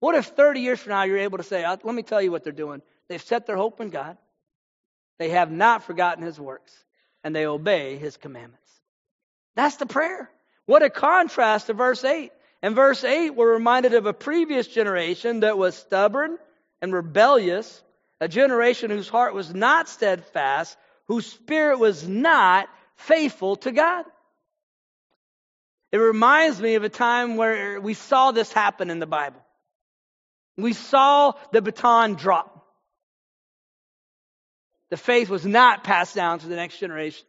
What 0.00 0.14
if 0.14 0.26
30 0.26 0.60
years 0.60 0.80
from 0.80 0.90
now 0.90 1.04
you're 1.04 1.18
able 1.18 1.38
to 1.38 1.44
say, 1.44 1.64
uh, 1.64 1.76
let 1.82 1.94
me 1.94 2.02
tell 2.02 2.20
you 2.20 2.30
what 2.30 2.44
they're 2.44 2.52
doing? 2.52 2.82
They've 3.08 3.22
set 3.22 3.46
their 3.46 3.56
hope 3.56 3.80
in 3.80 3.90
God. 3.90 4.18
They 5.18 5.30
have 5.30 5.50
not 5.50 5.84
forgotten 5.84 6.24
his 6.24 6.38
works, 6.38 6.72
and 7.24 7.34
they 7.34 7.46
obey 7.46 7.96
his 7.96 8.16
commandments. 8.16 8.58
That's 9.54 9.76
the 9.76 9.86
prayer. 9.86 10.30
What 10.66 10.82
a 10.82 10.90
contrast 10.90 11.66
to 11.68 11.74
verse 11.74 12.04
8. 12.04 12.32
In 12.62 12.74
verse 12.74 13.02
8, 13.02 13.30
we're 13.30 13.54
reminded 13.54 13.94
of 13.94 14.06
a 14.06 14.12
previous 14.12 14.68
generation 14.68 15.40
that 15.40 15.58
was 15.58 15.74
stubborn 15.74 16.38
and 16.80 16.92
rebellious, 16.92 17.82
a 18.20 18.28
generation 18.28 18.90
whose 18.90 19.08
heart 19.08 19.34
was 19.34 19.52
not 19.52 19.88
steadfast, 19.88 20.76
whose 21.08 21.26
spirit 21.26 21.78
was 21.78 22.06
not 22.06 22.68
faithful 22.96 23.56
to 23.56 23.72
God. 23.72 24.04
It 25.90 25.98
reminds 25.98 26.60
me 26.60 26.76
of 26.76 26.84
a 26.84 26.88
time 26.88 27.36
where 27.36 27.80
we 27.80 27.94
saw 27.94 28.30
this 28.30 28.52
happen 28.52 28.90
in 28.90 29.00
the 29.00 29.06
Bible. 29.06 29.42
We 30.56 30.72
saw 30.72 31.32
the 31.50 31.60
baton 31.60 32.14
drop. 32.14 32.64
The 34.90 34.96
faith 34.96 35.28
was 35.28 35.44
not 35.44 35.84
passed 35.84 36.14
down 36.14 36.38
to 36.38 36.46
the 36.46 36.56
next 36.56 36.78
generation. 36.78 37.26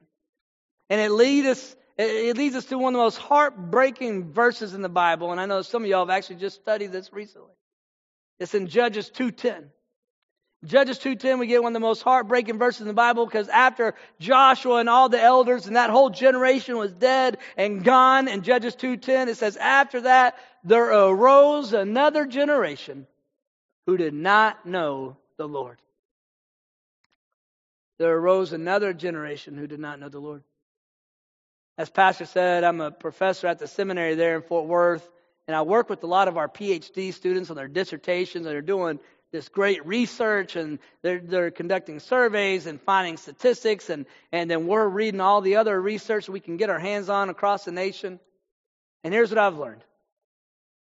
And 0.90 1.02
it 1.02 1.12
leads 1.12 1.48
us 1.48 1.76
it 1.98 2.38
leads 2.38 2.56
us 2.56 2.66
to 2.66 2.78
one 2.78 2.94
of 2.94 2.98
the 2.98 3.04
most 3.04 3.18
heartbreaking 3.18 4.32
verses 4.32 4.74
in 4.74 4.82
the 4.82 4.90
Bible, 4.90 5.32
and 5.32 5.40
I 5.40 5.46
know 5.46 5.62
some 5.62 5.84
of 5.84 5.90
y'all 5.90 6.06
have 6.06 6.10
actually 6.10 6.38
just 6.38 6.56
studied 6.56 6.92
this 6.92 7.14
recently. 7.14 7.54
It's 8.40 8.54
in 8.54 8.68
Judges 8.68 9.10
2:10. 9.10 9.70
Judges 10.66 10.98
2:10 11.00 11.40
we 11.40 11.48
get 11.48 11.62
one 11.62 11.72
of 11.72 11.82
the 11.82 11.86
most 11.86 12.04
heartbreaking 12.04 12.58
verses 12.58 12.82
in 12.82 12.88
the 12.88 12.94
Bible 12.94 13.26
because 13.26 13.50
after 13.50 13.96
Joshua 14.20 14.78
and 14.78 14.90
all 14.90 15.10
the 15.10 15.22
elders 15.22 15.68
and 15.68 15.76
that 15.76 15.90
whole 15.90 16.10
generation 16.10 16.78
was 16.78 16.94
dead 16.94 17.38
and 17.58 17.84
gone 17.84 18.30
in 18.30 18.44
Judges 18.44 18.76
2:10 18.76 19.28
it 19.28 19.36
says 19.36 19.58
after 19.58 20.02
that 20.02 20.38
there 20.64 20.86
arose 20.86 21.74
another 21.74 22.26
generation 22.26 23.08
who 23.86 23.98
did 23.98 24.14
not 24.14 24.66
know 24.66 25.18
the 25.36 25.48
Lord. 25.48 25.82
There 27.98 28.18
arose 28.18 28.54
another 28.54 28.94
generation 28.94 29.58
who 29.58 29.68
did 29.68 29.80
not 29.80 30.00
know 30.00 30.10
the 30.10 30.20
Lord. 30.20 30.44
As 31.78 31.90
Pastor 31.90 32.26
said, 32.26 32.64
I'm 32.64 32.82
a 32.82 32.92
professor 32.92 33.48
at 33.48 33.58
the 33.58 33.68
seminary 33.68 34.14
there 34.16 34.36
in 34.36 34.44
Fort 34.44 34.68
Worth, 34.68 35.10
and 35.48 35.56
I 35.56 35.64
work 35.64 35.90
with 35.90 36.04
a 36.04 36.08
lot 36.08 36.28
of 36.28 36.38
our 36.38 36.48
PhD 36.48 37.14
students 37.14 37.50
on 37.50 37.56
their 37.56 37.68
dissertations, 37.68 38.46
they're 38.46 38.62
doing 38.62 39.00
this 39.32 39.50
great 39.50 39.84
research, 39.84 40.56
and 40.56 40.78
they're, 41.02 41.20
they're 41.20 41.50
conducting 41.50 42.00
surveys 42.00 42.68
and 42.68 42.80
finding 42.80 43.18
statistics, 43.18 43.90
and, 43.90 44.06
and 44.32 44.52
then 44.52 44.68
we're 44.68 44.88
reading 44.88 45.20
all 45.20 45.42
the 45.42 45.56
other 45.56 45.82
research 45.82 46.30
we 46.30 46.40
can 46.40 46.58
get 46.58 46.70
our 46.70 46.78
hands 46.78 47.10
on 47.10 47.30
across 47.30 47.66
the 47.66 47.72
nation. 47.72 48.20
And 49.04 49.12
here's 49.12 49.32
what 49.32 49.40
I've 49.40 49.58
learned 49.58 49.84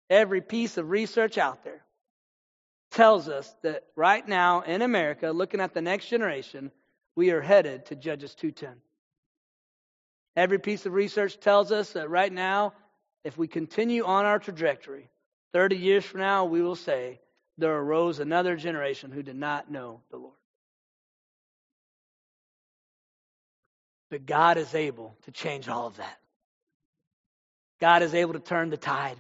every 0.09 0.41
piece 0.41 0.79
of 0.79 0.89
research 0.91 1.37
out 1.37 1.63
there 1.63 1.85
tells 2.91 3.29
us 3.29 3.55
that 3.63 3.85
right 3.95 4.27
now 4.27 4.63
in 4.63 4.83
America, 4.83 5.31
looking 5.31 5.61
at 5.61 5.75
the 5.75 5.83
next 5.83 6.09
generation, 6.09 6.73
we 7.15 7.31
are 7.31 7.41
headed 7.41 7.87
to 7.87 7.95
Judges 7.95 8.35
210. 8.35 8.81
Every 10.37 10.59
piece 10.59 10.87
of 10.87 10.93
research 10.93 11.39
tells 11.41 11.73
us 11.73 11.93
that 11.93 12.09
right 12.09 12.33
now, 12.33 12.73
if 13.25 13.37
we 13.37 13.49
continue 13.49 14.05
on 14.05 14.25
our 14.25 14.39
trajectory, 14.39 15.11
30 15.53 15.77
years 15.77 16.05
from 16.05 16.21
now, 16.21 16.45
we 16.45 16.63
will 16.63 16.77
say, 16.77 17.21
there 17.59 17.77
arose 17.77 18.21
another 18.21 18.57
generation 18.57 19.11
who 19.11 19.23
did 19.23 19.37
not 19.37 19.71
know 19.71 20.01
the 20.11 20.17
Lord. 20.17 20.35
But 24.11 24.27
God 24.27 24.57
is 24.57 24.75
able 24.75 25.17
to 25.25 25.31
change 25.31 25.69
all 25.69 25.87
of 25.87 25.99
that. 25.99 26.19
God 27.81 28.03
is 28.03 28.15
able 28.15 28.33
to 28.33 28.41
turn 28.41 28.71
the 28.71 28.77
tide. 28.77 29.17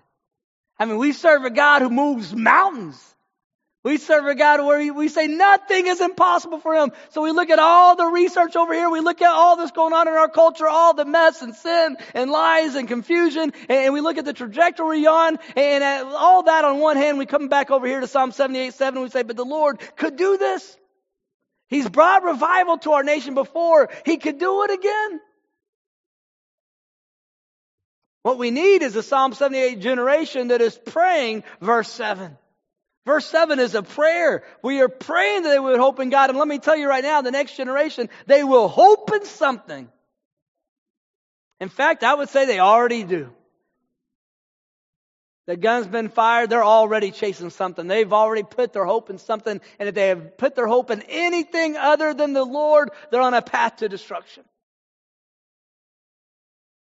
I 0.78 0.86
mean, 0.86 0.98
we 0.98 1.12
serve 1.12 1.44
a 1.44 1.50
God 1.50 1.82
who 1.82 1.90
moves 1.90 2.34
mountains. 2.34 2.98
We 3.82 3.96
serve 3.96 4.26
a 4.26 4.34
God 4.34 4.62
where 4.62 4.92
we 4.92 5.08
say 5.08 5.26
nothing 5.26 5.86
is 5.86 6.02
impossible 6.02 6.60
for 6.60 6.74
him. 6.74 6.92
So 7.10 7.22
we 7.22 7.30
look 7.30 7.48
at 7.48 7.58
all 7.58 7.96
the 7.96 8.04
research 8.04 8.54
over 8.54 8.74
here. 8.74 8.90
We 8.90 9.00
look 9.00 9.22
at 9.22 9.30
all 9.30 9.56
this 9.56 9.70
going 9.70 9.94
on 9.94 10.06
in 10.06 10.12
our 10.12 10.28
culture, 10.28 10.68
all 10.68 10.92
the 10.92 11.06
mess 11.06 11.40
and 11.40 11.54
sin 11.54 11.96
and 12.12 12.30
lies 12.30 12.74
and 12.74 12.86
confusion. 12.86 13.54
And 13.70 13.94
we 13.94 14.02
look 14.02 14.18
at 14.18 14.26
the 14.26 14.34
trajectory 14.34 15.06
on 15.06 15.38
and 15.56 15.82
uh, 15.82 16.14
all 16.14 16.42
that 16.42 16.66
on 16.66 16.78
one 16.78 16.98
hand, 16.98 17.16
we 17.16 17.24
come 17.24 17.48
back 17.48 17.70
over 17.70 17.86
here 17.86 18.00
to 18.00 18.06
Psalm 18.06 18.32
78, 18.32 18.74
7. 18.74 18.98
And 18.98 19.04
we 19.04 19.10
say, 19.10 19.22
but 19.22 19.36
the 19.36 19.46
Lord 19.46 19.80
could 19.96 20.16
do 20.16 20.36
this. 20.36 20.76
He's 21.68 21.88
brought 21.88 22.22
revival 22.22 22.76
to 22.78 22.92
our 22.92 23.02
nation 23.02 23.34
before. 23.34 23.88
He 24.04 24.18
could 24.18 24.38
do 24.38 24.64
it 24.64 24.72
again. 24.72 25.20
What 28.24 28.36
we 28.36 28.50
need 28.50 28.82
is 28.82 28.94
a 28.94 29.02
Psalm 29.02 29.32
78 29.32 29.80
generation 29.80 30.48
that 30.48 30.60
is 30.60 30.76
praying 30.76 31.44
verse 31.62 31.90
7. 31.90 32.36
Verse 33.06 33.26
7 33.26 33.58
is 33.58 33.74
a 33.74 33.82
prayer. 33.82 34.44
We 34.62 34.80
are 34.82 34.88
praying 34.88 35.42
that 35.42 35.48
they 35.48 35.58
would 35.58 35.78
hope 35.78 36.00
in 36.00 36.10
God. 36.10 36.30
And 36.30 36.38
let 36.38 36.48
me 36.48 36.58
tell 36.58 36.76
you 36.76 36.88
right 36.88 37.02
now, 37.02 37.22
the 37.22 37.30
next 37.30 37.56
generation, 37.56 38.08
they 38.26 38.44
will 38.44 38.68
hope 38.68 39.10
in 39.12 39.24
something. 39.24 39.88
In 41.60 41.68
fact, 41.68 42.04
I 42.04 42.14
would 42.14 42.28
say 42.28 42.46
they 42.46 42.60
already 42.60 43.04
do. 43.04 43.30
The 45.46 45.56
gun's 45.56 45.88
been 45.88 46.10
fired, 46.10 46.50
they're 46.50 46.62
already 46.62 47.10
chasing 47.10 47.50
something. 47.50 47.88
They've 47.88 48.12
already 48.12 48.44
put 48.44 48.72
their 48.72 48.84
hope 48.84 49.10
in 49.10 49.18
something. 49.18 49.60
And 49.78 49.88
if 49.88 49.94
they 49.94 50.08
have 50.08 50.36
put 50.38 50.54
their 50.54 50.68
hope 50.68 50.90
in 50.90 51.02
anything 51.08 51.76
other 51.76 52.14
than 52.14 52.34
the 52.34 52.44
Lord, 52.44 52.90
they're 53.10 53.20
on 53.20 53.34
a 53.34 53.42
path 53.42 53.78
to 53.78 53.88
destruction. 53.88 54.44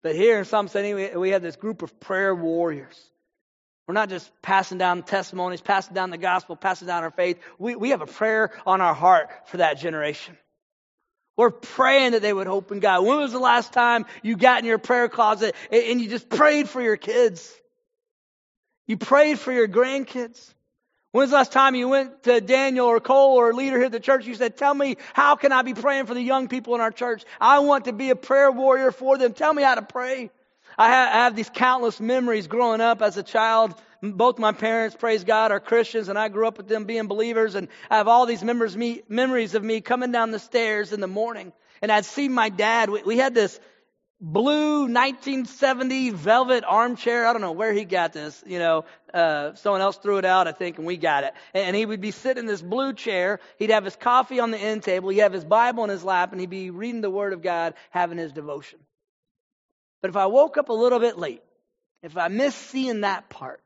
But 0.01 0.15
here 0.15 0.39
in 0.39 0.45
Psalm 0.45 0.69
70, 0.69 1.17
we 1.17 1.31
have 1.31 1.41
this 1.41 1.55
group 1.55 1.81
of 1.81 1.99
prayer 1.99 2.33
warriors. 2.33 2.97
We're 3.87 3.93
not 3.93 4.09
just 4.09 4.29
passing 4.41 4.77
down 4.77 5.03
testimonies, 5.03 5.61
passing 5.61 5.93
down 5.93 6.09
the 6.09 6.17
gospel, 6.17 6.57
passing 6.57 6.87
down 6.87 7.03
our 7.03 7.11
faith. 7.11 7.39
We, 7.57 7.75
we 7.75 7.91
have 7.91 8.01
a 8.01 8.05
prayer 8.05 8.51
on 8.65 8.81
our 8.81 8.93
heart 8.93 9.29
for 9.45 9.57
that 9.57 9.79
generation. 9.79 10.37
We're 11.37 11.51
praying 11.51 12.11
that 12.11 12.21
they 12.21 12.33
would 12.33 12.47
hope 12.47 12.71
in 12.71 12.79
God. 12.81 13.05
When 13.05 13.19
was 13.19 13.31
the 13.31 13.39
last 13.39 13.71
time 13.71 14.05
you 14.23 14.35
got 14.35 14.59
in 14.59 14.65
your 14.65 14.79
prayer 14.79 15.07
closet 15.07 15.55
and 15.71 16.01
you 16.01 16.09
just 16.09 16.27
prayed 16.27 16.67
for 16.67 16.81
your 16.81 16.97
kids? 16.97 17.55
You 18.87 18.97
prayed 18.97 19.39
for 19.39 19.53
your 19.53 19.67
grandkids? 19.67 20.53
When's 21.11 21.29
the 21.29 21.37
last 21.37 21.51
time 21.51 21.75
you 21.75 21.87
went 21.87 22.23
to 22.23 22.41
Daniel 22.41 22.87
or 22.87 22.99
Cole 22.99 23.37
or 23.37 23.51
a 23.51 23.55
leader 23.55 23.77
here 23.77 23.85
at 23.85 23.91
the 23.91 23.99
church? 23.99 24.25
You 24.25 24.35
said, 24.35 24.57
Tell 24.57 24.73
me, 24.73 24.97
how 25.13 25.35
can 25.35 25.51
I 25.51 25.61
be 25.61 25.73
praying 25.73 26.07
for 26.07 26.13
the 26.13 26.21
young 26.21 26.47
people 26.47 26.75
in 26.75 26.81
our 26.81 26.91
church? 26.91 27.23
I 27.39 27.59
want 27.59 27.85
to 27.85 27.93
be 27.93 28.09
a 28.09 28.15
prayer 28.15 28.51
warrior 28.51 28.91
for 28.91 29.17
them. 29.17 29.33
Tell 29.33 29.53
me 29.53 29.63
how 29.63 29.75
to 29.75 29.81
pray. 29.81 30.31
I 30.77 30.89
have, 30.89 31.09
I 31.09 31.17
have 31.23 31.35
these 31.35 31.49
countless 31.49 31.99
memories 31.99 32.47
growing 32.47 32.81
up 32.81 33.01
as 33.01 33.17
a 33.17 33.23
child. 33.23 33.73
Both 34.03 34.37
my 34.37 34.51
parents, 34.51 34.95
praise 34.95 35.23
God, 35.23 35.51
are 35.51 35.59
Christians, 35.59 36.07
and 36.07 36.19
I 36.19 36.29
grew 36.29 36.47
up 36.47 36.57
with 36.57 36.67
them 36.67 36.85
being 36.85 37.07
believers. 37.07 37.55
And 37.55 37.67
I 37.89 37.97
have 37.97 38.07
all 38.07 38.27
these 38.27 38.43
memories, 38.43 38.77
me, 38.77 39.01
memories 39.09 39.55
of 39.55 39.63
me 39.63 39.81
coming 39.81 40.11
down 40.11 40.29
the 40.29 40.39
stairs 40.39 40.93
in 40.93 41.01
the 41.01 41.07
morning. 41.07 41.51
And 41.81 41.91
I'd 41.91 42.05
see 42.05 42.29
my 42.29 42.49
dad. 42.49 42.91
We, 42.91 43.01
we 43.01 43.17
had 43.17 43.33
this 43.33 43.59
blue 44.21 44.81
1970 44.81 46.11
velvet 46.11 46.63
armchair. 46.63 47.25
I 47.25 47.33
don't 47.33 47.41
know 47.41 47.53
where 47.53 47.73
he 47.73 47.83
got 47.83 48.13
this. 48.13 48.43
You 48.45 48.59
know, 48.59 48.85
uh, 49.15 49.55
someone 49.55 49.81
else 49.81 49.97
threw 49.97 50.17
it 50.17 50.25
out, 50.25 50.47
I 50.47 50.51
think, 50.51 50.77
and 50.77 50.85
we 50.85 50.97
got 50.97 51.23
it. 51.23 51.33
And 51.55 51.75
he 51.75 51.87
would 51.87 52.01
be 52.01 52.11
sitting 52.11 52.41
in 52.41 52.45
this 52.45 52.61
blue 52.61 52.93
chair. 52.93 53.39
He'd 53.57 53.71
have 53.71 53.83
his 53.83 53.95
coffee 53.95 54.39
on 54.39 54.51
the 54.51 54.59
end 54.59 54.83
table. 54.83 55.09
He'd 55.09 55.19
have 55.19 55.33
his 55.33 55.45
Bible 55.45 55.83
in 55.83 55.89
his 55.89 56.03
lap, 56.03 56.33
and 56.33 56.39
he'd 56.39 56.51
be 56.51 56.69
reading 56.69 57.01
the 57.01 57.09
Word 57.09 57.33
of 57.33 57.41
God, 57.41 57.73
having 57.89 58.19
his 58.19 58.31
devotion. 58.31 58.77
But 60.01 60.09
if 60.09 60.15
I 60.15 60.27
woke 60.27 60.57
up 60.57 60.69
a 60.69 60.73
little 60.73 60.99
bit 60.99 61.17
late, 61.17 61.43
if 62.03 62.17
I 62.17 62.27
missed 62.27 62.57
seeing 62.57 63.01
that 63.01 63.29
part, 63.29 63.61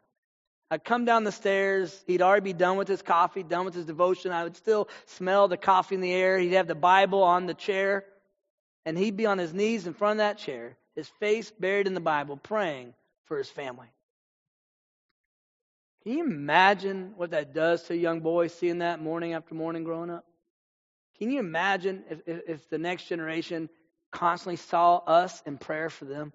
I'd 0.70 0.86
come 0.86 1.04
down 1.04 1.26
the 1.26 1.34
stairs. 1.34 2.02
He'd 2.08 2.22
already 2.22 2.46
be 2.46 2.54
done 2.54 2.78
with 2.78 2.88
his 2.88 3.02
coffee, 3.02 3.44
done 3.44 3.66
with 3.66 3.74
his 3.74 3.86
devotion. 3.86 4.32
I 4.32 4.44
would 4.44 4.56
still 4.56 4.88
smell 5.06 5.50
the 5.50 5.58
coffee 5.58 5.96
in 5.96 6.02
the 6.02 6.14
air. 6.14 6.40
He'd 6.40 6.54
have 6.54 6.68
the 6.68 6.76
Bible 6.76 7.24
on 7.24 7.46
the 7.46 7.54
chair. 7.54 8.06
And 8.86 8.98
he'd 8.98 9.18
be 9.18 9.26
on 9.26 9.38
his 9.38 9.54
knees 9.54 9.86
in 9.86 9.94
front 9.94 10.14
of 10.14 10.18
that 10.20 10.38
chair, 10.38 10.78
his 10.96 11.10
face 11.20 11.52
buried 11.52 11.88
in 11.88 11.94
the 11.94 12.00
Bible, 12.00 12.38
praying 12.38 12.94
for 13.26 13.38
his 13.38 13.50
family. 13.50 13.88
Can 16.04 16.14
you 16.14 16.24
imagine 16.24 17.14
what 17.16 17.32
that 17.32 17.54
does 17.54 17.84
to 17.84 17.94
a 17.94 17.98
young 17.98 18.22
boy 18.22 18.48
seeing 18.48 18.80
that 18.80 19.00
morning 19.00 19.34
after 19.34 19.54
morning 19.54 19.84
growing 19.84 20.10
up? 20.10 20.26
Can 21.20 21.30
you 21.30 21.40
imagine 21.40 22.04
if, 22.10 22.22
if, 22.26 22.42
if 22.48 22.70
the 22.70 22.80
next 22.80 23.08
generation 23.08 23.70
constantly 24.12 24.58
saw 24.58 24.98
us 24.98 25.42
in 25.46 25.58
prayer 25.58 25.90
for 25.90 26.06
them? 26.06 26.34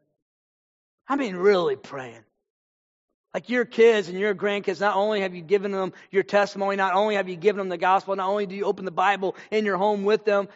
I 1.09 1.17
mean, 1.17 1.37
really 1.37 1.77
praying. 1.77 2.25
Like 3.33 3.49
your 3.51 3.65
kids 3.65 4.09
and 4.09 4.19
your 4.19 4.35
grandkids, 4.35 4.81
not 4.81 4.97
only 4.97 5.21
have 5.21 5.35
you 5.35 5.43
given 5.43 5.71
them 5.71 5.93
your 6.11 6.23
testimony, 6.23 6.77
not 6.77 6.95
only 6.95 7.17
have 7.17 7.29
you 7.29 7.37
given 7.37 7.59
them 7.59 7.69
the 7.69 7.77
gospel, 7.77 8.17
not 8.17 8.29
only 8.29 8.47
do 8.47 8.55
you 8.55 8.65
open 8.65 8.85
the 8.87 8.91
Bible 8.91 9.37
in 9.51 9.67
your 9.67 9.77
home 9.77 10.05
with 10.05 10.25
them, 10.25 10.49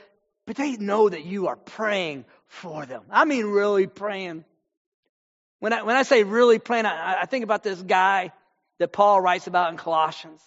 but 0.47 0.57
they 0.57 0.77
know 0.77 1.09
that 1.09 1.25
you 1.25 1.49
are 1.49 1.57
praying 1.57 2.25
for 2.47 2.87
them. 2.87 3.03
I 3.11 3.27
mean, 3.27 3.47
really 3.47 3.87
praying. 3.87 4.45
When 5.59 5.73
I, 5.75 5.83
when 5.83 5.97
I 5.97 6.05
say 6.05 6.25
really 6.25 6.59
praying, 6.59 6.87
I, 6.87 7.21
I 7.21 7.27
think 7.27 7.45
about 7.45 7.63
this 7.63 7.81
guy 7.81 8.33
that 8.79 8.93
Paul 8.93 9.21
writes 9.21 9.47
about 9.47 9.71
in 9.71 9.77
Colossians. 9.77 10.43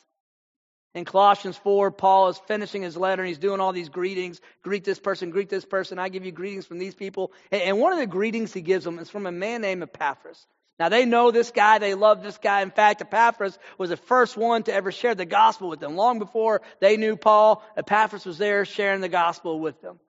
In 0.94 1.06
Colossians 1.06 1.58
4, 1.58 1.90
Paul 1.92 2.30
is 2.30 2.38
finishing 2.48 2.84
his 2.84 2.96
letter 2.96 3.24
and 3.24 3.28
he's 3.28 3.40
doing 3.40 3.60
all 3.60 3.72
these 3.72 3.90
greetings. 3.90 4.40
Greet 4.62 4.84
this 4.84 5.00
person, 5.00 5.32
greet 5.32 5.50
this 5.50 5.66
person. 5.66 5.98
I 5.98 6.10
give 6.10 6.24
you 6.24 6.32
greetings 6.32 6.68
from 6.68 6.78
these 6.78 6.94
people. 6.94 7.32
And 7.52 7.80
one 7.80 7.94
of 7.94 8.00
the 8.00 8.08
greetings 8.08 8.54
he 8.54 8.62
gives 8.62 8.86
them 8.86 9.00
is 9.00 9.10
from 9.10 9.26
a 9.26 9.32
man 9.32 9.62
named 9.62 9.82
Epaphras. 9.82 10.46
Now 10.80 10.90
they 10.90 11.06
know 11.06 11.32
this 11.32 11.52
guy, 11.52 11.80
they 11.80 11.96
love 11.96 12.22
this 12.22 12.38
guy. 12.38 12.62
In 12.62 12.70
fact, 12.70 13.02
Epaphras 13.02 13.58
was 13.78 13.90
the 13.90 13.98
first 13.98 14.38
one 14.38 14.64
to 14.64 14.74
ever 14.74 14.92
share 14.92 15.16
the 15.16 15.26
gospel 15.26 15.70
with 15.70 15.80
them. 15.80 15.96
Long 15.96 16.20
before 16.20 16.62
they 16.80 16.98
knew 16.98 17.16
Paul, 17.16 17.64
Epaphras 17.76 18.26
was 18.26 18.38
there 18.38 18.66
sharing 18.66 19.02
the 19.02 19.10
gospel 19.10 19.60
with 19.60 19.82
them. 19.82 20.00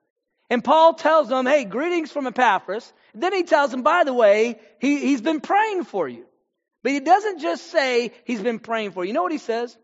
And 0.49 0.63
Paul 0.63 0.93
tells 0.93 1.29
them, 1.29 1.47
hey, 1.47 1.65
greetings 1.65 2.11
from 2.11 2.27
Epaphras. 2.27 2.91
Then 3.15 3.33
he 3.33 3.43
tells 3.43 3.71
them, 3.71 3.81
by 3.81 4.03
the 4.03 4.13
way, 4.13 4.59
he, 4.79 4.99
he's 4.99 5.21
been 5.21 5.41
praying 5.41 5.85
for 5.85 6.07
you. 6.07 6.25
But 6.83 6.91
he 6.91 6.99
doesn't 6.99 7.39
just 7.39 7.71
say 7.71 8.11
he's 8.25 8.41
been 8.41 8.59
praying 8.59 8.91
for 8.91 9.03
you. 9.03 9.07
You 9.07 9.13
know 9.15 9.23
what 9.23 9.31
he 9.31 9.39
says? 9.39 9.75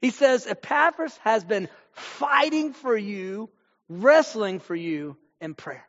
He 0.00 0.10
says, 0.10 0.46
Epaphras 0.46 1.16
has 1.18 1.44
been 1.44 1.68
fighting 1.92 2.72
for 2.72 2.96
you, 2.96 3.50
wrestling 3.88 4.60
for 4.60 4.74
you 4.74 5.16
in 5.40 5.54
prayer. 5.54 5.86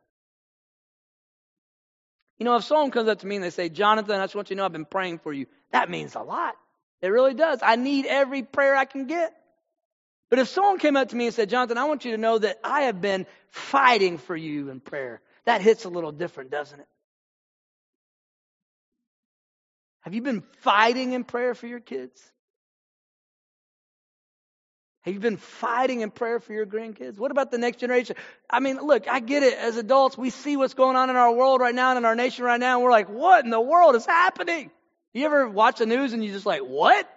You 2.37 2.45
know, 2.45 2.55
if 2.55 2.63
someone 2.63 2.91
comes 2.91 3.07
up 3.07 3.19
to 3.19 3.27
me 3.27 3.35
and 3.35 3.43
they 3.43 3.51
say, 3.51 3.69
Jonathan, 3.69 4.19
I 4.19 4.23
just 4.23 4.35
want 4.35 4.49
you 4.49 4.55
to 4.55 4.57
know 4.57 4.65
I've 4.65 4.71
been 4.71 4.85
praying 4.85 5.19
for 5.19 5.31
you, 5.31 5.45
that 5.71 5.89
means 5.89 6.15
a 6.15 6.21
lot. 6.21 6.55
It 7.01 7.09
really 7.09 7.33
does. 7.33 7.59
I 7.61 7.75
need 7.75 8.05
every 8.05 8.43
prayer 8.43 8.75
I 8.75 8.85
can 8.85 9.05
get. 9.05 9.33
But 10.29 10.39
if 10.39 10.47
someone 10.47 10.79
came 10.79 10.97
up 10.97 11.09
to 11.09 11.15
me 11.15 11.27
and 11.27 11.35
said, 11.35 11.49
Jonathan, 11.49 11.77
I 11.77 11.85
want 11.85 12.05
you 12.05 12.11
to 12.11 12.17
know 12.17 12.39
that 12.39 12.59
I 12.63 12.83
have 12.83 13.01
been 13.01 13.27
fighting 13.49 14.17
for 14.17 14.35
you 14.35 14.69
in 14.69 14.79
prayer, 14.79 15.21
that 15.45 15.61
hits 15.61 15.85
a 15.85 15.89
little 15.89 16.11
different, 16.11 16.51
doesn't 16.51 16.79
it? 16.79 16.87
Have 20.01 20.15
you 20.15 20.21
been 20.21 20.41
fighting 20.61 21.13
in 21.13 21.23
prayer 21.23 21.53
for 21.53 21.67
your 21.67 21.79
kids? 21.79 22.21
Have 25.01 25.15
you 25.15 25.19
been 25.19 25.37
fighting 25.37 26.01
in 26.01 26.11
prayer 26.11 26.39
for 26.39 26.53
your 26.53 26.65
grandkids? 26.65 27.17
What 27.17 27.31
about 27.31 27.49
the 27.49 27.57
next 27.57 27.77
generation? 27.77 28.15
I 28.49 28.59
mean, 28.59 28.77
look, 28.77 29.07
I 29.07 29.19
get 29.19 29.41
it. 29.41 29.57
As 29.57 29.75
adults, 29.77 30.15
we 30.15 30.29
see 30.29 30.57
what's 30.57 30.75
going 30.75 30.95
on 30.95 31.09
in 31.09 31.15
our 31.15 31.33
world 31.33 31.59
right 31.59 31.73
now 31.73 31.89
and 31.89 31.97
in 31.97 32.05
our 32.05 32.15
nation 32.15 32.45
right 32.45 32.59
now, 32.59 32.75
and 32.75 32.83
we're 32.83 32.91
like, 32.91 33.09
what 33.09 33.43
in 33.43 33.49
the 33.49 33.59
world 33.59 33.95
is 33.95 34.05
happening? 34.05 34.69
You 35.13 35.25
ever 35.25 35.49
watch 35.49 35.79
the 35.79 35.87
news 35.87 36.13
and 36.13 36.23
you're 36.23 36.33
just 36.33 36.45
like, 36.45 36.61
what? 36.61 37.09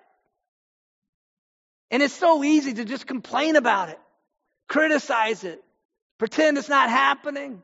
And 1.90 2.02
it's 2.02 2.14
so 2.14 2.42
easy 2.42 2.72
to 2.74 2.84
just 2.86 3.06
complain 3.06 3.56
about 3.56 3.90
it, 3.90 4.00
criticize 4.66 5.44
it, 5.44 5.62
pretend 6.18 6.56
it's 6.56 6.70
not 6.70 6.88
happening. 6.88 7.62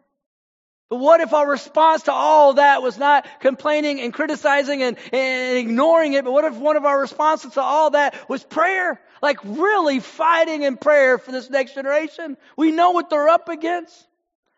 But 0.91 0.97
what 0.97 1.21
if 1.21 1.33
our 1.33 1.49
response 1.49 2.03
to 2.05 2.13
all 2.13 2.55
that 2.55 2.83
was 2.83 2.99
not 2.99 3.27
complaining 3.41 4.01
and 4.01 4.13
criticizing 4.13 4.83
and, 4.83 4.97
and 5.13 5.59
ignoring 5.59 6.13
it, 6.13 6.25
but 6.25 6.33
what 6.33 6.45
if 6.45 6.57
one 6.57 6.77
of 6.77 6.85
our 6.85 7.01
responses 7.01 7.55
to 7.55 7.63
all 7.63 7.91
that 7.91 8.29
was 8.29 8.45
prayer? 8.45 9.01
Like 9.23 9.39
really 9.45 10.01
fighting 10.01 10.63
in 10.63 10.77
prayer 10.77 11.19
for 11.19 11.33
this 11.33 11.51
next 11.51 11.75
generation. 11.75 12.37
We 12.57 12.73
know 12.73 12.93
what 12.93 13.11
they're 13.11 13.29
up 13.29 13.49
against. 13.49 14.07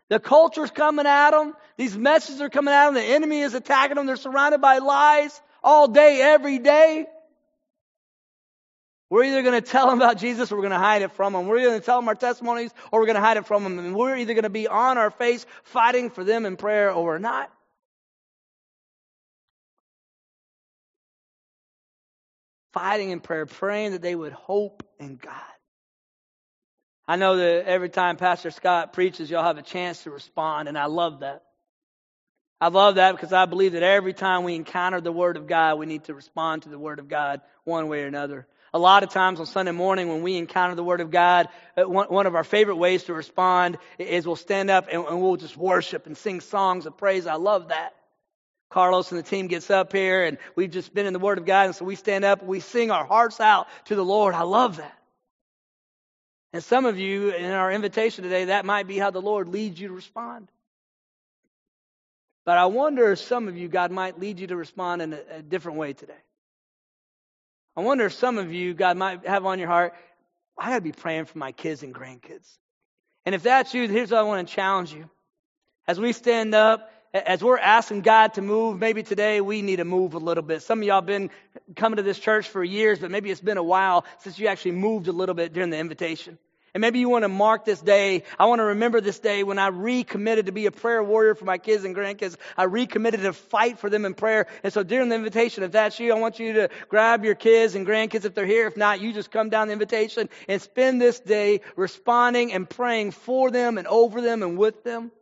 The 0.09 0.21
culture's 0.21 0.71
coming 0.71 1.07
at 1.07 1.31
them. 1.31 1.55
These 1.77 1.97
messages 1.97 2.41
are 2.41 2.51
coming 2.51 2.75
at 2.75 2.87
them. 2.87 2.95
The 2.95 3.03
enemy 3.03 3.41
is 3.41 3.55
attacking 3.55 3.97
them. 3.97 4.07
They're 4.07 4.17
surrounded 4.17 4.61
by 4.61 4.79
lies 4.79 5.41
all 5.65 5.89
day, 5.89 6.21
every 6.21 6.59
day. 6.59 7.07
We're 9.09 9.25
either 9.25 9.43
going 9.43 9.61
to 9.61 9.67
tell 9.67 9.89
them 9.89 10.01
about 10.01 10.17
Jesus 10.17 10.51
or 10.51 10.57
we're 10.57 10.63
going 10.63 10.73
to 10.73 10.79
hide 10.79 11.03
it 11.03 11.13
from 11.13 11.35
them. 11.35 11.47
We're 11.47 11.59
either 11.59 11.69
going 11.69 11.81
to 11.81 11.85
tell 11.85 11.99
them 11.99 12.09
our 12.09 12.15
testimonies 12.15 12.71
or 12.91 13.01
we're 13.01 13.07
going 13.07 13.17
to 13.17 13.21
hide 13.21 13.37
it 13.37 13.47
from 13.47 13.63
them. 13.63 13.79
And 13.79 13.95
we're 13.95 14.17
either 14.17 14.33
going 14.33 14.45
to 14.45 14.51
be 14.51 14.69
on 14.69 14.97
our 14.97 15.11
face 15.11 15.45
fighting 15.65 16.09
for 16.09 16.25
them 16.25 16.47
in 16.47 16.57
prayer 16.57 16.91
or 16.91 17.05
we're 17.05 17.19
not. 17.19 17.53
Fighting 22.73 23.11
in 23.11 23.21
prayer, 23.21 23.47
praying 23.47 23.93
that 23.93 24.03
they 24.03 24.15
would 24.15 24.33
hope 24.33 24.83
in 24.99 25.17
God. 25.17 25.35
I 27.07 27.17
know 27.17 27.37
that 27.37 27.67
every 27.67 27.91
time 27.91 28.17
Pastor 28.17 28.51
Scott 28.51 28.93
preaches, 28.93 29.31
you'll 29.31 29.43
have 29.43 29.59
a 29.59 29.63
chance 29.63 30.05
to 30.05 30.11
respond, 30.11 30.69
and 30.69 30.79
I 30.79 30.87
love 30.87 31.21
that. 31.21 31.43
I 32.61 32.69
love 32.69 32.95
that 32.95 33.13
because 33.13 33.33
I 33.33 33.47
believe 33.47 33.73
that 33.73 33.83
every 33.83 34.13
time 34.13 34.45
we 34.45 34.55
encounter 34.55 35.01
the 35.01 35.11
Word 35.11 35.37
of 35.37 35.49
God, 35.49 35.81
we 35.81 35.87
need 35.87 36.05
to 36.05 36.15
respond 36.15 36.63
to 36.63 36.69
the 36.69 36.79
Word 36.79 37.01
of 37.01 37.09
God 37.09 37.41
one 37.65 37.89
way 37.89 38.05
or 38.05 38.07
another. 38.07 38.47
A 38.73 38.79
lot 38.79 39.03
of 39.03 39.11
times 39.11 39.41
on 39.41 39.47
Sunday 39.47 39.73
morning 39.73 40.09
when 40.09 40.23
we 40.23 40.37
encounter 40.37 40.77
the 40.77 40.85
Word 40.85 41.01
of 41.01 41.11
God, 41.11 41.49
uh, 41.77 41.83
one 41.83 42.27
of 42.27 42.37
our 42.37 42.45
favorite 42.45 42.77
ways 42.77 43.03
to 43.05 43.15
respond 43.15 43.79
is 43.99 44.27
we'll 44.27 44.37
stand 44.37 44.71
up 44.71 44.87
and 44.91 45.21
we'll 45.21 45.37
just 45.37 45.57
worship 45.57 46.07
and 46.07 46.17
sing 46.17 46.41
songs 46.41 46.87
of 46.87 46.97
praise. 46.97 47.27
I 47.27 47.35
love 47.35 47.69
that. 47.69 47.95
Carlos 48.73 49.13
and 49.13 49.19
the 49.19 49.23
team 49.23 49.49
gets 49.49 49.71
up 49.71 49.93
here 49.93 50.25
and 50.25 50.39
we've 50.57 50.71
just 50.71 50.95
been 50.95 51.05
in 51.05 51.13
the 51.13 51.19
Word 51.19 51.37
of 51.37 51.45
God 51.45 51.67
and 51.67 51.75
so 51.75 51.85
we 51.85 51.95
stand 51.95 52.25
up 52.25 52.41
and 52.41 52.49
we 52.49 52.61
sing 52.61 52.91
our 52.91 53.05
hearts 53.05 53.39
out 53.39 53.69
to 53.85 53.95
the 53.95 54.05
Lord. 54.05 54.35
I 54.35 54.43
love 54.43 54.79
that. 54.79 54.99
And 56.55 56.65
some 56.65 56.87
of 56.87 56.99
you 56.99 57.31
in 57.31 57.51
our 57.51 57.71
invitation 57.71 58.25
today, 58.25 58.47
that 58.47 58.65
might 58.65 58.87
be 58.87 58.99
how 58.99 59.11
the 59.11 59.21
Lord 59.21 59.49
leads 59.49 59.79
you 59.79 59.89
to 59.89 59.95
respond. 59.95 60.49
But 62.45 62.59
I 62.59 62.67
wonder 62.67 63.13
if 63.13 63.21
some 63.21 63.47
of 63.47 63.57
you, 63.57 63.69
God 63.69 63.93
might 63.93 64.19
lead 64.19 64.41
you 64.41 64.47
to 64.49 64.57
respond 64.57 65.03
in 65.03 65.13
a, 65.13 65.21
a 65.37 65.43
different 65.43 65.79
way 65.79 65.93
today. 65.93 66.13
I 67.77 67.83
wonder 67.83 68.07
if 68.07 68.15
some 68.15 68.39
of 68.39 68.53
you, 68.53 68.75
God 68.75 68.97
might 68.97 69.27
have 69.27 69.47
on 69.47 69.59
your 69.59 69.69
heart, 69.69 69.95
I 70.59 70.71
got 70.71 70.77
to 70.77 70.81
be 70.81 70.93
praying 70.93 71.27
for 71.27 71.39
my 71.39 71.53
kids 71.53 71.83
and 71.83 71.95
grandkids. 71.95 72.59
And 73.25 73.35
if 73.35 73.43
that's 73.43 73.73
you, 73.73 73.87
here's 73.89 74.11
what 74.11 74.21
I 74.21 74.23
want 74.23 74.49
to 74.49 74.55
challenge 74.55 74.93
you. 74.93 75.09
As 75.87 76.01
we 76.01 76.13
stand 76.13 76.55
up, 76.55 76.91
as 77.13 77.43
we're 77.43 77.59
asking 77.59 78.01
God 78.01 78.35
to 78.35 78.43
move, 78.43 78.79
maybe 78.79 79.03
today 79.03 79.41
we 79.41 79.63
need 79.63 79.77
to 79.77 79.85
move 79.85 80.15
a 80.15 80.19
little 80.19 80.43
bit. 80.43 80.63
Some 80.63 80.81
of 80.81 80.85
y'all 80.85 81.03
been 81.03 81.31
coming 81.77 81.97
to 81.99 82.03
this 82.03 82.19
church 82.19 82.49
for 82.49 82.65
years, 82.65 82.99
but 82.99 83.11
maybe 83.11 83.31
it's 83.31 83.41
been 83.41 83.59
a 83.59 83.63
while 83.63 84.05
since 84.21 84.39
you 84.39 84.47
actually 84.47 84.73
moved 84.73 85.09
a 85.09 85.13
little 85.13 85.35
bit 85.35 85.53
during 85.53 85.71
the 85.71 85.79
invitation. 85.79 86.39
And 86.75 86.81
maybe 86.81 87.01
you 87.01 87.11
want 87.11 87.25
to 87.25 87.29
mark 87.29 87.67
this 87.67 87.83
day. 87.83 88.23
I 88.39 88.47
want 88.47 88.61
to 88.61 88.65
remember 88.65 89.03
this 89.03 89.19
day 89.19 89.45
when 89.45 89.59
I 89.59 89.67
recommitted 89.67 90.47
to 90.47 90.53
be 90.53 90.65
a 90.65 90.71
prayer 90.71 91.05
warrior 91.05 91.35
for 91.35 91.45
my 91.45 91.59
kids 91.59 91.85
and 91.85 91.95
grandkids. 91.95 92.37
I 92.57 92.65
recommitted 92.65 93.21
to 93.21 93.35
fight 93.35 93.79
for 93.79 93.91
them 93.91 94.07
in 94.07 94.15
prayer. 94.15 94.47
And 94.65 94.73
so 94.73 94.83
during 94.83 95.11
the 95.11 95.15
invitation, 95.15 95.65
if 95.65 95.73
that's 95.73 96.01
you, 96.01 96.15
I 96.15 96.19
want 96.19 96.39
you 96.39 96.55
to 96.55 96.71
grab 96.89 97.27
your 97.27 97.35
kids 97.35 97.75
and 97.75 97.87
grandkids 97.87 98.25
if 98.25 98.35
they're 98.35 98.47
here. 98.47 98.67
If 98.67 98.79
not, 98.79 99.03
you 99.03 99.13
just 99.13 99.31
come 99.31 99.51
down 99.51 99.67
the 99.67 99.75
invitation 99.75 100.31
and 100.49 100.63
spend 100.63 100.99
this 100.99 101.21
day 101.21 101.61
responding 101.77 102.55
and 102.55 102.69
praying 102.69 103.11
for 103.11 103.51
them 103.51 103.77
and 103.77 103.87
over 103.87 104.23
them 104.23 104.43
and 104.43 104.57
with 104.57 104.83
them. 104.83 105.13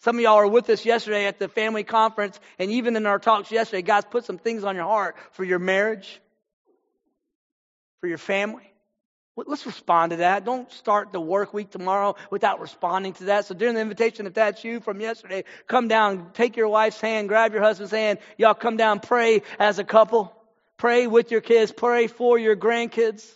Some 0.00 0.16
of 0.16 0.22
y'all 0.22 0.36
are 0.36 0.46
with 0.46 0.68
us 0.70 0.84
yesterday 0.84 1.26
at 1.26 1.38
the 1.38 1.48
family 1.48 1.84
conference, 1.84 2.40
and 2.58 2.70
even 2.70 2.96
in 2.96 3.06
our 3.06 3.18
talks 3.18 3.50
yesterday, 3.52 3.82
God's 3.82 4.06
put 4.10 4.24
some 4.24 4.38
things 4.38 4.64
on 4.64 4.74
your 4.74 4.84
heart 4.84 5.16
for 5.32 5.44
your 5.44 5.58
marriage, 5.58 6.20
for 8.00 8.06
your 8.06 8.18
family. 8.18 8.64
Let's 9.36 9.64
respond 9.64 10.10
to 10.10 10.16
that. 10.16 10.44
Don't 10.44 10.70
start 10.70 11.12
the 11.12 11.20
work 11.20 11.54
week 11.54 11.70
tomorrow 11.70 12.16
without 12.30 12.60
responding 12.60 13.14
to 13.14 13.24
that. 13.24 13.46
So 13.46 13.54
during 13.54 13.74
the 13.74 13.80
invitation, 13.80 14.26
if 14.26 14.34
that's 14.34 14.64
you 14.64 14.80
from 14.80 15.00
yesterday, 15.00 15.44
come 15.66 15.88
down, 15.88 16.32
take 16.34 16.56
your 16.56 16.68
wife's 16.68 17.00
hand, 17.00 17.28
grab 17.28 17.52
your 17.54 17.62
husband's 17.62 17.92
hand. 17.92 18.18
Y'all 18.36 18.52
come 18.52 18.76
down, 18.76 19.00
pray 19.00 19.42
as 19.58 19.78
a 19.78 19.84
couple. 19.84 20.34
Pray 20.76 21.06
with 21.06 21.30
your 21.30 21.40
kids, 21.40 21.72
pray 21.72 22.06
for 22.06 22.38
your 22.38 22.56
grandkids. 22.56 23.26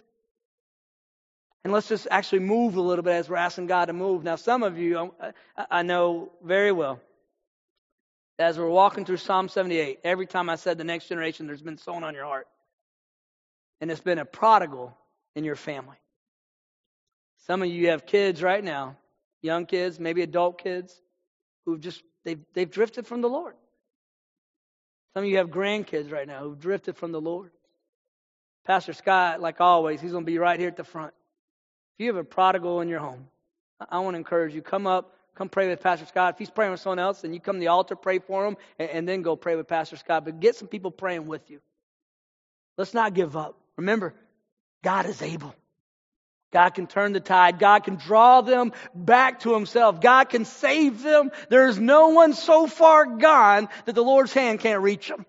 And 1.65 1.73
let's 1.73 1.89
just 1.89 2.07
actually 2.11 2.41
move 2.41 2.77
a 2.77 2.81
little 2.81 3.03
bit 3.03 3.15
as 3.15 3.29
we're 3.29 3.37
asking 3.37 3.67
God 3.67 3.87
to 3.87 3.95
move. 3.95 4.23
Now, 4.23 4.37
some 4.37 4.63
of 4.63 4.79
you, 4.79 5.15
I 5.71 5.83
know 5.83 6.31
very 6.43 6.73
well, 6.73 7.01
as 8.39 8.59
we're 8.59 8.69
walking 8.69 9.07
through 9.07 9.17
Psalm 9.17 9.49
78, 9.49 10.01
every 10.05 10.27
time 10.27 10.51
I 10.51 10.57
said 10.57 10.77
the 10.77 10.85
next 10.85 11.09
generation, 11.09 11.47
there's 11.47 11.63
been 11.63 11.79
sown 11.79 12.05
on 12.05 12.15
your 12.15 12.25
heart. 12.25 12.49
And 13.81 13.91
it's 13.91 14.01
been 14.01 14.19
a 14.19 14.25
prodigal 14.25 14.97
in 15.35 15.45
your 15.45 15.57
family. 15.57 15.97
Some 17.47 17.63
of 17.63 17.69
you 17.69 17.91
have 17.91 18.05
kids 18.05 18.43
right 18.43 18.63
now, 18.63 18.97
young 19.41 19.67
kids, 19.67 19.99
maybe 19.99 20.23
adult 20.23 20.63
kids, 20.63 21.01
who've 21.65 21.81
just, 21.81 22.03
they've, 22.25 22.41
they've 22.53 22.71
drifted 22.71 23.07
from 23.07 23.23
the 23.23 23.29
Lord. 23.29 23.55
Some 25.15 25.25
of 25.25 25.31
you 25.31 25.39
have 25.39 25.49
grandkids 25.49 26.11
right 26.13 26.27
now 26.27 26.41
who've 26.41 26.59
drifted 26.59 26.97
from 26.97 27.13
the 27.13 27.21
Lord. 27.21 27.53
Pastor 28.67 28.93
Scott, 28.93 29.41
like 29.41 29.61
always, 29.61 30.01
he's 30.01 30.13
going 30.13 30.25
to 30.25 30.31
be 30.31 30.39
right 30.39 30.59
here 30.59 30.69
at 30.69 30.77
the 30.77 30.85
front. 30.85 31.15
If 31.95 32.05
you 32.05 32.09
have 32.09 32.17
a 32.17 32.25
prodigal 32.25 32.81
in 32.81 32.89
your 32.89 33.01
home, 33.01 33.29
I 33.89 34.01
want 34.01 34.15
to 34.15 34.19
encourage 34.19 34.55
you, 34.55 34.63
come 34.63 34.87
up, 34.87 35.15
come 35.35 35.49
pray 35.49 35.69
with 35.69 35.81
Pastor 35.81 36.07
Scott. 36.07 36.35
If 36.35 36.39
he's 36.39 36.51
praying 36.51 36.73
with 36.73 36.81
someone 36.81 36.99
else, 36.99 37.21
then 37.21 37.33
you 37.33 37.41
come 37.41 37.57
to 37.57 37.61
the 37.61 37.69
altar, 37.69 37.95
pray 37.95 38.19
for 38.19 38.47
him, 38.47 38.57
and, 38.79 38.91
and 38.91 39.09
then 39.09 39.23
go 39.23 39.37
pray 39.37 39.55
with 39.55 39.69
Pastor 39.69 39.97
Scott. 39.97 40.25
But 40.25 40.41
get 40.41 40.57
some 40.57 40.69
people 40.69 40.91
praying 40.91 41.27
with 41.27 41.51
you. 41.51 41.61
Let's 42.77 42.95
not 42.95 43.15
give 43.15 43.37
up. 43.37 43.57
Remember, 43.77 44.15
God 44.83 45.07
is 45.07 45.23
able. 45.23 45.55
God 46.53 46.71
can 46.71 46.87
turn 46.87 47.13
the 47.13 47.21
tide. 47.21 47.59
God 47.59 47.85
can 47.85 47.97
draw 47.97 48.41
them 48.41 48.73
back 48.95 49.41
to 49.41 49.53
Himself. 49.53 50.01
God 50.01 50.29
can 50.29 50.45
save 50.45 51.03
them. 51.03 51.31
There 51.49 51.69
is 51.69 51.79
no 51.79 52.09
one 52.09 52.33
so 52.33 52.67
far 52.67 53.07
gone 53.07 53.69
that 53.87 53.95
the 53.95 54.05
Lord's 54.05 54.33
hand 54.33 54.61
can't 54.61 54.81
reach 54.81 55.09
them. 55.09 55.27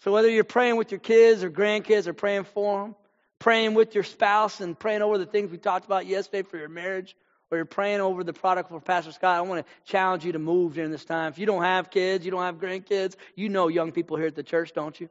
So 0.00 0.12
whether 0.12 0.30
you're 0.30 0.44
praying 0.44 0.76
with 0.76 0.92
your 0.92 1.00
kids 1.00 1.42
or 1.42 1.50
grandkids 1.50 2.06
or 2.06 2.12
praying 2.12 2.44
for 2.44 2.82
them, 2.82 2.94
praying 3.40 3.74
with 3.74 3.94
your 3.94 4.04
spouse 4.04 4.60
and 4.60 4.78
praying 4.78 5.02
over 5.02 5.18
the 5.18 5.26
things 5.26 5.50
we 5.50 5.58
talked 5.58 5.86
about 5.86 6.06
yesterday 6.06 6.42
for 6.42 6.58
your 6.58 6.68
marriage, 6.68 7.16
or 7.50 7.58
you're 7.58 7.64
praying 7.64 8.00
over 8.00 8.22
the 8.22 8.32
product 8.32 8.68
for 8.68 8.80
Pastor 8.80 9.10
Scott, 9.10 9.36
I 9.36 9.40
want 9.40 9.66
to 9.66 9.72
challenge 9.90 10.24
you 10.24 10.32
to 10.32 10.38
move 10.38 10.74
during 10.74 10.92
this 10.92 11.04
time. 11.04 11.32
If 11.32 11.38
you 11.38 11.46
don't 11.46 11.64
have 11.64 11.90
kids, 11.90 12.24
you 12.24 12.30
don't 12.30 12.42
have 12.42 12.60
grandkids, 12.60 13.16
you 13.34 13.48
know 13.48 13.66
young 13.66 13.90
people 13.90 14.16
here 14.16 14.28
at 14.28 14.36
the 14.36 14.44
church, 14.44 14.72
don't 14.72 14.98
you? 15.00 15.08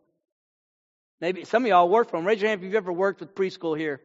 Maybe 1.19 1.43
some 1.43 1.63
of 1.63 1.67
y'all 1.69 1.89
work 1.89 2.09
for 2.09 2.17
them. 2.17 2.25
Raise 2.25 2.39
your 2.39 2.47
hand 2.47 2.61
if 2.61 2.65
you've 2.65 2.75
ever 2.75 2.93
worked 2.93 3.19
with 3.19 3.35
preschool 3.35 3.77
here. 3.77 3.99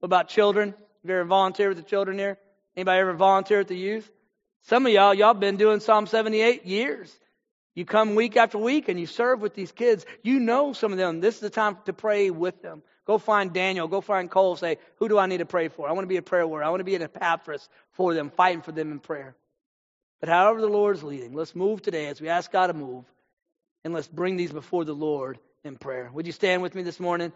What 0.00 0.06
about 0.06 0.28
children? 0.28 0.70
Have 0.70 1.10
you 1.10 1.14
ever 1.14 1.24
volunteered 1.24 1.74
with 1.74 1.82
the 1.82 1.88
children 1.88 2.18
here? 2.18 2.36
Anybody 2.76 3.00
ever 3.00 3.14
volunteer 3.14 3.58
with 3.58 3.68
the 3.68 3.78
youth? 3.78 4.10
Some 4.64 4.84
of 4.84 4.92
y'all, 4.92 5.14
y'all 5.14 5.32
been 5.32 5.56
doing 5.56 5.80
Psalm 5.80 6.06
78 6.06 6.66
years. 6.66 7.12
You 7.74 7.86
come 7.86 8.14
week 8.14 8.36
after 8.36 8.58
week 8.58 8.88
and 8.88 9.00
you 9.00 9.06
serve 9.06 9.40
with 9.40 9.54
these 9.54 9.72
kids. 9.72 10.04
You 10.22 10.38
know 10.38 10.74
some 10.74 10.92
of 10.92 10.98
them. 10.98 11.20
This 11.20 11.36
is 11.36 11.40
the 11.40 11.50
time 11.50 11.78
to 11.86 11.92
pray 11.92 12.30
with 12.30 12.60
them. 12.60 12.82
Go 13.04 13.18
find 13.18 13.52
Daniel. 13.52 13.88
Go 13.88 14.00
find 14.00 14.30
Cole. 14.30 14.56
Say, 14.56 14.78
who 14.96 15.08
do 15.08 15.18
I 15.18 15.26
need 15.26 15.38
to 15.38 15.46
pray 15.46 15.68
for? 15.68 15.88
I 15.88 15.92
want 15.92 16.04
to 16.04 16.08
be 16.08 16.18
a 16.18 16.22
prayer 16.22 16.46
warrior. 16.46 16.64
I 16.64 16.70
want 16.70 16.80
to 16.80 16.84
be 16.84 16.94
an 16.94 17.02
Epaphras 17.02 17.68
for 17.92 18.14
them, 18.14 18.30
fighting 18.30 18.62
for 18.62 18.72
them 18.72 18.92
in 18.92 19.00
prayer. 19.00 19.34
But 20.20 20.28
however 20.28 20.60
the 20.60 20.68
Lord 20.68 20.96
is 20.96 21.02
leading, 21.02 21.34
let's 21.34 21.56
move 21.56 21.82
today 21.82 22.06
as 22.06 22.20
we 22.20 22.28
ask 22.28 22.52
God 22.52 22.68
to 22.68 22.74
move, 22.74 23.04
and 23.84 23.92
let's 23.92 24.06
bring 24.06 24.36
these 24.36 24.52
before 24.52 24.84
the 24.84 24.94
Lord 24.94 25.40
in 25.64 25.76
prayer. 25.76 26.10
Would 26.14 26.26
you 26.26 26.32
stand 26.32 26.62
with 26.62 26.76
me 26.76 26.82
this 26.82 27.00
morning? 27.00 27.32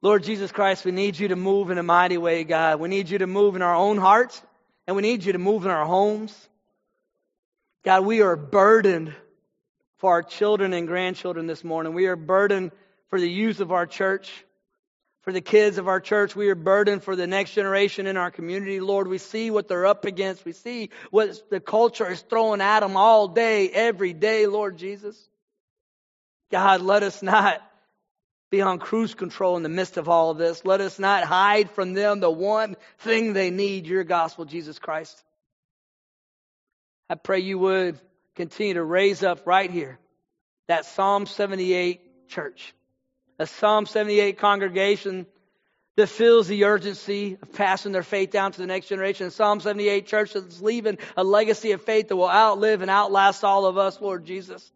Lord 0.00 0.22
Jesus 0.22 0.52
Christ, 0.52 0.84
we 0.84 0.92
need 0.92 1.18
you 1.18 1.28
to 1.28 1.36
move 1.36 1.70
in 1.70 1.78
a 1.78 1.82
mighty 1.82 2.18
way, 2.18 2.44
God. 2.44 2.78
We 2.78 2.88
need 2.88 3.08
you 3.08 3.18
to 3.18 3.26
move 3.26 3.56
in 3.56 3.62
our 3.62 3.74
own 3.74 3.98
hearts, 3.98 4.40
and 4.86 4.94
we 4.94 5.02
need 5.02 5.24
you 5.24 5.32
to 5.32 5.38
move 5.38 5.64
in 5.64 5.72
our 5.72 5.84
homes. 5.84 6.48
God, 7.84 8.04
we 8.04 8.22
are 8.22 8.36
burdened 8.36 9.12
for 9.98 10.12
our 10.12 10.22
children 10.22 10.72
and 10.72 10.86
grandchildren 10.86 11.48
this 11.48 11.64
morning. 11.64 11.94
We 11.94 12.06
are 12.06 12.16
burdened 12.16 12.70
for 13.08 13.18
the 13.18 13.28
youth 13.28 13.58
of 13.58 13.72
our 13.72 13.86
church 13.86 14.44
for 15.22 15.32
the 15.32 15.40
kids 15.40 15.78
of 15.78 15.88
our 15.88 16.00
church. 16.00 16.36
We 16.36 16.48
are 16.50 16.54
burdened 16.54 17.02
for 17.02 17.16
the 17.16 17.26
next 17.26 17.52
generation 17.52 18.06
in 18.06 18.16
our 18.16 18.30
community, 18.30 18.80
Lord. 18.80 19.08
We 19.08 19.18
see 19.18 19.50
what 19.50 19.68
they're 19.68 19.86
up 19.86 20.04
against. 20.04 20.44
We 20.44 20.52
see 20.52 20.90
what 21.10 21.48
the 21.50 21.60
culture 21.60 22.10
is 22.10 22.20
throwing 22.22 22.60
at 22.60 22.80
them 22.80 22.96
all 22.96 23.28
day, 23.28 23.70
every 23.70 24.12
day, 24.12 24.46
Lord 24.46 24.76
Jesus. 24.76 25.16
God, 26.50 26.82
let 26.82 27.02
us 27.02 27.22
not 27.22 27.62
be 28.50 28.60
on 28.60 28.78
cruise 28.78 29.14
control 29.14 29.56
in 29.56 29.62
the 29.62 29.70
midst 29.70 29.96
of 29.96 30.08
all 30.08 30.30
of 30.30 30.38
this. 30.38 30.64
Let 30.64 30.82
us 30.82 30.98
not 30.98 31.24
hide 31.24 31.70
from 31.70 31.94
them 31.94 32.20
the 32.20 32.30
one 32.30 32.76
thing 32.98 33.32
they 33.32 33.50
need, 33.50 33.86
your 33.86 34.04
gospel, 34.04 34.44
Jesus 34.44 34.78
Christ. 34.78 35.22
I 37.08 37.14
pray 37.14 37.40
you 37.40 37.58
would 37.58 37.98
continue 38.34 38.74
to 38.74 38.84
raise 38.84 39.22
up 39.22 39.46
right 39.46 39.70
here 39.70 39.98
that 40.68 40.84
Psalm 40.84 41.26
78 41.26 42.28
church 42.28 42.74
a 43.42 43.46
Psalm 43.46 43.86
78 43.86 44.38
congregation 44.38 45.26
that 45.96 46.06
feels 46.06 46.46
the 46.46 46.64
urgency 46.64 47.36
of 47.42 47.52
passing 47.52 47.92
their 47.92 48.04
faith 48.04 48.30
down 48.30 48.52
to 48.52 48.58
the 48.58 48.66
next 48.66 48.86
generation. 48.86 49.30
Psalm 49.30 49.60
78 49.60 50.06
church 50.06 50.32
that's 50.32 50.62
leaving 50.62 50.96
a 51.16 51.24
legacy 51.24 51.72
of 51.72 51.82
faith 51.82 52.08
that 52.08 52.16
will 52.16 52.30
outlive 52.30 52.82
and 52.82 52.90
outlast 52.90 53.44
all 53.44 53.66
of 53.66 53.76
us, 53.76 54.00
Lord 54.00 54.24
Jesus. 54.24 54.72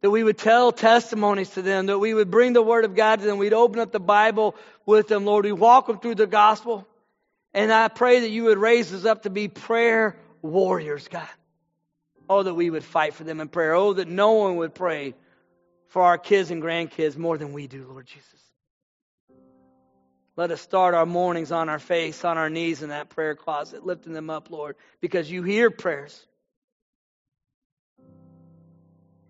That 0.00 0.10
we 0.10 0.22
would 0.22 0.38
tell 0.38 0.70
testimonies 0.70 1.50
to 1.50 1.62
them, 1.62 1.86
that 1.86 1.98
we 1.98 2.14
would 2.14 2.30
bring 2.30 2.52
the 2.52 2.62
Word 2.62 2.84
of 2.84 2.94
God 2.94 3.18
to 3.18 3.26
them, 3.26 3.38
we'd 3.38 3.52
open 3.52 3.80
up 3.80 3.90
the 3.90 4.00
Bible 4.00 4.54
with 4.86 5.08
them, 5.08 5.24
Lord. 5.24 5.44
We 5.44 5.52
walk 5.52 5.88
them 5.88 5.98
through 5.98 6.14
the 6.14 6.26
gospel. 6.26 6.86
And 7.52 7.72
I 7.72 7.88
pray 7.88 8.20
that 8.20 8.30
you 8.30 8.44
would 8.44 8.58
raise 8.58 8.94
us 8.94 9.04
up 9.04 9.24
to 9.24 9.30
be 9.30 9.48
prayer 9.48 10.16
warriors, 10.40 11.08
God. 11.08 11.28
Oh, 12.30 12.44
that 12.44 12.54
we 12.54 12.70
would 12.70 12.84
fight 12.84 13.14
for 13.14 13.24
them 13.24 13.40
in 13.40 13.48
prayer. 13.48 13.74
Oh, 13.74 13.94
that 13.94 14.06
no 14.06 14.32
one 14.32 14.56
would 14.56 14.72
pray 14.72 15.14
for 15.88 16.02
our 16.02 16.18
kids 16.18 16.50
and 16.50 16.62
grandkids 16.62 17.16
more 17.16 17.38
than 17.38 17.52
we 17.52 17.66
do, 17.66 17.86
Lord 17.88 18.06
Jesus. 18.06 18.24
Let 20.36 20.52
us 20.52 20.60
start 20.60 20.94
our 20.94 21.06
mornings 21.06 21.50
on 21.50 21.68
our 21.68 21.80
face, 21.80 22.24
on 22.24 22.38
our 22.38 22.48
knees 22.48 22.82
in 22.82 22.90
that 22.90 23.08
prayer 23.08 23.34
closet, 23.34 23.84
lifting 23.84 24.12
them 24.12 24.30
up, 24.30 24.50
Lord, 24.50 24.76
because 25.00 25.28
you 25.28 25.42
hear 25.42 25.70
prayers. 25.70 26.24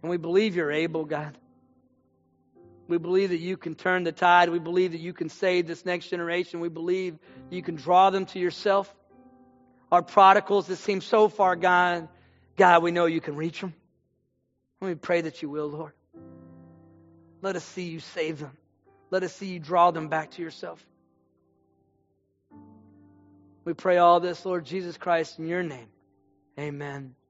And 0.02 0.10
we 0.10 0.18
believe 0.18 0.54
you're 0.54 0.70
able, 0.70 1.06
God. 1.06 1.36
We 2.88 2.98
believe 2.98 3.30
that 3.30 3.40
you 3.40 3.56
can 3.56 3.74
turn 3.74 4.04
the 4.04 4.12
tide. 4.12 4.50
We 4.50 4.58
believe 4.58 4.92
that 4.92 5.00
you 5.00 5.12
can 5.12 5.28
save 5.28 5.66
this 5.66 5.84
next 5.84 6.08
generation. 6.08 6.60
We 6.60 6.68
believe 6.68 7.18
you 7.50 7.62
can 7.62 7.76
draw 7.76 8.10
them 8.10 8.26
to 8.26 8.38
yourself. 8.38 8.94
Our 9.90 10.02
prodigals 10.02 10.66
that 10.66 10.76
seem 10.76 11.00
so 11.00 11.28
far 11.28 11.56
gone, 11.56 12.08
God, 12.56 12.82
we 12.82 12.90
know 12.90 13.06
you 13.06 13.20
can 13.20 13.36
reach 13.36 13.60
them. 13.60 13.74
And 14.80 14.90
we 14.90 14.94
pray 14.94 15.22
that 15.22 15.42
you 15.42 15.48
will, 15.48 15.68
Lord. 15.68 15.92
Let 17.42 17.56
us 17.56 17.64
see 17.64 17.84
you 17.84 18.00
save 18.00 18.38
them. 18.38 18.56
Let 19.10 19.22
us 19.22 19.32
see 19.34 19.46
you 19.46 19.60
draw 19.60 19.90
them 19.90 20.08
back 20.08 20.32
to 20.32 20.42
yourself. 20.42 20.84
We 23.64 23.74
pray 23.74 23.98
all 23.98 24.20
this, 24.20 24.44
Lord 24.44 24.64
Jesus 24.64 24.96
Christ, 24.96 25.38
in 25.38 25.46
your 25.46 25.62
name. 25.62 25.88
Amen. 26.58 27.14